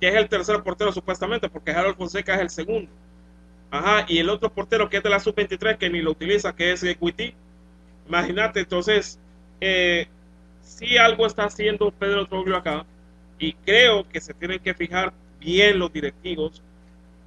que 0.00 0.08
es 0.08 0.14
el 0.14 0.28
tercer 0.28 0.62
portero 0.62 0.92
supuestamente, 0.92 1.48
porque 1.48 1.72
Harold 1.72 1.96
Fonseca 1.96 2.34
es 2.34 2.40
el 2.40 2.50
segundo. 2.50 2.90
Ajá, 3.70 4.06
y 4.08 4.18
el 4.18 4.30
otro 4.30 4.50
portero 4.50 4.88
que 4.88 4.98
es 4.98 5.02
de 5.02 5.10
la 5.10 5.20
sub-23, 5.20 5.76
que 5.76 5.90
ni 5.90 6.00
lo 6.00 6.12
utiliza, 6.12 6.54
que 6.54 6.72
es 6.72 6.82
Equity. 6.82 7.34
Imagínate, 8.08 8.60
entonces, 8.60 9.18
eh, 9.60 10.06
si 10.62 10.96
algo 10.96 11.26
está 11.26 11.44
haciendo 11.44 11.90
Pedro 11.90 12.26
Troglio 12.26 12.56
acá, 12.56 12.86
y 13.38 13.52
creo 13.52 14.08
que 14.08 14.20
se 14.20 14.34
tienen 14.34 14.60
que 14.60 14.74
fijar 14.74 15.12
bien 15.38 15.78
los 15.78 15.92
directivos. 15.92 16.62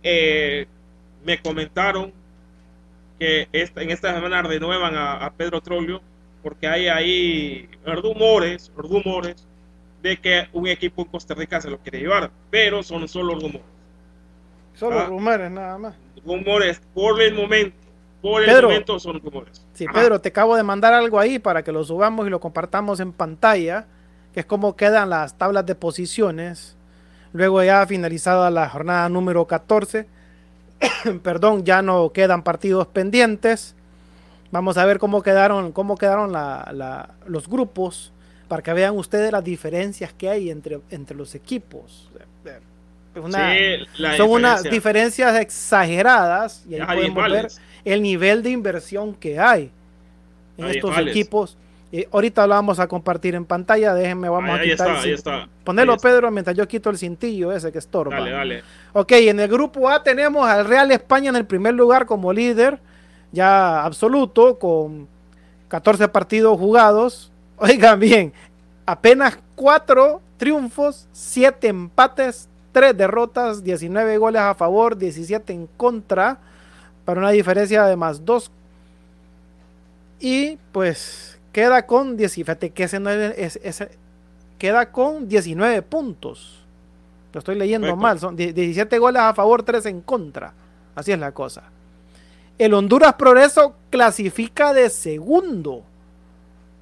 Eh, 0.04 0.68
me 1.24 1.42
comentaron 1.42 2.14
que 3.20 3.48
esta, 3.52 3.82
en 3.82 3.92
esta 3.92 4.14
semana 4.14 4.42
renuevan 4.42 4.96
a, 4.96 5.32
Pedro 5.38 5.62
Troglio 5.62 6.02
porque 6.42 6.68
hay 6.68 6.88
ahí 6.88 7.70
rumores, 7.86 8.72
rumores 8.76 9.48
de 10.02 10.18
que 10.18 10.48
un 10.54 10.68
equipo 10.68 11.04
en 11.04 11.08
Costa 11.10 11.36
Rica 11.36 11.62
se 11.62 11.70
lo 11.70 11.78
quiere 11.78 12.00
llevar, 12.00 12.32
pero 12.50 12.82
son 12.82 13.08
solo 13.08 13.36
rumores. 13.36 13.62
Solo 14.74 15.00
ah. 15.00 15.06
rumores 15.06 15.52
nada 15.52 15.78
más. 15.78 15.96
Rumores 16.26 16.82
por 16.94 17.22
el 17.22 17.36
momento. 17.36 17.78
Por 18.24 18.44
el 18.44 18.62
momento 18.62 19.00
son 19.00 19.20
rumores. 19.20 19.66
Sí, 19.74 19.86
Pedro, 19.92 20.20
te 20.20 20.30
acabo 20.30 20.56
de 20.56 20.64
mandar 20.64 20.94
algo 20.94 21.20
ahí 21.20 21.38
para 21.38 21.64
que 21.64 21.72
lo 21.72 21.84
subamos 21.84 22.26
y 22.26 22.30
lo 22.30 22.40
compartamos 22.40 23.00
en 23.00 23.14
pantalla, 23.14 23.86
que 24.34 24.40
es 24.40 24.46
como 24.46 24.76
quedan 24.76 25.12
las 25.12 25.38
tablas 25.38 25.66
de 25.66 25.76
posiciones. 25.76 26.76
Luego 27.34 27.64
ya 27.64 27.86
finalizada 27.86 28.50
la 28.50 28.68
jornada 28.70 29.10
número 29.10 29.46
14 29.46 30.08
perdón, 31.24 31.64
ya 31.66 31.82
no 31.82 32.12
quedan 32.12 32.44
partidos 32.44 32.88
pendientes. 32.88 33.76
Vamos 34.52 34.78
a 34.78 34.86
ver 34.86 35.00
cómo 35.00 35.22
quedaron, 35.22 35.72
cómo 35.72 35.98
quedaron 35.98 36.34
los 37.26 37.48
grupos 37.48 38.12
para 38.48 38.62
que 38.62 38.74
vean 38.74 38.98
ustedes 38.98 39.32
las 39.32 39.44
diferencias 39.44 40.12
que 40.12 40.30
hay 40.30 40.50
entre, 40.50 40.82
entre 40.90 41.16
los 41.16 41.36
equipos. 41.36 42.10
son 44.18 44.30
unas 44.30 44.64
diferencias 44.64 45.40
exageradas 45.40 46.66
y 46.68 46.76
ahí 46.76 47.10
podemos 47.10 47.32
ver 47.32 47.48
el 47.86 48.02
nivel 48.02 48.44
de 48.44 48.50
inversión 48.50 49.14
que 49.14 49.40
hay 49.40 49.72
en 50.58 50.66
estos 50.66 50.98
equipos 50.98 51.58
ahorita 52.12 52.48
lo 52.48 52.56
vamos 52.56 52.80
a 52.80 52.88
compartir 52.88 53.36
en 53.36 53.46
pantalla. 53.46 53.94
Déjenme, 53.94 54.30
vamos 54.30 54.60
a 54.60 54.62
quitar. 54.62 54.90
Está, 54.90 55.02
ahí 55.02 55.12
está. 55.12 55.50
Ponelo, 55.64 55.98
Pedro, 55.98 56.32
mientras 56.32 56.56
yo 56.56 56.68
quito 56.68 56.90
el 56.90 56.98
cintillo 56.98 57.52
ese 57.52 57.72
que 57.72 57.80
estorba. 57.80 58.18
Dale, 58.18 58.32
dale. 58.32 58.64
Ok, 58.94 59.14
en 59.14 59.40
el 59.40 59.48
grupo 59.48 59.90
A 59.90 60.04
tenemos 60.04 60.46
al 60.48 60.66
Real 60.66 60.92
España 60.92 61.30
en 61.30 61.38
el 61.38 61.46
primer 61.46 61.74
lugar 61.74 62.06
como 62.06 62.34
líder, 62.34 62.80
ya 63.32 63.84
absoluto, 63.86 64.60
con 64.60 65.08
14 65.70 66.10
partidos 66.10 66.60
jugados. 66.60 67.32
Oigan 67.58 68.00
bien, 68.00 68.34
apenas 68.86 69.38
4 69.56 70.22
triunfos, 70.38 71.08
7 71.14 71.70
empates, 71.70 72.50
3 72.74 72.98
derrotas, 72.98 73.64
19 73.64 74.18
goles 74.18 74.42
a 74.42 74.56
favor, 74.56 74.98
17 74.98 75.54
en 75.54 75.68
contra, 75.78 76.40
para 77.06 77.22
una 77.22 77.30
diferencia 77.30 77.86
de 77.86 77.96
más 77.96 78.26
2. 78.26 78.52
Y 80.20 80.58
pues 80.74 81.40
queda 81.54 81.86
con 81.86 82.18
10, 82.18 82.34
fíjate 82.34 82.72
que 82.72 82.84
ese, 82.84 83.00
no 83.00 83.10
es, 83.10 83.60
queda 84.58 84.92
con 84.92 85.30
19 85.30 85.82
puntos. 85.84 86.61
Lo 87.34 87.40
estoy 87.40 87.56
leyendo 87.56 87.96
mal, 87.96 88.20
son 88.20 88.36
17 88.36 88.98
goles 89.00 89.22
a 89.22 89.34
favor, 89.34 89.64
3 89.64 89.86
en 89.88 90.02
contra. 90.02 90.54
Así 90.96 91.12
es 91.12 91.20
la 91.20 91.32
cosa. 91.32 91.64
El 92.58 92.74
Honduras 92.74 93.14
Progreso 93.14 93.76
clasifica 93.90 94.74
de 94.74 94.90
segundo, 94.90 95.84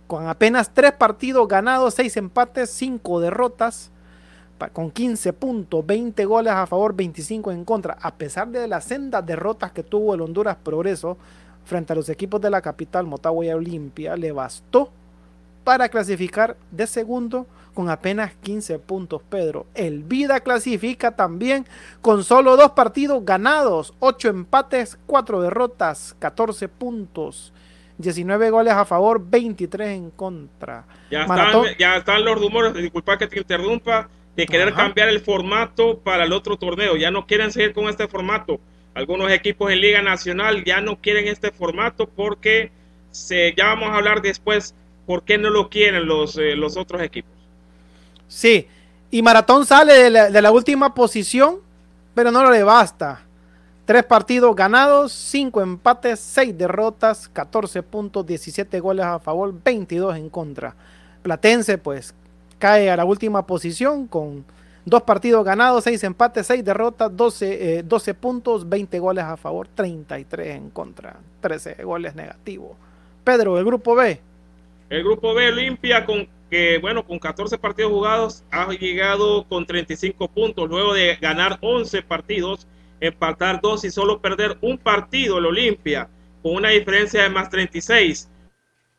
con 0.07 0.27
apenas 0.27 0.71
3 0.73 0.93
partidos 0.93 1.47
ganados, 1.47 1.93
6 1.93 2.17
empates, 2.17 2.69
5 2.71 3.19
derrotas, 3.19 3.91
con 4.73 4.91
15 4.91 5.31
puntos, 5.33 5.85
20 5.85 6.25
goles 6.25 6.51
a 6.51 6.67
favor, 6.67 6.93
25 6.93 7.51
en 7.51 7.63
contra. 7.63 7.97
A 8.01 8.15
pesar 8.15 8.49
de 8.49 8.67
las 8.67 8.83
sendas 8.83 9.25
derrotas 9.25 9.71
que 9.71 9.83
tuvo 9.83 10.15
el 10.15 10.21
Honduras 10.21 10.57
Progreso, 10.62 11.17
frente 11.63 11.93
a 11.93 11.95
los 11.95 12.09
equipos 12.09 12.41
de 12.41 12.49
la 12.49 12.62
capital, 12.62 13.05
Motagua 13.05 13.45
y 13.45 13.51
Olimpia, 13.51 14.17
le 14.17 14.31
bastó 14.31 14.89
para 15.63 15.88
clasificar 15.88 16.57
de 16.71 16.88
segundo 16.88 17.45
con 17.79 17.89
apenas 17.89 18.33
15 18.43 18.77
puntos, 18.79 19.21
Pedro. 19.29 19.65
El 19.73 20.03
Vida 20.03 20.41
clasifica 20.41 21.15
también 21.15 21.65
con 22.01 22.25
solo 22.25 22.57
dos 22.57 22.71
partidos 22.71 23.23
ganados, 23.23 23.93
8 23.99 24.27
empates, 24.27 24.99
4 25.05 25.39
derrotas, 25.39 26.13
14 26.19 26.67
puntos. 26.67 27.53
19 27.97 28.49
goles 28.49 28.73
a 28.73 28.83
favor, 28.83 29.21
23 29.25 29.91
en 29.91 30.09
contra. 30.09 30.83
Ya, 31.09 31.21
están, 31.21 31.63
ya 31.79 31.95
están 31.95 32.25
los 32.25 32.37
rumores, 32.37 32.73
disculpa 32.73 33.17
que 33.17 33.27
te 33.27 33.39
interrumpa, 33.39 34.09
de 34.35 34.45
querer 34.45 34.73
cambiar 34.73 35.07
el 35.07 35.21
formato 35.21 35.99
para 35.99 36.25
el 36.25 36.33
otro 36.33 36.57
torneo. 36.57 36.97
Ya 36.97 37.11
no 37.11 37.27
quieren 37.27 37.49
seguir 37.53 37.71
con 37.71 37.87
este 37.87 38.09
formato. 38.09 38.59
Algunos 38.93 39.31
equipos 39.31 39.71
en 39.71 39.79
Liga 39.79 40.01
Nacional 40.01 40.65
ya 40.65 40.81
no 40.81 40.97
quieren 40.97 41.29
este 41.29 41.51
formato 41.51 42.09
porque 42.09 42.73
se, 43.11 43.53
ya 43.55 43.67
vamos 43.67 43.91
a 43.91 43.95
hablar 43.95 44.21
después 44.21 44.75
por 45.05 45.23
qué 45.23 45.37
no 45.37 45.49
lo 45.49 45.69
quieren 45.69 46.07
los, 46.07 46.37
eh, 46.37 46.57
los 46.57 46.75
otros 46.75 47.01
equipos. 47.01 47.38
Sí, 48.29 48.67
y 49.11 49.23
Maratón 49.23 49.65
sale 49.65 50.11
de 50.11 50.41
la, 50.41 50.51
última 50.51 50.93
posición, 50.93 51.57
pero 52.13 52.31
no 52.31 52.49
le 52.49 52.63
basta. 52.63 53.21
Tres 53.85 54.05
partidos 54.05 54.55
ganados, 54.55 55.11
cinco 55.11 55.61
empates, 55.61 56.19
seis 56.19 56.55
derrotas, 56.55 57.27
14 57.27 57.81
puntos, 57.81 58.25
17 58.27 58.79
goles 58.79 59.03
a 59.03 59.17
favor, 59.17 59.51
22 59.63 60.15
en 60.15 60.29
contra. 60.29 60.75
Platense 61.23 61.79
pues 61.79 62.13
cae 62.59 62.91
a 62.91 62.95
la 62.95 63.03
última 63.03 63.47
posición 63.47 64.05
con 64.05 64.45
dos 64.85 65.01
partidos 65.01 65.43
ganados, 65.43 65.83
seis 65.83 66.03
empates, 66.03 66.45
seis 66.45 66.63
derrotas, 66.63 67.15
12, 67.15 67.81
12 67.83 68.11
eh, 68.11 68.13
puntos, 68.13 68.69
20 68.69 68.99
goles 68.99 69.23
a 69.23 69.37
favor, 69.37 69.67
33 69.73 70.55
en 70.55 70.69
contra, 70.69 71.15
13 71.41 71.83
goles 71.83 72.13
negativos. 72.13 72.77
Pedro, 73.23 73.57
el 73.57 73.65
grupo 73.65 73.95
B. 73.95 74.19
El 74.91 75.03
grupo 75.03 75.33
B 75.33 75.49
Olimpia 75.49 76.05
con 76.05 76.27
que 76.49 76.79
bueno, 76.79 77.05
con 77.05 77.19
14 77.19 77.57
partidos 77.57 77.91
jugados 77.91 78.43
ha 78.51 78.71
llegado 78.71 79.45
con 79.47 79.65
35 79.65 80.27
puntos 80.29 80.67
luego 80.67 80.93
de 80.93 81.15
ganar 81.17 81.59
11 81.62 82.01
partidos, 82.01 82.67
empatar 82.99 83.62
dos 83.62 83.85
y 83.85 83.91
solo 83.91 84.19
perder 84.19 84.57
un 84.62 84.77
partido 84.77 85.38
el 85.38 85.45
Olimpia 85.45 86.09
con 86.41 86.55
una 86.55 86.69
diferencia 86.69 87.23
de 87.23 87.29
más 87.29 87.49
36. 87.49 88.29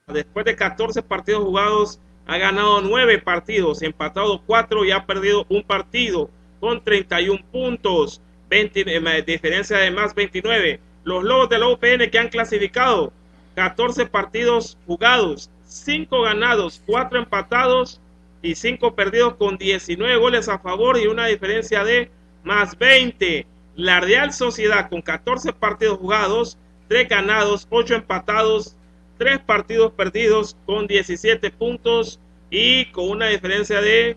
Después 0.06 0.44
de 0.44 0.56
14 0.56 1.02
partidos 1.02 1.44
jugados 1.44 2.00
ha 2.26 2.38
ganado 2.38 2.80
9 2.80 3.18
partidos, 3.18 3.82
empatado 3.82 4.42
4 4.46 4.84
y 4.84 4.92
ha 4.92 5.04
perdido 5.06 5.46
un 5.48 5.62
partido 5.62 6.30
con 6.60 6.82
31 6.84 7.42
puntos, 7.50 8.20
20, 8.48 8.84
eh, 8.86 9.22
diferencia 9.22 9.78
de 9.78 9.90
más 9.90 10.14
29. 10.14 10.80
Los 11.04 11.24
Lobos 11.24 11.48
de 11.48 11.58
la 11.58 11.68
UPN 11.68 12.10
que 12.10 12.18
han 12.18 12.28
clasificado 12.28 13.12
14 13.54 14.06
partidos 14.06 14.78
jugados, 14.86 15.50
5 15.70 16.22
ganados, 16.22 16.82
4 16.84 17.18
empatados 17.18 18.00
y 18.42 18.56
5 18.56 18.94
perdidos 18.94 19.36
con 19.36 19.56
19 19.56 20.16
goles 20.16 20.48
a 20.48 20.58
favor 20.58 20.98
y 20.98 21.06
una 21.06 21.26
diferencia 21.26 21.84
de 21.84 22.10
más 22.42 22.76
20. 22.76 23.46
La 23.76 24.00
Real 24.00 24.32
Sociedad 24.32 24.90
con 24.90 25.00
14 25.00 25.52
partidos 25.52 25.98
jugados, 25.98 26.58
3 26.88 27.08
ganados, 27.08 27.68
8 27.70 27.94
empatados, 27.94 28.74
3 29.18 29.38
partidos 29.40 29.92
perdidos 29.92 30.56
con 30.66 30.86
17 30.88 31.50
puntos 31.52 32.18
y 32.50 32.86
con 32.86 33.08
una 33.08 33.28
diferencia 33.28 33.80
de 33.80 34.16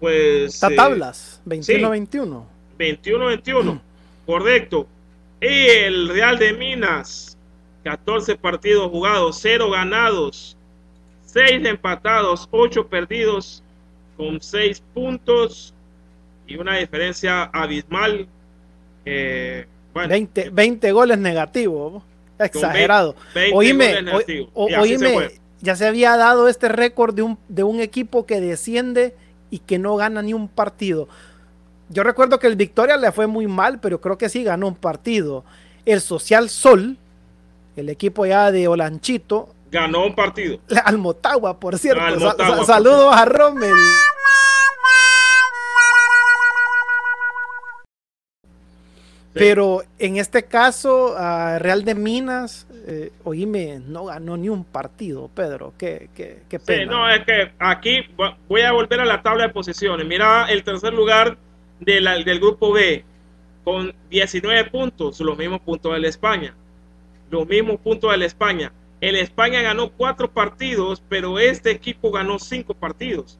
pues... 0.00 0.54
Está 0.54 0.74
tablas, 0.74 1.40
21-21. 1.46 2.44
21-21, 2.78 3.80
correcto. 4.26 4.86
Y 5.40 5.46
el 5.46 6.08
Real 6.08 6.38
de 6.38 6.52
Minas 6.54 7.38
14 7.84 8.34
partidos 8.36 8.90
jugados, 8.90 9.38
0 9.40 9.70
ganados, 9.70 10.57
6 11.28 11.66
empatados, 11.66 12.48
8 12.50 12.88
perdidos, 12.88 13.62
con 14.16 14.40
6 14.40 14.82
puntos 14.94 15.74
y 16.46 16.56
una 16.56 16.76
diferencia 16.78 17.44
abismal. 17.44 18.26
Eh, 19.04 19.66
20, 19.94 20.92
goles 20.92 21.18
negativos, 21.18 22.02
exagerado. 22.38 23.16
oíme, 23.52 24.04
oíme 24.54 25.30
ya 25.60 25.76
se 25.76 25.86
había 25.86 26.16
dado 26.16 26.48
este 26.48 26.68
récord 26.68 27.14
de 27.14 27.22
un, 27.22 27.38
de 27.48 27.62
un 27.64 27.80
equipo 27.80 28.26
que 28.26 28.40
desciende 28.40 29.14
y 29.50 29.58
que 29.58 29.78
no 29.78 29.96
gana 29.96 30.22
ni 30.22 30.34
un 30.34 30.48
partido. 30.48 31.08
Yo 31.88 32.04
recuerdo 32.04 32.38
que 32.38 32.46
el 32.46 32.56
Victoria 32.56 32.96
le 32.96 33.10
fue 33.12 33.26
muy 33.26 33.46
mal, 33.46 33.80
pero 33.80 34.00
creo 34.00 34.18
que 34.18 34.28
sí 34.28 34.44
ganó 34.44 34.68
un 34.68 34.74
partido. 34.76 35.44
El 35.84 36.00
Social 36.00 36.48
Sol, 36.48 36.96
el 37.76 37.88
equipo 37.88 38.26
ya 38.26 38.52
de 38.52 38.68
Olanchito. 38.68 39.48
Ganó 39.70 40.06
un 40.06 40.14
partido. 40.14 40.58
Al 40.84 40.98
Motagua, 40.98 41.58
por 41.58 41.78
cierto. 41.78 42.34
saludos 42.64 43.14
a 43.14 43.24
Rommel. 43.24 43.74
Pero 49.34 49.82
en 49.98 50.16
este 50.16 50.44
caso, 50.44 51.14
Real 51.58 51.84
de 51.84 51.94
Minas, 51.94 52.66
eh, 52.86 53.12
oíme, 53.22 53.80
no 53.86 54.06
ganó 54.06 54.36
ni 54.36 54.48
un 54.48 54.64
partido, 54.64 55.30
Pedro. 55.32 55.74
Qué, 55.78 56.08
qué, 56.14 56.42
qué 56.48 56.58
pena. 56.58 56.82
Sí, 56.82 56.88
no, 56.88 57.08
es 57.08 57.24
que 57.24 57.52
aquí 57.60 58.00
voy 58.48 58.62
a 58.62 58.72
volver 58.72 59.00
a 59.00 59.04
la 59.04 59.22
tabla 59.22 59.44
de 59.44 59.50
posiciones. 59.50 60.04
Mira 60.06 60.46
el 60.46 60.64
tercer 60.64 60.92
lugar 60.92 61.36
del 61.78 62.40
grupo 62.40 62.72
B 62.72 63.04
con 63.62 63.94
19 64.10 64.70
puntos, 64.70 65.20
los 65.20 65.38
mismos 65.38 65.60
puntos 65.60 65.92
de 65.92 66.00
la 66.00 66.08
España 66.08 66.56
los 67.30 67.46
mismos 67.46 67.78
puntos 67.80 68.10
de 68.10 68.18
la 68.18 68.26
España. 68.26 68.72
El 69.00 69.16
España 69.16 69.62
ganó 69.62 69.90
cuatro 69.90 70.30
partidos, 70.30 71.02
pero 71.08 71.38
este 71.38 71.70
equipo 71.70 72.10
ganó 72.10 72.38
cinco 72.38 72.74
partidos. 72.74 73.38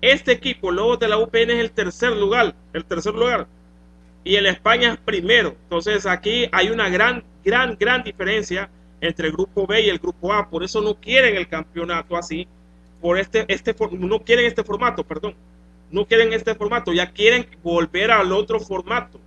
Este 0.00 0.32
equipo, 0.32 0.70
luego 0.70 0.96
de 0.96 1.08
la 1.08 1.18
UPN, 1.18 1.50
es 1.50 1.60
el 1.60 1.70
tercer 1.70 2.16
lugar, 2.16 2.54
el 2.72 2.84
tercer 2.84 3.14
lugar. 3.14 3.46
Y 4.24 4.36
el 4.36 4.46
España 4.46 4.92
es 4.92 4.98
primero. 4.98 5.56
Entonces 5.64 6.06
aquí 6.06 6.48
hay 6.52 6.70
una 6.70 6.88
gran, 6.88 7.22
gran, 7.44 7.76
gran 7.78 8.02
diferencia 8.02 8.70
entre 9.00 9.28
el 9.28 9.32
grupo 9.32 9.66
B 9.66 9.82
y 9.82 9.88
el 9.88 9.98
grupo 9.98 10.32
A. 10.32 10.48
Por 10.50 10.64
eso 10.64 10.80
no 10.80 10.94
quieren 10.94 11.36
el 11.36 11.48
campeonato 11.48 12.16
así. 12.16 12.48
Por 13.00 13.18
este, 13.18 13.44
este, 13.48 13.74
no 13.92 14.20
quieren 14.20 14.46
este 14.46 14.64
formato, 14.64 15.04
perdón. 15.04 15.34
No 15.90 16.06
quieren 16.06 16.32
este 16.32 16.54
formato, 16.54 16.92
ya 16.92 17.10
quieren 17.12 17.46
volver 17.62 18.10
al 18.10 18.32
otro 18.32 18.60
formato 18.60 19.20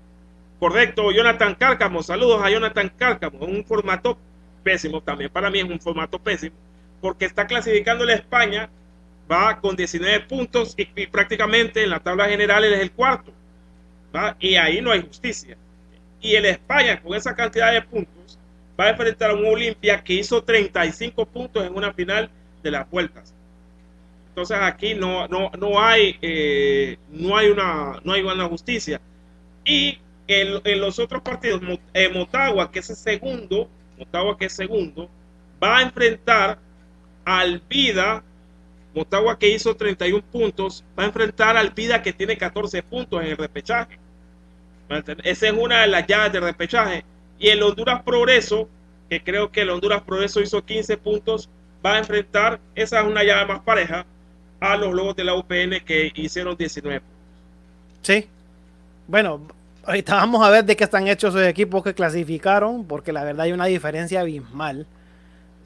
Correcto, 0.63 1.11
Jonathan 1.11 1.55
Cárcamo. 1.55 2.01
Saludos 2.03 2.41
a 2.41 2.49
Jonathan 2.49 2.89
Cárcamo. 2.95 3.39
Un 3.39 3.65
formato 3.65 4.17
pésimo 4.63 5.01
también. 5.01 5.29
Para 5.29 5.49
mí 5.49 5.59
es 5.59 5.65
un 5.65 5.79
formato 5.79 6.19
pésimo. 6.19 6.55
Porque 7.01 7.25
está 7.25 7.45
clasificando 7.45 8.05
la 8.05 8.13
España. 8.13 8.69
Va 9.31 9.59
con 9.59 9.75
19 9.75 10.21
puntos 10.21 10.73
y, 10.77 10.85
prácticamente 11.07 11.83
en 11.83 11.89
la 11.89 11.99
tabla 11.99 12.27
general 12.27 12.63
es 12.65 12.79
el 12.79 12.91
cuarto. 12.91 13.31
Y 14.39 14.55
ahí 14.55 14.81
no 14.81 14.91
hay 14.91 15.01
justicia. 15.01 15.57
Y 16.21 16.35
el 16.35 16.45
España 16.45 17.01
con 17.01 17.15
esa 17.15 17.35
cantidad 17.35 17.71
de 17.71 17.81
puntos 17.81 18.39
va 18.79 18.85
a 18.85 18.89
enfrentar 18.89 19.31
a 19.31 19.33
un 19.33 19.45
Olimpia 19.45 20.03
que 20.03 20.13
hizo 20.13 20.43
35 20.43 21.25
puntos 21.25 21.65
en 21.65 21.75
una 21.75 21.93
final 21.93 22.29
de 22.61 22.71
las 22.71 22.89
vueltas. 22.89 23.33
Entonces 24.29 24.57
aquí 24.61 24.93
no, 24.95 25.27
no, 25.27 25.51
no 25.59 25.79
hay 25.79 26.17
eh, 26.21 26.97
no 27.09 27.37
hay 27.37 27.49
una 27.49 27.99
no 28.03 28.13
hay 28.13 28.23
una 28.23 28.47
justicia. 28.47 28.99
Y 29.65 29.99
en, 30.27 30.79
los 30.79 30.99
otros 30.99 31.21
partidos, 31.21 31.61
eh, 31.93 32.09
Motagua, 32.09 32.71
que 32.71 32.79
es 32.79 32.89
el 32.89 32.95
segundo, 32.95 33.69
Motagua 33.97 34.37
que 34.37 34.45
es 34.45 34.53
segundo, 34.53 35.09
va 35.61 35.77
a 35.77 35.81
enfrentar 35.81 36.59
al 37.25 37.61
Vida, 37.69 38.23
Motagua 38.93 39.39
que 39.39 39.49
hizo 39.49 39.75
31 39.75 40.23
puntos, 40.31 40.83
va 40.97 41.03
a 41.03 41.07
enfrentar 41.07 41.57
al 41.57 41.71
Vida 41.71 42.01
que 42.01 42.13
tiene 42.13 42.37
14 42.37 42.83
puntos 42.83 43.21
en 43.21 43.29
el 43.29 43.37
repechaje. 43.37 43.97
Esa 45.23 45.47
es 45.47 45.53
una 45.53 45.81
de 45.81 45.87
las 45.87 46.05
llaves 46.05 46.33
de 46.33 46.39
repechaje. 46.39 47.05
Y 47.39 47.47
el 47.47 47.63
Honduras 47.63 48.03
Progreso, 48.03 48.69
que 49.09 49.23
creo 49.23 49.51
que 49.51 49.61
el 49.61 49.69
Honduras 49.69 50.01
Progreso 50.03 50.41
hizo 50.41 50.63
15 50.63 50.97
puntos, 50.97 51.49
va 51.83 51.95
a 51.95 51.99
enfrentar, 51.99 52.59
esa 52.75 53.01
es 53.01 53.07
una 53.07 53.23
llave 53.23 53.45
más 53.45 53.61
pareja, 53.61 54.05
a 54.59 54.77
los 54.77 54.93
Lobos 54.93 55.15
de 55.15 55.23
la 55.23 55.35
UPN 55.35 55.83
que 55.85 56.11
hicieron 56.15 56.55
19 56.55 57.01
puntos. 57.01 57.17
Sí. 58.01 58.27
Bueno, 59.07 59.41
Ahorita 59.85 60.15
vamos 60.15 60.45
a 60.45 60.49
ver 60.49 60.63
de 60.63 60.77
qué 60.77 60.85
están 60.85 61.07
hechos 61.07 61.35
esos 61.35 61.45
equipos 61.47 61.83
que 61.83 61.93
clasificaron, 61.93 62.85
porque 62.85 63.11
la 63.11 63.23
verdad 63.23 63.41
hay 63.41 63.51
una 63.51 63.65
diferencia 63.65 64.21
abismal. 64.21 64.87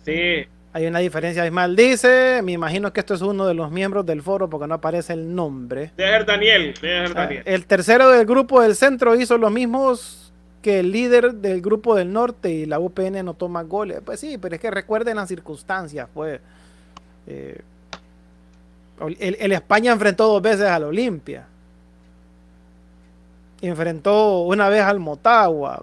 Sí. 0.03 0.45
Hay 0.73 0.87
una 0.87 0.99
diferencia 0.99 1.43
abismal. 1.43 1.75
Dice, 1.75 2.41
me 2.43 2.53
imagino 2.53 2.91
que 2.91 2.99
esto 2.99 3.13
es 3.13 3.21
uno 3.21 3.45
de 3.45 3.53
los 3.53 3.69
miembros 3.69 4.05
del 4.07 4.23
foro 4.23 4.49
porque 4.49 4.65
no 4.65 4.75
aparece 4.75 5.13
el 5.13 5.35
nombre. 5.35 5.91
Debe 5.95 6.23
Daniel. 6.23 6.73
Debe 6.81 7.13
Daniel. 7.13 7.43
El 7.45 7.65
tercero 7.67 8.09
del 8.09 8.25
grupo 8.25 8.61
del 8.61 8.75
centro 8.75 9.15
hizo 9.15 9.37
los 9.37 9.51
mismos 9.51 10.33
que 10.63 10.79
el 10.79 10.91
líder 10.91 11.35
del 11.35 11.61
grupo 11.61 11.95
del 11.95 12.11
norte 12.11 12.49
y 12.49 12.65
la 12.65 12.79
UPN 12.79 13.23
no 13.23 13.35
toma 13.35 13.61
goles. 13.61 14.01
Pues 14.03 14.19
sí, 14.19 14.39
pero 14.39 14.55
es 14.55 14.61
que 14.61 14.71
recuerden 14.71 15.17
las 15.17 15.27
circunstancias. 15.27 16.09
Pues, 16.11 16.39
eh, 17.27 17.61
el, 19.19 19.37
el 19.39 19.51
España 19.51 19.91
enfrentó 19.91 20.27
dos 20.27 20.41
veces 20.41 20.65
al 20.65 20.85
Olimpia 20.85 21.45
enfrentó 23.61 24.41
una 24.41 24.69
vez 24.69 24.83
al 24.83 24.99
Motagua. 24.99 25.81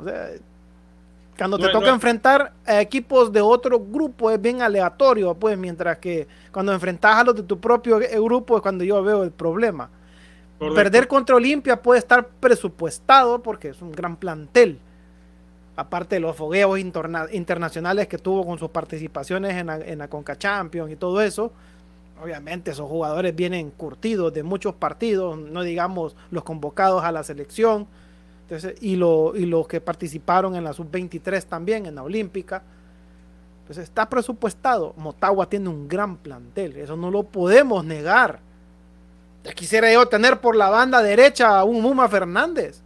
cuando 1.36 1.58
te 1.58 1.68
toca 1.70 1.90
enfrentar 1.90 2.52
a 2.64 2.80
equipos 2.80 3.32
de 3.32 3.40
otro 3.40 3.80
grupo 3.80 4.30
es 4.30 4.40
bien 4.40 4.62
aleatorio, 4.62 5.34
pues, 5.34 5.58
mientras 5.58 5.98
que 5.98 6.28
cuando 6.52 6.72
enfrentas 6.72 7.16
a 7.16 7.24
los 7.24 7.34
de 7.34 7.42
tu 7.42 7.58
propio 7.58 7.98
grupo 7.98 8.56
es 8.56 8.62
cuando 8.62 8.84
yo 8.84 9.02
veo 9.02 9.24
el 9.24 9.32
problema. 9.32 9.90
Perder 10.58 11.08
contra 11.08 11.36
Olimpia 11.36 11.82
puede 11.82 11.98
estar 11.98 12.26
presupuestado 12.40 13.42
porque 13.42 13.68
es 13.68 13.82
un 13.82 13.92
gran 13.92 14.16
plantel. 14.16 14.78
Aparte 15.76 16.16
de 16.16 16.20
los 16.20 16.36
fogueos 16.36 16.78
internacionales 16.78 18.06
que 18.06 18.16
tuvo 18.16 18.46
con 18.46 18.58
sus 18.58 18.70
participaciones 18.70 19.54
en 19.54 19.66
la, 19.66 19.76
en 19.78 19.98
la 19.98 20.08
Conca 20.08 20.38
Champions 20.38 20.92
y 20.92 20.96
todo 20.96 21.20
eso, 21.20 21.52
obviamente 22.22 22.70
esos 22.70 22.88
jugadores 22.88 23.34
vienen 23.34 23.70
curtidos 23.70 24.32
de 24.32 24.42
muchos 24.42 24.74
partidos, 24.74 25.38
no 25.38 25.62
digamos 25.62 26.16
los 26.30 26.44
convocados 26.44 27.04
a 27.04 27.12
la 27.12 27.22
selección, 27.22 27.86
entonces, 28.42 28.76
y, 28.82 28.96
lo, 28.96 29.34
y 29.34 29.46
los 29.46 29.66
que 29.66 29.80
participaron 29.80 30.54
en 30.54 30.64
la 30.64 30.72
sub-23 30.72 31.44
también, 31.44 31.86
en 31.86 31.94
la 31.94 32.02
olímpica. 32.02 32.62
Entonces 33.62 33.84
está 33.84 34.08
presupuestado. 34.08 34.92
Motagua 34.98 35.48
tiene 35.48 35.70
un 35.70 35.88
gran 35.88 36.18
plantel, 36.18 36.76
eso 36.76 36.96
no 36.96 37.10
lo 37.10 37.22
podemos 37.22 37.84
negar. 37.84 38.40
Ya 39.44 39.52
quisiera 39.52 39.90
yo 39.90 40.06
tener 40.06 40.40
por 40.40 40.56
la 40.56 40.68
banda 40.68 41.02
derecha 41.02 41.58
a 41.58 41.64
un 41.64 41.80
Muma 41.80 42.08
Fernández. 42.08 42.82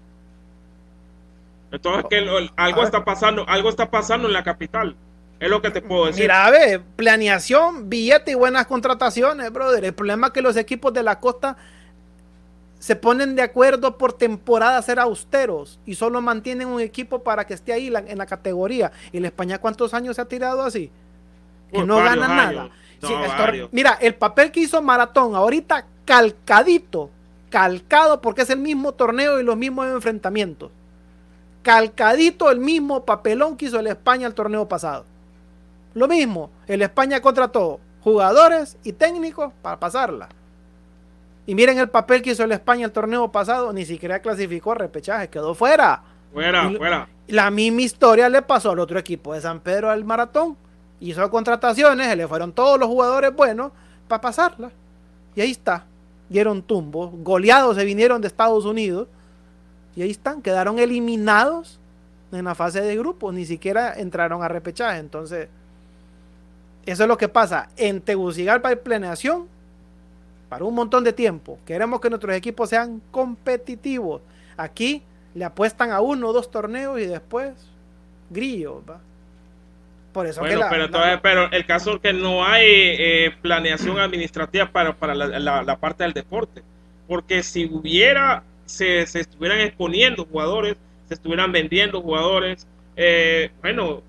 Entonces 1.72 2.04
que 2.08 2.50
algo 2.56 2.82
está 2.84 3.04
pasando, 3.04 3.44
algo 3.48 3.68
está 3.68 3.90
pasando 3.90 4.28
en 4.28 4.34
la 4.34 4.44
capital. 4.44 4.96
Es 5.40 5.48
lo 5.48 5.62
que 5.62 5.70
te 5.70 5.80
puedo 5.80 6.06
decir. 6.06 6.22
Mira, 6.22 6.46
a 6.46 6.50
ver, 6.50 6.82
planeación, 6.96 7.88
billete 7.88 8.32
y 8.32 8.34
buenas 8.34 8.66
contrataciones, 8.66 9.52
brother. 9.52 9.84
El 9.84 9.94
problema 9.94 10.28
es 10.28 10.32
que 10.32 10.42
los 10.42 10.56
equipos 10.56 10.92
de 10.92 11.02
la 11.02 11.20
costa 11.20 11.56
se 12.78 12.96
ponen 12.96 13.34
de 13.34 13.42
acuerdo 13.42 13.98
por 13.98 14.12
temporada 14.12 14.78
a 14.78 14.82
ser 14.82 14.98
austeros 14.98 15.78
y 15.84 15.94
solo 15.94 16.20
mantienen 16.20 16.68
un 16.68 16.80
equipo 16.80 17.22
para 17.22 17.46
que 17.46 17.54
esté 17.54 17.72
ahí 17.72 17.86
en 17.88 18.18
la 18.18 18.26
categoría. 18.26 18.92
¿Y 19.12 19.20
la 19.20 19.28
España 19.28 19.58
cuántos 19.58 19.94
años 19.94 20.16
se 20.16 20.22
ha 20.22 20.26
tirado 20.26 20.62
así? 20.62 20.90
Que 21.72 21.84
no 21.84 21.96
gana 21.96 22.28
nada. 22.28 22.70
mira, 23.70 23.98
el 24.00 24.14
papel 24.14 24.50
que 24.50 24.60
hizo 24.60 24.80
Maratón 24.82 25.34
ahorita 25.34 25.86
calcadito, 26.04 27.10
calcado 27.50 28.20
porque 28.20 28.42
es 28.42 28.50
el 28.50 28.58
mismo 28.58 28.92
torneo 28.92 29.38
y 29.38 29.44
los 29.44 29.56
mismos 29.56 29.86
enfrentamientos. 29.88 30.70
Calcadito 31.62 32.50
el 32.50 32.58
mismo 32.58 33.04
papelón 33.04 33.56
que 33.56 33.66
hizo 33.66 33.78
el 33.78 33.88
España 33.88 34.26
el 34.26 34.34
torneo 34.34 34.68
pasado. 34.68 35.04
Lo 35.94 36.08
mismo, 36.08 36.50
el 36.66 36.82
España 36.82 37.20
contrató 37.20 37.80
jugadores 38.02 38.76
y 38.84 38.92
técnicos 38.92 39.52
para 39.62 39.78
pasarla. 39.78 40.28
Y 41.46 41.54
miren 41.54 41.78
el 41.78 41.88
papel 41.88 42.20
que 42.22 42.32
hizo 42.32 42.44
el 42.44 42.52
España 42.52 42.84
el 42.84 42.92
torneo 42.92 43.32
pasado, 43.32 43.72
ni 43.72 43.84
siquiera 43.84 44.20
clasificó 44.20 44.72
a 44.72 44.74
repechaje, 44.76 45.28
quedó 45.28 45.54
fuera. 45.54 46.02
Fuera, 46.32 46.70
fuera. 46.70 47.08
La 47.28 47.50
misma 47.50 47.82
historia 47.82 48.28
le 48.28 48.42
pasó 48.42 48.72
al 48.72 48.78
otro 48.78 48.98
equipo 48.98 49.32
de 49.32 49.40
San 49.40 49.60
Pedro 49.60 49.90
al 49.90 50.04
Maratón. 50.04 50.56
Hizo 51.00 51.30
contrataciones, 51.30 52.06
se 52.06 52.16
le 52.16 52.28
fueron 52.28 52.52
todos 52.52 52.78
los 52.78 52.88
jugadores 52.88 53.34
buenos 53.34 53.72
para 54.08 54.20
pasarla. 54.20 54.70
Y 55.34 55.40
ahí 55.40 55.52
está. 55.52 55.86
Dieron 56.28 56.62
tumbos, 56.62 57.12
goleados 57.22 57.76
se 57.76 57.84
vinieron 57.84 58.20
de 58.20 58.28
Estados 58.28 58.64
Unidos. 58.64 59.08
Y 59.96 60.02
ahí 60.02 60.10
están, 60.10 60.42
quedaron 60.42 60.78
eliminados 60.78 61.80
en 62.30 62.44
la 62.44 62.54
fase 62.54 62.80
de 62.80 62.96
grupos, 62.96 63.32
ni 63.32 63.46
siquiera 63.46 63.94
entraron 63.94 64.42
a 64.42 64.48
repechaje. 64.48 64.98
Entonces, 64.98 65.48
eso 66.86 67.02
es 67.02 67.08
lo 67.08 67.18
que 67.18 67.28
pasa. 67.28 67.68
En 67.76 68.00
Tegucigalpa 68.00 68.70
hay 68.70 68.76
planeación 68.76 69.46
para 70.48 70.64
un 70.64 70.74
montón 70.74 71.04
de 71.04 71.12
tiempo. 71.12 71.58
Queremos 71.66 72.00
que 72.00 72.08
nuestros 72.08 72.34
equipos 72.34 72.70
sean 72.70 73.02
competitivos. 73.10 74.22
Aquí 74.56 75.02
le 75.34 75.44
apuestan 75.44 75.90
a 75.90 76.00
uno 76.00 76.28
o 76.28 76.32
dos 76.32 76.50
torneos 76.50 76.98
y 76.98 77.06
después 77.06 77.54
grillos. 78.30 78.82
Por 80.12 80.26
eso 80.26 80.42
que 80.42 80.58
pero, 80.70 80.90
pero 81.22 81.52
el 81.52 81.66
caso 81.66 81.94
es 81.94 82.00
que 82.00 82.12
no 82.12 82.44
hay 82.44 82.64
eh, 82.66 83.34
planeación 83.42 83.98
administrativa 83.98 84.70
para, 84.70 84.94
para 84.96 85.14
la, 85.14 85.76
parte 85.76 86.04
del 86.04 86.12
deporte. 86.12 86.62
Porque 87.06 87.42
si 87.42 87.66
hubiera, 87.66 88.42
se, 88.64 89.06
se, 89.06 89.20
estuvieran 89.20 89.60
exponiendo 89.60 90.24
jugadores, 90.24 90.76
se 91.08 91.14
estuvieran 91.14 91.52
vendiendo 91.52 92.00
jugadores, 92.00 92.66
eh, 92.96 93.50
bueno, 93.62 94.02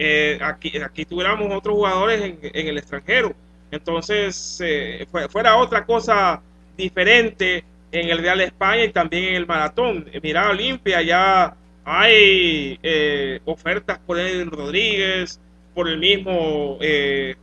eh, 0.00 0.38
aquí, 0.40 0.72
aquí 0.78 1.04
tuviéramos 1.04 1.52
otros 1.52 1.74
jugadores 1.74 2.22
en, 2.22 2.68
el 2.68 2.78
extranjero. 2.78 3.34
Entonces, 3.70 4.60
eh, 4.64 5.06
fuera 5.28 5.56
otra 5.56 5.84
cosa 5.84 6.40
diferente 6.76 7.64
en 7.90 8.08
el 8.08 8.18
Real 8.18 8.40
España 8.40 8.84
y 8.84 8.92
también 8.92 9.24
en 9.24 9.34
el 9.34 9.46
maratón. 9.46 10.08
Mira, 10.22 10.50
Olimpia 10.50 11.02
ya 11.02 11.56
hay 11.84 12.78
eh, 12.80 13.40
ofertas 13.44 13.98
por 13.98 14.20
el 14.20 14.48
Rodríguez, 14.50 15.40
por 15.74 15.88
el 15.88 15.98
mismo 15.98 16.78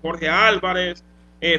Jorge 0.01 0.29
Álvarez. 0.29 1.03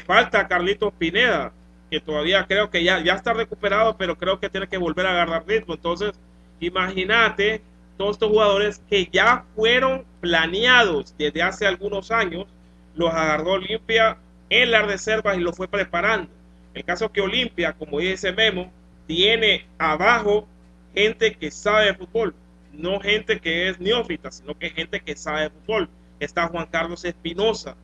falta 0.06 0.48
Carlitos 0.48 0.94
Pineda, 0.94 1.52
que 1.90 2.00
todavía 2.00 2.46
creo 2.46 2.70
que 2.70 2.82
ya, 2.82 3.00
ya 3.00 3.14
está 3.14 3.34
recuperado, 3.34 3.96
pero 3.98 4.16
creo 4.16 4.40
que 4.40 4.48
tiene 4.48 4.66
que 4.66 4.78
volver 4.78 5.06
a 5.06 5.10
agarrar 5.10 5.46
ritmo. 5.46 5.74
Entonces, 5.74 6.12
imagínate 6.58 7.60
todos 7.96 8.16
estos 8.16 8.30
jugadores 8.30 8.80
que 8.88 9.08
ya 9.12 9.44
fueron 9.54 10.04
planeados 10.20 11.14
desde 11.16 11.42
hace 11.42 11.66
algunos 11.66 12.10
años, 12.10 12.46
los 12.94 13.12
agarró 13.12 13.52
Olimpia 13.52 14.18
en 14.48 14.70
las 14.70 14.86
reservas 14.86 15.36
y 15.36 15.40
los 15.40 15.56
fue 15.56 15.68
preparando. 15.68 16.30
El 16.74 16.84
caso 16.84 17.10
que 17.10 17.20
Olimpia, 17.20 17.72
como 17.72 18.00
dice 18.00 18.32
Memo, 18.32 18.72
tiene 19.06 19.66
abajo 19.78 20.46
gente 20.94 21.34
que 21.34 21.50
sabe 21.50 21.86
de 21.86 21.94
fútbol, 21.94 22.34
no 22.72 23.00
gente 23.00 23.40
que 23.40 23.68
es 23.68 23.80
neófita, 23.80 24.30
sino 24.30 24.56
que 24.58 24.70
gente 24.70 25.00
que 25.00 25.16
sabe 25.16 25.42
de 25.42 25.50
fútbol. 25.50 25.88
Está 26.18 26.48
Juan 26.48 26.66
Carlos 26.66 27.04
Espinosa, 27.04 27.76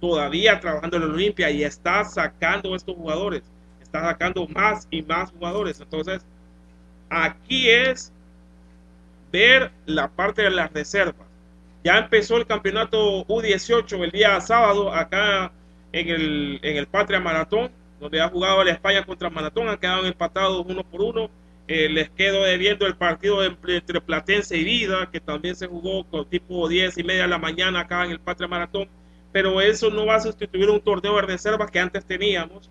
todavía 0.00 0.60
trabajando 0.60 0.96
en 0.96 1.04
Olimpia 1.04 1.50
y 1.50 1.62
está 1.62 2.04
sacando 2.04 2.74
estos 2.74 2.96
jugadores, 2.96 3.42
está 3.80 4.02
sacando 4.02 4.46
más 4.48 4.88
y 4.90 5.02
más 5.02 5.30
jugadores. 5.30 5.80
Entonces, 5.80 6.24
aquí 7.08 7.68
es 7.68 8.11
ver 9.32 9.72
la 9.86 10.08
parte 10.08 10.42
de 10.42 10.50
las 10.50 10.72
reservas. 10.72 11.26
Ya 11.82 11.98
empezó 11.98 12.36
el 12.36 12.46
campeonato 12.46 13.26
U18 13.26 14.04
el 14.04 14.10
día 14.10 14.40
sábado 14.40 14.92
acá 14.92 15.50
en 15.92 16.08
el, 16.08 16.60
en 16.62 16.76
el 16.76 16.86
Patria 16.86 17.18
Maratón, 17.18 17.72
donde 17.98 18.20
ha 18.20 18.28
jugado 18.28 18.62
la 18.62 18.72
España 18.72 19.04
contra 19.04 19.30
Maratón, 19.30 19.68
han 19.68 19.78
quedado 19.78 20.06
empatados 20.06 20.64
uno 20.68 20.84
por 20.84 21.02
uno. 21.02 21.30
Eh, 21.68 21.88
les 21.88 22.10
quedo 22.10 22.42
debiendo 22.42 22.86
el 22.86 22.96
partido 22.96 23.42
entre 23.44 24.00
Platense 24.00 24.56
y 24.56 24.64
Vida, 24.64 25.08
que 25.10 25.20
también 25.20 25.56
se 25.56 25.66
jugó 25.66 26.04
con 26.04 26.28
tipo 26.28 26.68
10 26.68 26.98
y 26.98 27.04
media 27.04 27.22
de 27.22 27.28
la 27.28 27.38
mañana 27.38 27.80
acá 27.80 28.04
en 28.04 28.10
el 28.10 28.20
Patria 28.20 28.48
Maratón. 28.48 28.88
Pero 29.32 29.60
eso 29.60 29.88
no 29.88 30.06
va 30.06 30.16
a 30.16 30.20
sustituir 30.20 30.68
un 30.68 30.80
torneo 30.80 31.16
de 31.16 31.22
reservas 31.22 31.70
que 31.70 31.80
antes 31.80 32.04
teníamos, 32.04 32.68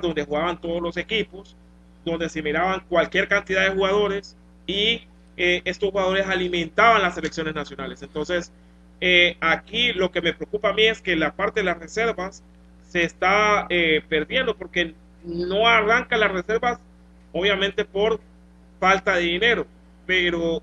donde 0.00 0.24
jugaban 0.24 0.60
todos 0.60 0.80
los 0.80 0.96
equipos, 0.96 1.56
donde 2.04 2.28
se 2.28 2.42
miraban 2.42 2.80
cualquier 2.88 3.28
cantidad 3.28 3.64
de 3.64 3.74
jugadores 3.74 4.36
y 4.66 5.02
eh, 5.36 5.62
estos 5.64 5.90
jugadores 5.90 6.26
alimentaban 6.26 7.02
las 7.02 7.14
selecciones 7.14 7.54
nacionales. 7.54 8.02
Entonces, 8.02 8.52
eh, 9.00 9.36
aquí 9.40 9.92
lo 9.92 10.10
que 10.10 10.20
me 10.20 10.34
preocupa 10.34 10.70
a 10.70 10.72
mí 10.72 10.84
es 10.84 11.00
que 11.00 11.16
la 11.16 11.32
parte 11.32 11.60
de 11.60 11.64
las 11.64 11.78
reservas 11.78 12.42
se 12.88 13.04
está 13.04 13.66
eh, 13.70 14.02
perdiendo 14.08 14.56
porque 14.56 14.94
no 15.24 15.66
arranca 15.66 16.16
las 16.16 16.30
reservas, 16.32 16.78
obviamente 17.32 17.84
por 17.84 18.20
falta 18.78 19.16
de 19.16 19.22
dinero, 19.22 19.66
pero 20.06 20.62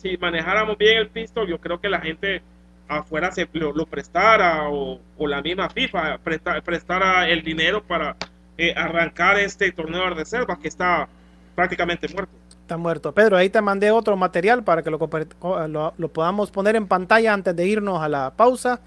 si 0.00 0.16
manejáramos 0.16 0.78
bien 0.78 0.98
el 0.98 1.08
pistol, 1.08 1.48
yo 1.48 1.58
creo 1.58 1.80
que 1.80 1.88
la 1.88 2.00
gente 2.00 2.42
afuera 2.86 3.32
se 3.32 3.48
lo, 3.52 3.86
prestara 3.86 4.68
o, 4.70 5.00
la 5.18 5.42
misma 5.42 5.68
FIFA 5.68 6.18
prestara 6.64 7.28
el 7.28 7.42
dinero 7.42 7.82
para 7.82 8.16
arrancar 8.76 9.38
este 9.38 9.72
torneo 9.72 10.04
de 10.04 10.10
reservas 10.10 10.58
que 10.58 10.68
está 10.68 11.08
prácticamente 11.54 12.06
muerto. 12.08 12.37
Está 12.68 12.76
muerto. 12.76 13.14
Pedro, 13.14 13.38
ahí 13.38 13.48
te 13.48 13.62
mandé 13.62 13.90
otro 13.90 14.14
material 14.14 14.62
para 14.62 14.82
que 14.82 14.90
lo, 14.90 14.98
lo, 14.98 16.08
podamos 16.12 16.50
poner 16.50 16.76
en 16.76 16.86
pantalla 16.86 17.32
antes 17.32 17.56
de 17.56 17.66
irnos 17.66 18.02
a 18.02 18.10
la 18.10 18.34
pausa 18.36 18.80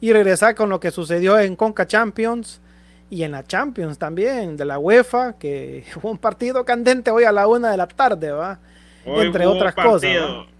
y 0.00 0.12
regresar 0.12 0.56
con 0.56 0.68
lo 0.68 0.80
que 0.80 0.90
sucedió 0.90 1.38
en 1.38 1.54
Conca 1.54 1.86
Champions 1.86 2.60
y 3.08 3.22
en 3.22 3.30
la 3.30 3.44
Champions 3.44 4.00
también 4.00 4.56
de 4.56 4.64
la 4.64 4.80
UEFA, 4.80 5.38
que 5.38 5.84
hubo 5.94 6.10
un 6.10 6.18
partido 6.18 6.64
candente 6.64 7.12
hoy 7.12 7.22
a 7.22 7.30
la 7.30 7.46
una 7.46 7.70
de 7.70 7.76
la 7.76 7.86
tarde, 7.86 8.32
¿va? 8.32 8.58
Entre 9.04 9.46
otras 9.46 9.76
cosas. 9.76 10.10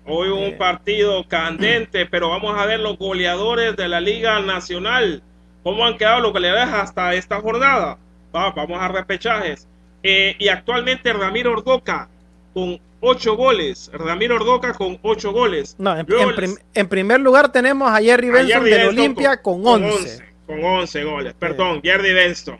Hoy 0.07 0.29
hubo 0.29 0.47
un 0.47 0.57
partido 0.57 1.27
candente, 1.27 2.07
pero 2.07 2.29
vamos 2.29 2.57
a 2.57 2.67
ver 2.67 2.79
los 2.79 2.99
goleadores 2.99 3.75
de 3.75 3.89
la 3.89 4.01
Liga 4.01 4.39
Nacional. 4.39 5.25
¿Cómo 5.65 5.85
han 5.85 5.99
quedado 5.99 6.21
los 6.21 6.33
goleadores 6.33 6.73
hasta 6.73 7.15
esta 7.15 7.41
jornada? 7.41 7.99
Va, 8.33 8.53
vamos 8.53 8.81
a 8.81 8.87
repechajes. 8.87 9.67
Eh, 10.05 10.37
y 10.39 10.47
actualmente 10.47 11.13
Ramiro 11.13 11.51
Ordoca 11.51 12.09
con 12.53 12.81
8 13.01 13.37
goles. 13.37 13.91
Ramiro 13.93 14.37
Ordoca 14.37 14.75
con 14.75 14.99
8 15.03 15.33
goles. 15.33 15.77
No, 15.79 15.97
en, 15.97 16.89
primer 16.89 17.21
lugar 17.21 17.53
tenemos 17.53 17.91
a 17.91 18.01
Jerry 18.01 18.31
Benson 18.31 18.65
de 18.65 18.87
Olimpia 18.87 19.41
con 19.41 19.67
11. 19.67 20.25
Con 20.47 20.65
11 20.65 21.05
goles, 21.05 21.35
perdón, 21.35 21.81
Jerry 21.83 22.13
Benson 22.13 22.59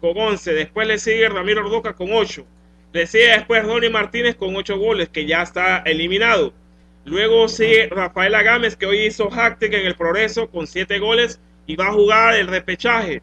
con 0.00 0.16
11. 0.16 0.54
Después 0.54 0.88
le 0.88 0.98
sigue 0.98 1.28
Ramiro 1.28 1.62
Ordoca 1.62 1.92
con 1.92 2.12
8. 2.12 2.44
Le 2.92 3.06
sigue 3.06 3.28
después 3.28 3.64
Ronnie 3.64 3.90
Martínez 3.90 4.34
con 4.36 4.56
8 4.56 4.78
goles, 4.78 5.08
que 5.08 5.26
ya 5.26 5.42
está 5.42 5.78
eliminado. 5.78 6.52
Luego 7.04 7.48
sigue 7.48 7.88
Rafael 7.88 8.34
Agames, 8.34 8.76
que 8.76 8.86
hoy 8.86 9.06
hizo 9.06 9.30
hack 9.30 9.62
en 9.62 9.86
el 9.86 9.96
progreso 9.96 10.50
con 10.50 10.66
7 10.66 10.98
goles 10.98 11.40
y 11.66 11.76
va 11.76 11.88
a 11.88 11.92
jugar 11.92 12.34
el 12.34 12.46
repechaje. 12.46 13.22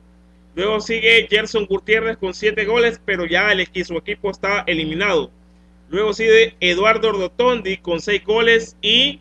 Luego 0.55 0.80
sigue 0.80 1.28
Gerson 1.30 1.65
Gutiérrez 1.65 2.18
con 2.18 2.34
7 2.34 2.65
goles, 2.65 2.99
pero 3.05 3.26
ya 3.26 3.51
el, 3.51 3.68
su 3.86 3.97
equipo 3.97 4.32
está 4.32 4.63
eliminado. 4.65 5.32
Luego 5.89 6.13
sigue 6.13 6.55
Eduardo 6.59 7.11
Rotondi 7.11 7.77
con 7.77 8.01
6 8.01 8.25
goles 8.25 8.75
y 8.81 9.19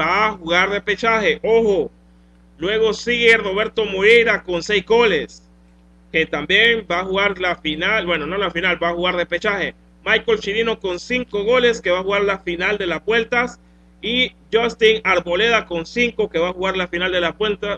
va 0.00 0.28
a 0.28 0.32
jugar 0.32 0.70
de 0.70 0.80
pechaje. 0.80 1.40
Ojo. 1.42 1.90
Luego 2.58 2.92
sigue 2.92 3.36
Roberto 3.36 3.84
Moreira 3.84 4.42
con 4.42 4.62
6 4.62 4.84
goles. 4.86 5.42
Que 6.12 6.26
también 6.26 6.86
va 6.90 7.00
a 7.00 7.04
jugar 7.04 7.38
la 7.38 7.56
final. 7.56 8.06
Bueno, 8.06 8.26
no 8.26 8.36
la 8.36 8.50
final, 8.50 8.82
va 8.82 8.90
a 8.90 8.94
jugar 8.94 9.16
de 9.16 9.26
pechaje. 9.26 9.74
Michael 10.04 10.40
Chirino 10.40 10.80
con 10.80 10.98
5 10.98 11.44
goles 11.44 11.80
que 11.80 11.90
va 11.90 12.00
a 12.00 12.02
jugar 12.02 12.22
la 12.22 12.38
final 12.38 12.78
de 12.78 12.86
las 12.86 13.04
vueltas. 13.04 13.60
Y 14.02 14.32
Justin 14.52 15.02
Arboleda 15.04 15.66
con 15.66 15.84
5 15.84 16.30
que 16.30 16.38
va 16.38 16.48
a 16.48 16.52
jugar 16.54 16.76
la 16.76 16.88
final 16.88 17.12
de 17.12 17.20
las 17.20 17.34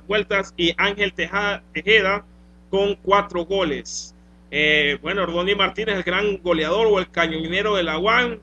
vueltas. 0.06 0.54
Y 0.56 0.74
Ángel 0.78 1.12
Tejeda 1.12 2.24
con 2.70 2.94
4 2.94 3.44
goles. 3.44 4.11
Eh, 4.54 4.98
bueno, 5.00 5.24
Ronnie 5.24 5.56
Martínez, 5.56 5.96
el 5.96 6.02
gran 6.02 6.36
goleador 6.42 6.86
o 6.86 6.98
el 6.98 7.10
cañonero 7.10 7.74
de 7.74 7.82
la 7.82 7.98
UAN, 7.98 8.38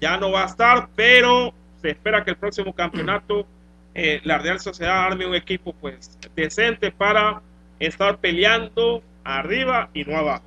ya 0.00 0.16
no 0.16 0.32
va 0.32 0.42
a 0.42 0.46
estar, 0.46 0.88
pero 0.96 1.54
se 1.80 1.90
espera 1.90 2.24
que 2.24 2.32
el 2.32 2.36
próximo 2.36 2.74
campeonato 2.74 3.46
eh, 3.94 4.20
la 4.24 4.38
Real 4.38 4.58
Sociedad 4.58 5.04
arme 5.04 5.24
un 5.24 5.36
equipo 5.36 5.72
pues 5.74 6.18
decente 6.34 6.90
para 6.90 7.42
estar 7.78 8.18
peleando 8.18 9.04
arriba 9.22 9.88
y 9.94 10.04
no 10.04 10.16
abajo. 10.16 10.44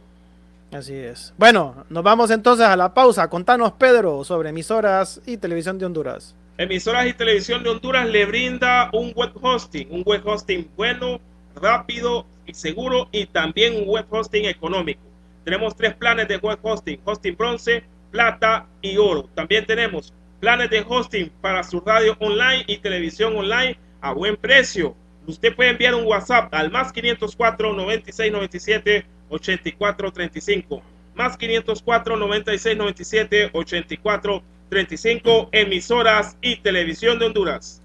Así 0.73 0.93
es. 0.93 1.33
Bueno, 1.37 1.85
nos 1.89 2.03
vamos 2.03 2.29
entonces 2.29 2.65
a 2.65 2.75
la 2.75 2.93
pausa. 2.93 3.29
Contanos, 3.29 3.71
Pedro, 3.73 4.25
sobre 4.25 4.49
emisoras 4.49 5.21
y 5.25 5.37
televisión 5.37 5.77
de 5.79 5.85
Honduras. 5.85 6.35
Emisoras 6.57 7.07
y 7.07 7.13
televisión 7.13 7.63
de 7.63 7.69
Honduras 7.69 8.05
le 8.09 8.25
brinda 8.25 8.89
un 8.91 9.13
web 9.15 9.31
hosting, 9.41 9.87
un 9.91 10.03
web 10.05 10.21
hosting 10.25 10.69
bueno, 10.75 11.21
rápido 11.55 12.25
y 12.45 12.53
seguro 12.53 13.07
y 13.13 13.27
también 13.27 13.77
un 13.77 13.87
web 13.87 14.05
hosting 14.09 14.45
económico. 14.45 15.04
Tenemos 15.45 15.75
tres 15.75 15.93
planes 15.93 16.27
de 16.27 16.37
web 16.37 16.57
hosting, 16.63 16.99
hosting 17.05 17.37
bronce, 17.37 17.83
plata 18.11 18.65
y 18.81 18.97
oro. 18.97 19.29
También 19.35 19.65
tenemos 19.65 20.11
planes 20.39 20.71
de 20.71 20.83
hosting 20.87 21.31
para 21.39 21.63
su 21.63 21.79
radio 21.79 22.17
online 22.19 22.63
y 22.67 22.79
televisión 22.79 23.37
online 23.37 23.77
a 24.01 24.11
buen 24.11 24.35
precio. 24.35 24.95
Usted 25.27 25.55
puede 25.55 25.69
enviar 25.69 25.93
un 25.93 26.05
WhatsApp 26.05 26.51
al 26.53 26.71
más 26.71 26.91
504 26.91 27.73
96 27.73 28.31
97 28.31 29.05
84 29.29 30.11
35. 30.11 30.81
Más 31.13 31.37
504 31.37 32.17
96 32.17 32.77
97 32.77 33.49
84 33.53 34.43
35 34.69 35.49
emisoras 35.51 36.37
y 36.41 36.57
televisión 36.57 37.19
de 37.19 37.25
Honduras. 37.27 37.81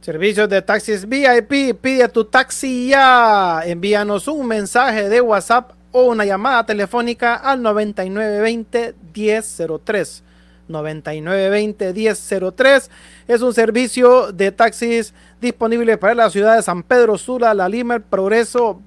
Servicios 0.00 0.48
de 0.48 0.62
taxis 0.62 1.08
VIP, 1.08 1.76
pide 1.80 2.08
tu 2.08 2.24
taxi 2.24 2.88
ya. 2.88 3.62
Envíanos 3.64 4.28
un 4.28 4.46
mensaje 4.46 5.08
de 5.08 5.20
WhatsApp 5.20 5.72
o 5.92 6.04
una 6.04 6.24
llamada 6.24 6.66
telefónica 6.66 7.36
al 7.36 7.62
9920 7.62 8.94
1003. 9.14 10.24
9920 10.68 11.92
1003 11.92 12.90
es 13.28 13.42
un 13.42 13.52
servicio 13.52 14.32
de 14.32 14.52
taxis 14.52 15.12
disponible 15.40 15.98
para 15.98 16.14
la 16.14 16.30
ciudad 16.30 16.56
de 16.56 16.62
San 16.62 16.82
Pedro 16.82 17.18
Sula, 17.18 17.54
La 17.54 17.68
Lima, 17.68 17.94
El 17.96 18.02
Progreso, 18.02 18.80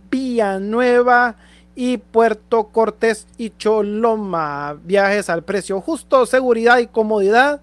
Nueva 0.61 1.35
y 1.75 1.97
Puerto 1.97 2.65
Cortés 2.65 3.27
y 3.37 3.51
Choloma. 3.51 4.77
Viajes 4.83 5.29
al 5.29 5.43
precio 5.43 5.81
justo, 5.81 6.25
seguridad 6.25 6.79
y 6.79 6.87
comodidad 6.87 7.61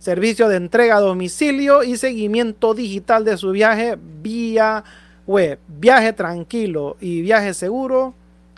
servicio 0.00 0.48
de 0.48 0.56
entrega 0.56 0.96
a 0.96 1.00
domicilio 1.00 1.82
y 1.84 1.96
seguimiento 1.98 2.74
digital 2.74 3.24
de 3.24 3.36
su 3.36 3.50
viaje 3.50 3.96
vía 4.22 4.82
web. 5.26 5.60
Viaje 5.68 6.14
tranquilo 6.14 6.96
y 7.00 7.20
viaje 7.20 7.54
seguro. 7.54 8.14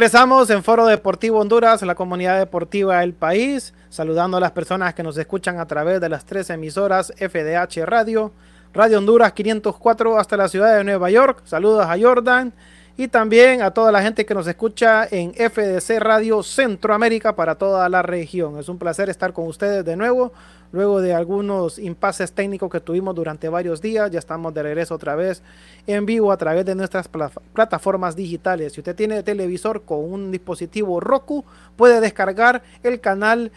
Regresamos 0.00 0.48
en 0.48 0.64
Foro 0.64 0.86
Deportivo 0.86 1.40
Honduras, 1.40 1.82
la 1.82 1.94
comunidad 1.94 2.38
deportiva 2.38 3.00
del 3.00 3.12
país, 3.12 3.74
saludando 3.90 4.38
a 4.38 4.40
las 4.40 4.52
personas 4.52 4.94
que 4.94 5.02
nos 5.02 5.18
escuchan 5.18 5.60
a 5.60 5.66
través 5.66 6.00
de 6.00 6.08
las 6.08 6.24
tres 6.24 6.48
emisoras 6.48 7.12
FDH 7.18 7.84
Radio, 7.84 8.32
Radio 8.72 8.96
Honduras 8.96 9.34
504 9.34 10.18
hasta 10.18 10.38
la 10.38 10.48
ciudad 10.48 10.74
de 10.74 10.84
Nueva 10.84 11.10
York. 11.10 11.42
Saludos 11.44 11.84
a 11.84 11.98
Jordan 12.00 12.54
y 12.96 13.08
también 13.08 13.60
a 13.60 13.72
toda 13.72 13.92
la 13.92 14.00
gente 14.00 14.24
que 14.24 14.32
nos 14.32 14.46
escucha 14.46 15.06
en 15.10 15.34
FDC 15.34 15.98
Radio 15.98 16.42
Centroamérica 16.42 17.36
para 17.36 17.56
toda 17.56 17.86
la 17.90 18.00
región. 18.00 18.58
Es 18.58 18.70
un 18.70 18.78
placer 18.78 19.10
estar 19.10 19.34
con 19.34 19.48
ustedes 19.48 19.84
de 19.84 19.96
nuevo 19.96 20.32
Luego 20.72 21.00
de 21.00 21.14
algunos 21.14 21.78
impases 21.78 22.32
técnicos 22.32 22.70
que 22.70 22.80
tuvimos 22.80 23.14
durante 23.14 23.48
varios 23.48 23.80
días, 23.80 24.10
ya 24.10 24.20
estamos 24.20 24.54
de 24.54 24.62
regreso 24.62 24.94
otra 24.94 25.16
vez 25.16 25.42
en 25.86 26.06
vivo 26.06 26.30
a 26.30 26.36
través 26.36 26.64
de 26.64 26.76
nuestras 26.76 27.08
plataformas 27.08 28.14
digitales. 28.14 28.72
Si 28.74 28.80
usted 28.80 28.94
tiene 28.94 29.22
televisor 29.24 29.82
con 29.82 29.98
un 30.00 30.30
dispositivo 30.30 31.00
Roku, 31.00 31.44
puede 31.76 32.00
descargar 32.00 32.62
el 32.84 33.00
canal 33.00 33.50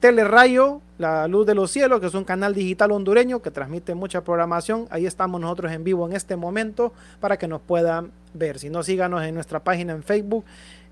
Telerayo, 0.00 0.80
La 0.96 1.28
Luz 1.28 1.44
de 1.46 1.54
los 1.54 1.70
Cielos, 1.70 2.00
que 2.00 2.06
es 2.06 2.14
un 2.14 2.24
canal 2.24 2.54
digital 2.54 2.90
hondureño 2.92 3.42
que 3.42 3.50
transmite 3.50 3.94
mucha 3.94 4.22
programación. 4.22 4.86
Ahí 4.90 5.04
estamos 5.04 5.40
nosotros 5.40 5.72
en 5.72 5.84
vivo 5.84 6.06
en 6.06 6.14
este 6.14 6.36
momento 6.36 6.94
para 7.20 7.36
que 7.36 7.48
nos 7.48 7.60
puedan 7.60 8.10
ver. 8.32 8.58
Si 8.58 8.70
no, 8.70 8.82
síganos 8.82 9.22
en 9.24 9.34
nuestra 9.34 9.60
página 9.60 9.92
en 9.92 10.02
Facebook, 10.02 10.44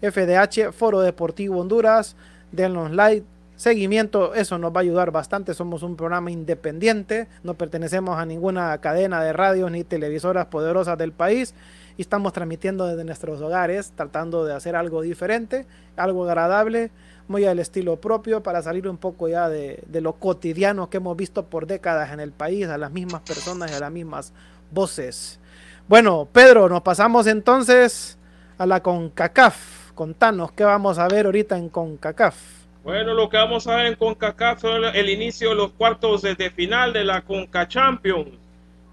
FDH, 0.03 0.73
Foro 0.73 1.01
Deportivo 1.01 1.59
Honduras. 1.61 2.17
Denos 2.53 2.91
like, 2.91 3.25
seguimiento, 3.59 4.35
eso 4.35 4.57
nos 4.57 4.73
va 4.73 4.79
a 4.79 4.81
ayudar 4.81 5.11
bastante. 5.11 5.53
Somos 5.53 5.83
un 5.83 5.97
programa 5.97 6.31
independiente, 6.31 7.27
no 7.43 7.55
pertenecemos 7.55 8.17
a 8.17 8.25
ninguna 8.25 8.79
cadena 8.79 9.23
de 9.23 9.33
radios 9.33 9.71
ni 9.71 9.85
televisoras 9.85 10.47
poderosas 10.47 10.97
del 10.97 11.13
país 11.13 11.55
y 11.97 12.03
estamos 12.03 12.33
transmitiendo 12.33 12.87
desde 12.87 13.05
nuestros 13.05 13.43
hogares, 13.43 13.93
tratando 13.97 14.45
de 14.45 14.55
hacer 14.55 14.77
algo 14.77 15.03
diferente, 15.03 15.67
algo 15.97 16.25
agradable, 16.25 16.93
muy 17.27 17.45
al 17.45 17.59
estilo 17.59 17.97
propio 17.97 18.45
para 18.45 18.63
salir 18.63 18.89
un 18.89 18.97
poco 18.97 19.29
ya 19.29 19.49
de, 19.49 19.83
de 19.89 20.01
lo 20.01 20.15
cotidiano 20.15 20.89
que 20.89 20.99
hemos 20.99 21.17
visto 21.17 21.47
por 21.47 21.67
décadas 21.67 22.13
en 22.13 22.21
el 22.21 22.31
país, 22.31 22.69
a 22.69 22.79
las 22.79 22.93
mismas 22.93 23.23
personas 23.23 23.73
y 23.73 23.75
a 23.75 23.81
las 23.81 23.91
mismas 23.91 24.33
voces. 24.71 25.41
Bueno, 25.89 26.29
Pedro, 26.31 26.69
nos 26.69 26.83
pasamos 26.83 27.27
entonces 27.27 28.17
a 28.57 28.67
la 28.67 28.81
CONCACAF. 28.83 29.93
Contanos 29.97 30.53
qué 30.53 30.63
vamos 30.63 30.99
a 30.99 31.09
ver 31.09 31.27
ahorita 31.27 31.59
en 31.59 31.69
CONCACAF. 31.69 32.58
Bueno, 32.89 33.13
lo 33.13 33.29
que 33.29 33.37
vamos 33.37 33.67
a 33.67 33.77
ver 33.77 33.85
en 33.85 33.97
CONCACAF 33.97 34.65
es 34.65 34.95
el 34.95 35.11
inicio 35.11 35.51
de 35.51 35.57
los 35.57 35.73
cuartos 35.73 36.23
de 36.23 36.51
final 36.51 36.95
de 36.95 37.05
la 37.05 37.21
CONCA 37.21 37.69
Champions. 37.69 38.31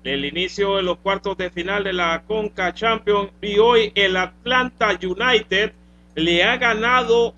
El 0.03 0.25
inicio 0.25 0.75
de 0.75 0.83
los 0.83 0.97
cuartos 0.97 1.37
de 1.37 1.49
final 1.49 1.85
de 1.85 1.93
la 1.93 2.21
CONCA 2.27 2.73
Champions. 2.73 3.31
Y 3.41 3.57
hoy 3.57 3.93
el 3.95 4.17
Atlanta 4.17 4.89
United 5.01 5.71
le 6.13 6.43
ha 6.43 6.57
ganado. 6.57 7.35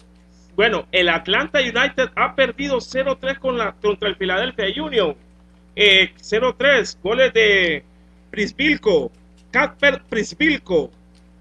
Bueno, 0.56 0.88
el 0.92 1.10
Atlanta 1.10 1.60
United 1.60 2.10
ha 2.16 2.34
perdido 2.34 2.78
0-3 2.78 3.38
con 3.38 3.60
la, 3.60 3.74
contra 3.74 4.10
el 4.10 4.16
Philadelphia 4.16 4.84
Union. 4.84 5.16
Eh, 5.76 6.12
0-3, 6.20 6.98
goles 7.04 7.34
de 7.34 7.84
Prisvilco, 8.32 9.12
Casper 9.52 10.02
Prisvilco, 10.10 10.90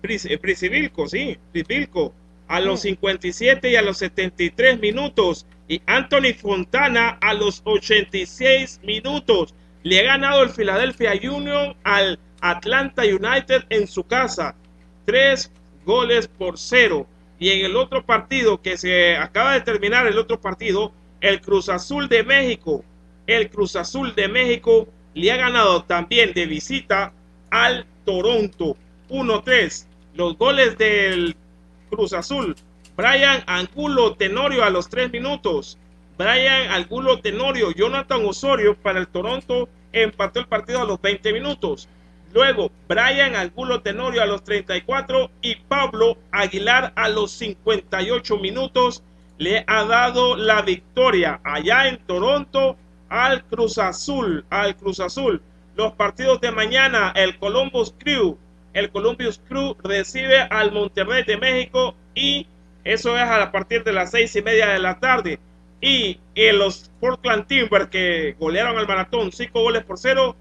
Pris, 0.02 0.26
eh, 0.26 0.36
Prisvilco, 0.36 1.08
sí, 1.08 1.38
Prisvilco 1.52 2.12
a 2.49 2.61
los 2.61 2.80
57 2.80 3.70
y 3.70 3.76
a 3.76 3.82
los 3.82 3.99
73 3.99 4.80
minutos. 4.80 5.47
Y 5.68 5.82
Anthony 5.86 6.34
Fontana 6.40 7.18
a 7.20 7.34
los 7.34 7.61
86 7.64 8.80
minutos. 8.84 9.55
Le 9.82 10.01
ha 10.01 10.05
ganado 10.05 10.42
el 10.42 10.51
Philadelphia 10.51 11.12
Union 11.30 11.76
al 11.84 12.18
Atlanta 12.40 13.03
United 13.03 13.64
en 13.70 13.86
su 13.86 14.05
casa. 14.05 14.55
Tres 15.05 15.51
goles 15.84 16.28
por 16.28 16.59
cero. 16.59 17.07
Y 17.38 17.51
en 17.51 17.66
el 17.66 17.76
otro 17.76 18.05
partido 18.05 18.62
que 18.62 18.76
se 18.76 19.16
acaba 19.16 19.55
de 19.55 19.61
terminar, 19.61 20.07
el 20.07 20.18
otro 20.18 20.40
partido, 20.40 20.92
el 21.20 21.40
Cruz 21.40 21.68
Azul 21.68 22.09
de 22.09 22.22
México. 22.22 22.84
El 23.26 23.51
Cruz 23.51 23.76
Azul 23.76 24.14
de 24.14 24.28
México 24.28 24.88
le 25.14 25.32
ha 25.32 25.36
ganado 25.36 25.82
también 25.84 26.32
de 26.32 26.47
visita 26.47 27.12
al 27.51 27.86
Toronto 28.05 28.76
1-3. 29.09 29.86
Los 30.14 30.38
goles 30.38 30.78
del 30.78 31.36
Cruz 31.97 32.12
Azul. 32.12 32.55
Brian 32.94 33.42
Angulo 33.47 34.16
Tenorio 34.16 34.64
a 34.64 34.70
los 34.70 34.88
3 34.90 35.11
minutos. 35.11 35.78
Brian 36.18 36.70
Angulo 36.70 37.20
Tenorio, 37.20 37.72
Jonathan 37.72 38.24
Osorio 38.26 38.76
para 38.76 38.99
el 38.99 39.09
Toronto 39.09 39.70
empató 39.92 40.40
el 40.40 40.47
partido 40.47 40.82
a 40.82 40.84
los 40.84 41.01
20 41.01 41.32
minutos. 41.32 41.88
Luego, 42.34 42.70
Brian 42.86 43.34
Angulo 43.34 43.80
Tenorio 43.80 44.22
a 44.22 44.26
los 44.26 44.44
34 44.44 45.30
y 45.40 45.57
Pablo 45.57 46.18
Aguilar 46.32 46.92
a 46.97 47.09
los 47.09 47.30
58 47.32 48.36
minutos 48.36 49.03
le 49.38 49.64
ha 49.66 49.84
dado 49.84 50.36
la 50.36 50.61
victoria 50.61 51.40
allá 51.44 51.88
en 51.88 51.97
Toronto 51.99 52.76
al 53.09 53.42
Cruz 53.44 53.78
Azul, 53.78 54.44
al 54.51 54.76
Cruz 54.76 55.01
Azul. 55.01 55.40
Los 55.76 55.92
partidos 55.92 56.42
de 56.42 56.51
mañana, 56.51 57.12
el 57.16 57.38
Columbus 57.38 57.94
Crew 57.99 58.36
el 58.77 58.91
Columbus 58.91 59.41
Crew 59.49 59.74
recibe 59.83 60.39
al 60.39 60.70
Monterrey 60.70 61.24
de 61.24 61.39
México 61.39 61.97
y 62.14 62.47
eso 62.85 63.16
es 63.16 63.22
a 63.22 63.51
partir 63.51 63.83
de 63.83 63.93
las 63.95 64.11
seis 64.11 64.37
y 64.37 64.43
media 64.43 64.68
de 64.68 64.79
la 64.79 65.01
tarde. 65.01 65.41
Y, 65.81 66.20
los 66.35 66.91
Portland 67.01 67.47
Timbers 67.47 67.89
que 67.89 68.37
golearon 68.39 68.77
al 68.77 68.87
maratón 68.87 69.33
cinco 69.33 69.62
goles 69.62 69.83
por 69.83 69.99
cero 69.99 70.37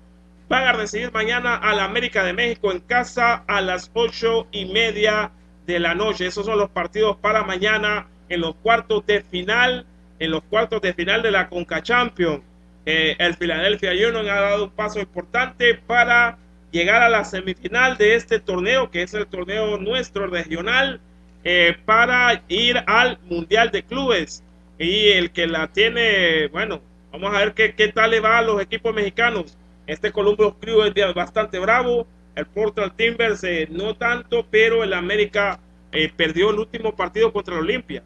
van 0.50 0.66
a 0.66 0.74
recibir 0.74 1.14
mañana 1.14 1.56
al 1.56 1.80
América 1.80 2.26
de 2.26 2.34
México 2.34 2.74
en 2.74 2.82
casa 2.82 3.46
a 3.48 3.62
las 3.62 3.90
ocho 3.94 4.48
y 4.52 4.66
media 4.66 5.32
de 5.66 5.80
la 5.80 5.96
noche. 5.96 6.28
Esos 6.28 6.46
son 6.46 6.58
los 6.58 6.70
partidos 6.70 7.16
para 7.16 7.44
mañana 7.44 8.08
en 8.28 8.42
los 8.42 8.56
cuartos 8.56 9.06
de 9.06 9.22
final, 9.22 9.86
en 10.20 10.32
los 10.32 10.44
cuartos 10.44 10.82
de 10.82 10.94
final 10.94 11.22
de 11.22 11.32
la 11.32 11.48
Conca 11.48 11.82
Champions. 11.82 12.42
Eh, 12.86 13.16
el 13.18 13.36
Philadelphia 13.36 13.92
Union 13.92 14.28
ha 14.28 14.42
dado 14.42 14.66
un 14.66 14.72
paso 14.72 15.00
importante 15.00 15.76
para 15.76 16.38
llegar 16.76 17.02
a 17.02 17.10
la 17.10 17.24
semifinal 17.24 17.98
de 17.98 18.16
este 18.16 18.40
torneo, 18.40 18.92
que 18.92 19.02
es 19.02 19.14
el 19.14 19.26
torneo 19.28 19.78
nuestro 19.78 20.28
regional, 20.28 21.00
eh, 21.46 21.78
para 21.86 22.44
ir 22.50 22.84
al 22.86 23.18
Mundial 23.24 23.72
de 23.72 23.84
Clubes. 23.84 24.44
Y 24.78 25.08
el 25.12 25.32
que 25.32 25.48
la 25.48 25.68
tiene, 25.68 26.48
bueno, 26.50 26.82
vamos 27.14 27.34
a 27.34 27.40
ver 27.40 27.54
qué, 27.54 27.76
qué 27.76 27.88
tal 27.88 28.12
le 28.12 28.20
va 28.20 28.40
a 28.40 28.42
los 28.42 28.62
equipos 28.62 28.94
mexicanos. 28.94 29.58
Este 29.88 30.12
Columbus 30.12 30.56
Crew 30.60 30.84
es 30.84 31.14
bastante 31.14 31.60
bravo, 31.60 32.08
el 32.36 32.46
Portal 32.46 32.94
Timbers 32.94 33.42
eh, 33.46 33.68
no 33.72 33.96
tanto, 33.96 34.46
pero 34.52 34.84
el 34.84 34.92
América 34.92 35.60
eh, 35.94 36.12
perdió 36.14 36.50
el 36.50 36.60
último 36.60 36.94
partido 36.94 37.32
contra 37.32 37.56
el 37.56 37.62
Olimpia, 37.62 38.04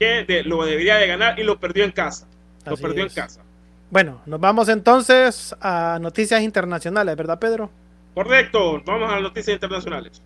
que 0.00 0.42
lo 0.44 0.64
debería 0.64 0.96
de 0.96 1.06
ganar 1.06 1.38
y 1.38 1.44
lo 1.44 1.60
perdió 1.60 1.84
en 1.84 1.92
casa. 1.92 2.26
Lo 2.66 2.76
perdió 2.76 3.04
en 3.04 3.10
casa. 3.10 3.42
Bueno, 3.90 4.22
nos 4.26 4.40
vamos 4.40 4.68
entonces 4.68 5.54
a 5.60 5.98
noticias 6.00 6.42
internacionales, 6.42 7.14
¿verdad, 7.14 7.38
Pedro? 7.38 7.70
Correcto, 8.14 8.82
vamos 8.84 9.10
a 9.10 9.14
las 9.14 9.22
noticias 9.22 9.54
internacionales. 9.54 10.20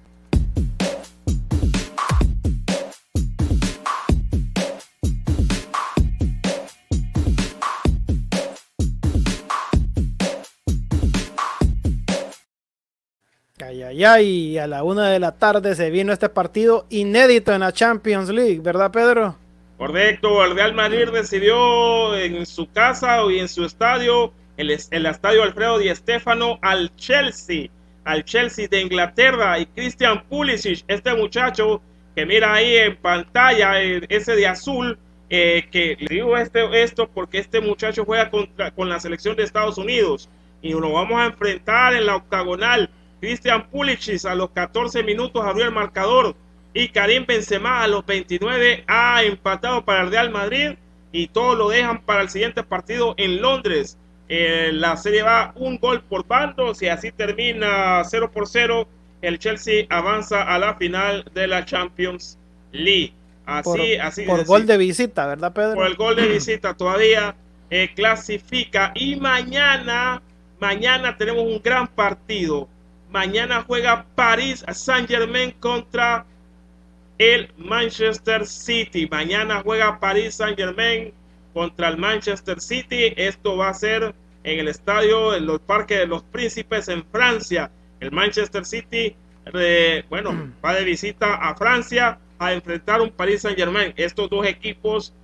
Ay, 13.64 13.82
ay, 13.82 14.05
ay, 14.05 14.59
a 14.59 14.66
la 14.66 14.82
una 14.82 15.09
de 15.09 15.20
la 15.20 15.32
tarde 15.39 15.74
se 15.76 15.91
vino 15.91 16.12
este 16.12 16.28
partido 16.28 16.87
inédito 16.91 17.53
en 17.53 17.61
la 17.61 17.72
Champions 17.72 18.28
League, 18.30 18.61
¿verdad, 18.61 18.91
Pedro? 18.91 19.37
Correcto, 19.78 20.45
el 20.45 20.55
Real 20.57 20.74
Madrid 20.74 21.09
recibió 21.09 22.16
en 22.16 22.47
su 22.47 22.68
casa 22.70 23.20
y 23.30 23.39
en 23.39 23.49
su 23.49 23.64
estadio, 23.64 24.32
el, 24.57 24.76
el 24.91 25.07
estadio 25.07 25.43
Alfredo 25.43 25.78
Di 25.78 25.95
Stéfano, 25.95 26.59
al 26.62 26.95
Chelsea 26.97 27.68
al 28.07 28.24
Chelsea 28.24 28.68
de 28.68 28.80
Inglaterra 28.80 29.59
y 29.59 29.66
Christian 29.66 30.24
Pulisic, 30.28 30.84
este 30.86 31.14
muchacho 31.14 31.82
que 32.14 32.24
mira 32.24 32.54
ahí 32.54 32.76
en 32.76 32.96
pantalla, 32.96 33.82
ese 33.82 34.36
de 34.36 34.46
azul, 34.46 34.98
eh, 35.28 35.68
que 35.72 35.96
le 35.98 36.14
digo 36.14 36.38
este, 36.38 36.82
esto 36.82 37.11
porque 37.12 37.38
este 37.38 37.61
muchacho 37.61 38.04
juega 38.04 38.30
contra, 38.30 38.70
con 38.70 38.88
la 38.88 39.00
selección 39.00 39.36
de 39.36 39.42
Estados 39.42 39.76
Unidos 39.76 40.30
y 40.62 40.70
lo 40.70 40.92
vamos 40.92 41.20
a 41.20 41.26
enfrentar 41.26 41.94
en 41.94 42.07
la 42.07 42.16
octagonal. 42.16 42.90
Christian 43.20 43.68
Pulisic 43.68 44.24
a 44.24 44.36
los 44.36 44.50
14 44.50 45.02
minutos 45.02 45.44
abrió 45.44 45.64
el 45.64 45.72
marcador 45.72 46.36
y 46.72 46.88
Karim 46.88 47.26
Benzema 47.26 47.82
a 47.82 47.88
los 47.88 48.07
29 48.07 48.84
ha 48.86 49.24
empatado 49.24 49.84
para 49.84 50.02
el 50.02 50.11
Real 50.11 50.30
Madrid 50.30 50.74
y 51.11 51.26
todo 51.26 51.57
lo 51.57 51.70
dejan 51.70 52.02
para 52.02 52.22
el 52.22 52.28
siguiente 52.28 52.62
partido 52.62 53.14
en 53.16 53.42
Londres. 53.42 53.98
Eh, 54.28 54.70
la 54.72 54.96
serie 54.96 55.22
va 55.22 55.52
un 55.54 55.78
gol 55.78 56.02
por 56.02 56.26
bando. 56.26 56.74
Si 56.74 56.88
así 56.88 57.12
termina 57.12 58.02
0 58.04 58.30
por 58.32 58.48
0, 58.48 58.86
el 59.22 59.38
Chelsea 59.38 59.86
avanza 59.88 60.42
a 60.42 60.58
la 60.58 60.74
final 60.74 61.24
de 61.34 61.46
la 61.46 61.64
Champions 61.64 62.38
League. 62.72 63.12
Así, 63.46 63.64
por, 63.64 63.80
así. 64.02 64.22
Por 64.22 64.44
gol 64.44 64.66
de 64.66 64.76
visita, 64.76 65.26
¿verdad, 65.26 65.52
Pedro? 65.52 65.74
Por 65.74 65.86
el 65.86 65.94
gol 65.94 66.16
de 66.16 66.26
visita 66.26 66.74
todavía 66.74 67.36
eh, 67.70 67.90
clasifica. 67.94 68.92
Y 68.94 69.16
mañana, 69.16 70.20
mañana 70.58 71.16
tenemos 71.16 71.44
un 71.44 71.60
gran 71.62 71.86
partido. 71.86 72.68
Mañana 73.10 73.64
juega 73.66 74.04
París 74.16 74.64
Saint 74.72 75.08
Germain 75.08 75.52
contra 75.52 76.26
el 77.18 77.50
Manchester 77.56 78.46
City. 78.46 79.08
Mañana 79.08 79.62
juega 79.64 80.00
París 80.00 80.34
Saint 80.34 80.58
Germain 80.58 81.12
contra 81.57 81.88
el 81.88 81.96
Manchester 81.96 82.61
City. 82.61 83.14
Esto 83.16 83.57
va 83.57 83.70
a 83.70 83.74
ser 83.74 84.14
en 84.44 84.59
el 84.59 84.68
estadio, 84.68 85.34
en 85.34 85.46
los 85.46 85.59
parques 85.59 85.98
de 85.98 86.07
los 86.07 86.22
príncipes 86.22 86.86
en 86.88 87.02
Francia. 87.07 87.70
El 87.98 88.12
Manchester 88.12 88.66
City, 88.66 89.16
eh, 89.54 90.04
bueno, 90.11 90.52
va 90.62 90.74
de 90.74 90.84
visita 90.84 91.36
a 91.36 91.57
Francia 91.57 92.18
a 92.38 92.52
enfrentar 92.52 93.00
un 93.00 93.09
Paris 93.09 93.40
Saint 93.40 93.57
Germain. 93.57 93.94
Estos 93.96 94.28
dos 94.28 94.46
equipos 94.46 95.14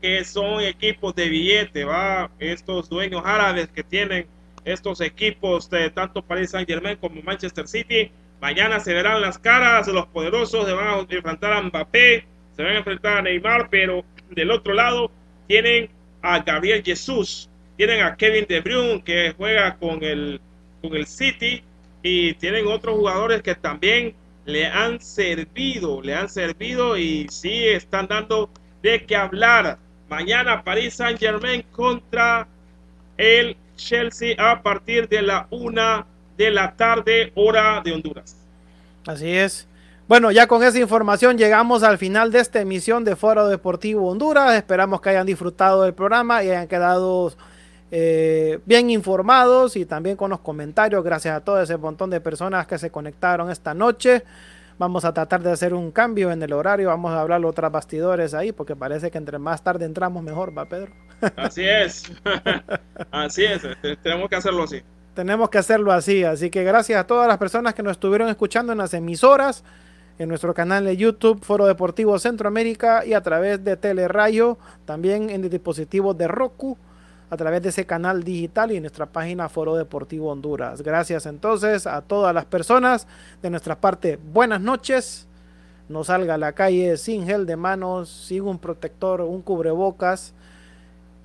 que 0.00 0.24
son 0.24 0.62
equipos 0.62 1.14
de 1.14 1.28
billete, 1.28 1.84
va, 1.84 2.30
estos 2.38 2.88
dueños 2.88 3.20
árabes 3.26 3.68
que 3.68 3.84
tienen 3.84 4.26
estos 4.64 5.02
equipos 5.02 5.68
de 5.68 5.90
tanto 5.90 6.22
Paris 6.22 6.52
Saint 6.52 6.66
Germain 6.66 6.96
como 6.96 7.20
Manchester 7.20 7.68
City. 7.68 8.10
Mañana 8.40 8.80
se 8.80 8.94
verán 8.94 9.20
las 9.20 9.36
caras, 9.36 9.88
los 9.88 10.06
poderosos 10.06 10.64
se 10.64 10.72
van 10.72 10.86
a 10.88 11.06
enfrentar 11.06 11.52
a 11.52 11.60
Mbappé, 11.60 12.24
se 12.56 12.62
van 12.62 12.76
a 12.76 12.78
enfrentar 12.78 13.18
a 13.18 13.22
Neymar, 13.22 13.68
pero 13.68 14.06
del 14.30 14.50
otro 14.50 14.72
lado 14.72 15.10
tienen 15.46 15.90
a 16.22 16.40
Gabriel 16.40 16.82
Jesús, 16.82 17.48
tienen 17.76 18.02
a 18.02 18.16
Kevin 18.16 18.46
De 18.48 18.60
Bruyne 18.60 19.02
que 19.02 19.34
juega 19.36 19.76
con 19.76 20.02
el, 20.02 20.40
con 20.80 20.94
el 20.94 21.06
City 21.06 21.62
y 22.02 22.34
tienen 22.34 22.66
otros 22.66 22.96
jugadores 22.96 23.42
que 23.42 23.54
también 23.54 24.14
le 24.44 24.66
han 24.66 25.00
servido, 25.00 26.02
le 26.02 26.14
han 26.14 26.28
servido 26.28 26.96
y 26.96 27.26
sí 27.30 27.68
están 27.68 28.08
dando 28.08 28.50
de 28.82 29.04
qué 29.04 29.16
hablar. 29.16 29.78
Mañana 30.08 30.62
París 30.62 30.94
Saint 30.94 31.18
Germain 31.18 31.62
contra 31.72 32.46
el 33.16 33.56
Chelsea 33.76 34.34
a 34.38 34.62
partir 34.62 35.08
de 35.08 35.22
la 35.22 35.46
una 35.50 36.06
de 36.36 36.50
la 36.50 36.74
tarde, 36.76 37.32
hora 37.34 37.80
de 37.84 37.92
Honduras. 37.92 38.36
Así 39.06 39.30
es. 39.30 39.68
Bueno, 40.12 40.30
ya 40.30 40.46
con 40.46 40.62
esa 40.62 40.78
información 40.78 41.38
llegamos 41.38 41.82
al 41.82 41.96
final 41.96 42.30
de 42.32 42.40
esta 42.40 42.60
emisión 42.60 43.02
de 43.02 43.16
Foro 43.16 43.48
Deportivo 43.48 44.10
Honduras. 44.10 44.54
Esperamos 44.56 45.00
que 45.00 45.08
hayan 45.08 45.26
disfrutado 45.26 45.84
del 45.84 45.94
programa 45.94 46.44
y 46.44 46.50
hayan 46.50 46.68
quedado 46.68 47.32
eh, 47.90 48.60
bien 48.66 48.90
informados 48.90 49.74
y 49.74 49.86
también 49.86 50.16
con 50.16 50.28
los 50.28 50.40
comentarios. 50.40 51.02
Gracias 51.02 51.34
a 51.34 51.40
todo 51.40 51.62
ese 51.62 51.78
montón 51.78 52.10
de 52.10 52.20
personas 52.20 52.66
que 52.66 52.76
se 52.76 52.90
conectaron 52.90 53.50
esta 53.50 53.72
noche. 53.72 54.22
Vamos 54.76 55.06
a 55.06 55.14
tratar 55.14 55.42
de 55.42 55.50
hacer 55.50 55.72
un 55.72 55.90
cambio 55.90 56.30
en 56.30 56.42
el 56.42 56.52
horario. 56.52 56.88
Vamos 56.88 57.10
a 57.12 57.22
hablar 57.22 57.42
otras 57.46 57.72
bastidores 57.72 58.34
ahí, 58.34 58.52
porque 58.52 58.76
parece 58.76 59.10
que 59.10 59.16
entre 59.16 59.38
más 59.38 59.64
tarde 59.64 59.86
entramos 59.86 60.22
mejor, 60.22 60.52
¿va, 60.54 60.66
Pedro? 60.66 60.92
Así 61.36 61.64
es. 61.64 62.12
así 63.10 63.46
es. 63.46 63.62
Tenemos 64.02 64.28
que 64.28 64.36
hacerlo 64.36 64.64
así. 64.64 64.82
Tenemos 65.14 65.48
que 65.48 65.56
hacerlo 65.56 65.90
así. 65.90 66.22
Así 66.22 66.50
que 66.50 66.64
gracias 66.64 67.00
a 67.00 67.06
todas 67.06 67.26
las 67.28 67.38
personas 67.38 67.72
que 67.72 67.82
nos 67.82 67.92
estuvieron 67.92 68.28
escuchando 68.28 68.72
en 68.72 68.78
las 68.78 68.92
emisoras, 68.92 69.64
en 70.18 70.28
nuestro 70.28 70.54
canal 70.54 70.84
de 70.84 70.96
YouTube, 70.96 71.42
Foro 71.42 71.66
Deportivo 71.66 72.18
Centroamérica 72.18 73.04
y 73.04 73.14
a 73.14 73.22
través 73.22 73.62
de 73.64 73.76
Telerayo, 73.76 74.58
también 74.84 75.30
en 75.30 75.48
dispositivos 75.48 76.16
de 76.16 76.28
Roku 76.28 76.76
a 77.32 77.36
través 77.38 77.62
de 77.62 77.70
ese 77.70 77.86
canal 77.86 78.24
digital 78.24 78.72
y 78.72 78.76
en 78.76 78.82
nuestra 78.82 79.06
página 79.06 79.48
Foro 79.48 79.74
Deportivo 79.76 80.30
Honduras. 80.30 80.82
Gracias 80.82 81.24
entonces 81.24 81.86
a 81.86 82.02
todas 82.02 82.34
las 82.34 82.44
personas 82.44 83.06
de 83.40 83.48
nuestra 83.48 83.80
parte. 83.80 84.18
Buenas 84.34 84.60
noches. 84.60 85.26
No 85.88 86.04
salga 86.04 86.34
a 86.34 86.38
la 86.38 86.52
calle 86.52 86.98
sin 86.98 87.24
gel 87.24 87.46
de 87.46 87.56
manos, 87.56 88.10
sin 88.10 88.42
un 88.42 88.58
protector, 88.58 89.22
un 89.22 89.40
cubrebocas. 89.40 90.34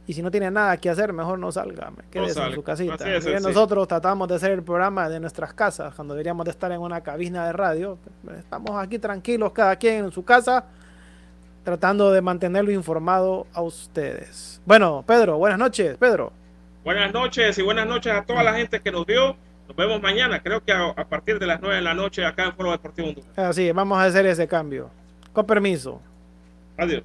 Y 0.08 0.14
si 0.14 0.22
no 0.22 0.32
tiene 0.32 0.50
nada 0.50 0.78
que 0.78 0.90
hacer, 0.90 1.12
mejor 1.12 1.38
no 1.38 1.52
salga. 1.52 1.92
Quédese 2.10 2.42
en 2.42 2.54
su 2.54 2.64
casita. 2.64 3.06
nosotros 3.42 3.88
tratamos 3.88 4.28
de 4.30 4.36
hacer 4.36 4.52
el 4.52 4.64
programa 4.64 5.10
de 5.10 5.20
nuestras 5.20 5.54
casas, 5.54 5.94
cuando 5.94 6.14
deberíamos 6.14 6.46
de 6.46 6.52
estar 6.52 6.72
en 6.72 6.80
una 6.80 7.02
cabina 7.02 7.46
de 7.46 7.54
radio. 7.54 7.98
Estamos 8.40 8.72
aquí 8.82 9.00
tranquilos, 9.00 9.52
cada 9.52 9.76
quien 9.76 10.06
en 10.06 10.12
su 10.12 10.24
casa 10.24 10.66
tratando 11.66 12.14
de 12.14 12.22
mantenerlo 12.22 12.72
informado 12.72 13.46
a 13.54 13.62
ustedes. 13.62 14.62
Bueno, 14.66 15.04
Pedro, 15.06 15.38
buenas 15.38 15.60
noches, 15.60 15.98
Pedro. 15.98 16.32
Buenas 16.86 17.12
noches 17.12 17.58
y 17.58 17.62
buenas 17.62 17.86
noches 17.86 18.14
a 18.14 18.24
toda 18.24 18.42
la 18.42 18.54
gente 18.54 18.80
que 18.80 18.90
nos 18.90 19.06
vio. 19.06 19.36
Nos 19.68 19.76
vemos 19.76 20.02
mañana, 20.02 20.42
creo 20.42 20.64
que 20.64 20.72
a, 20.72 20.94
partir 21.10 21.38
de 21.38 21.46
las 21.46 21.60
9 21.60 21.76
de 21.76 21.82
la 21.82 21.94
noche 21.94 22.26
acá 22.26 22.46
en 22.46 22.54
Foro 22.54 22.72
Deportivo 22.72 23.10
Honduras. 23.10 23.38
Así, 23.38 23.70
vamos 23.74 23.98
a 23.98 24.06
hacer 24.06 24.26
ese 24.26 24.48
cambio. 24.48 24.90
Con 25.34 25.46
permiso. 25.46 26.02
Adiós. 26.78 27.04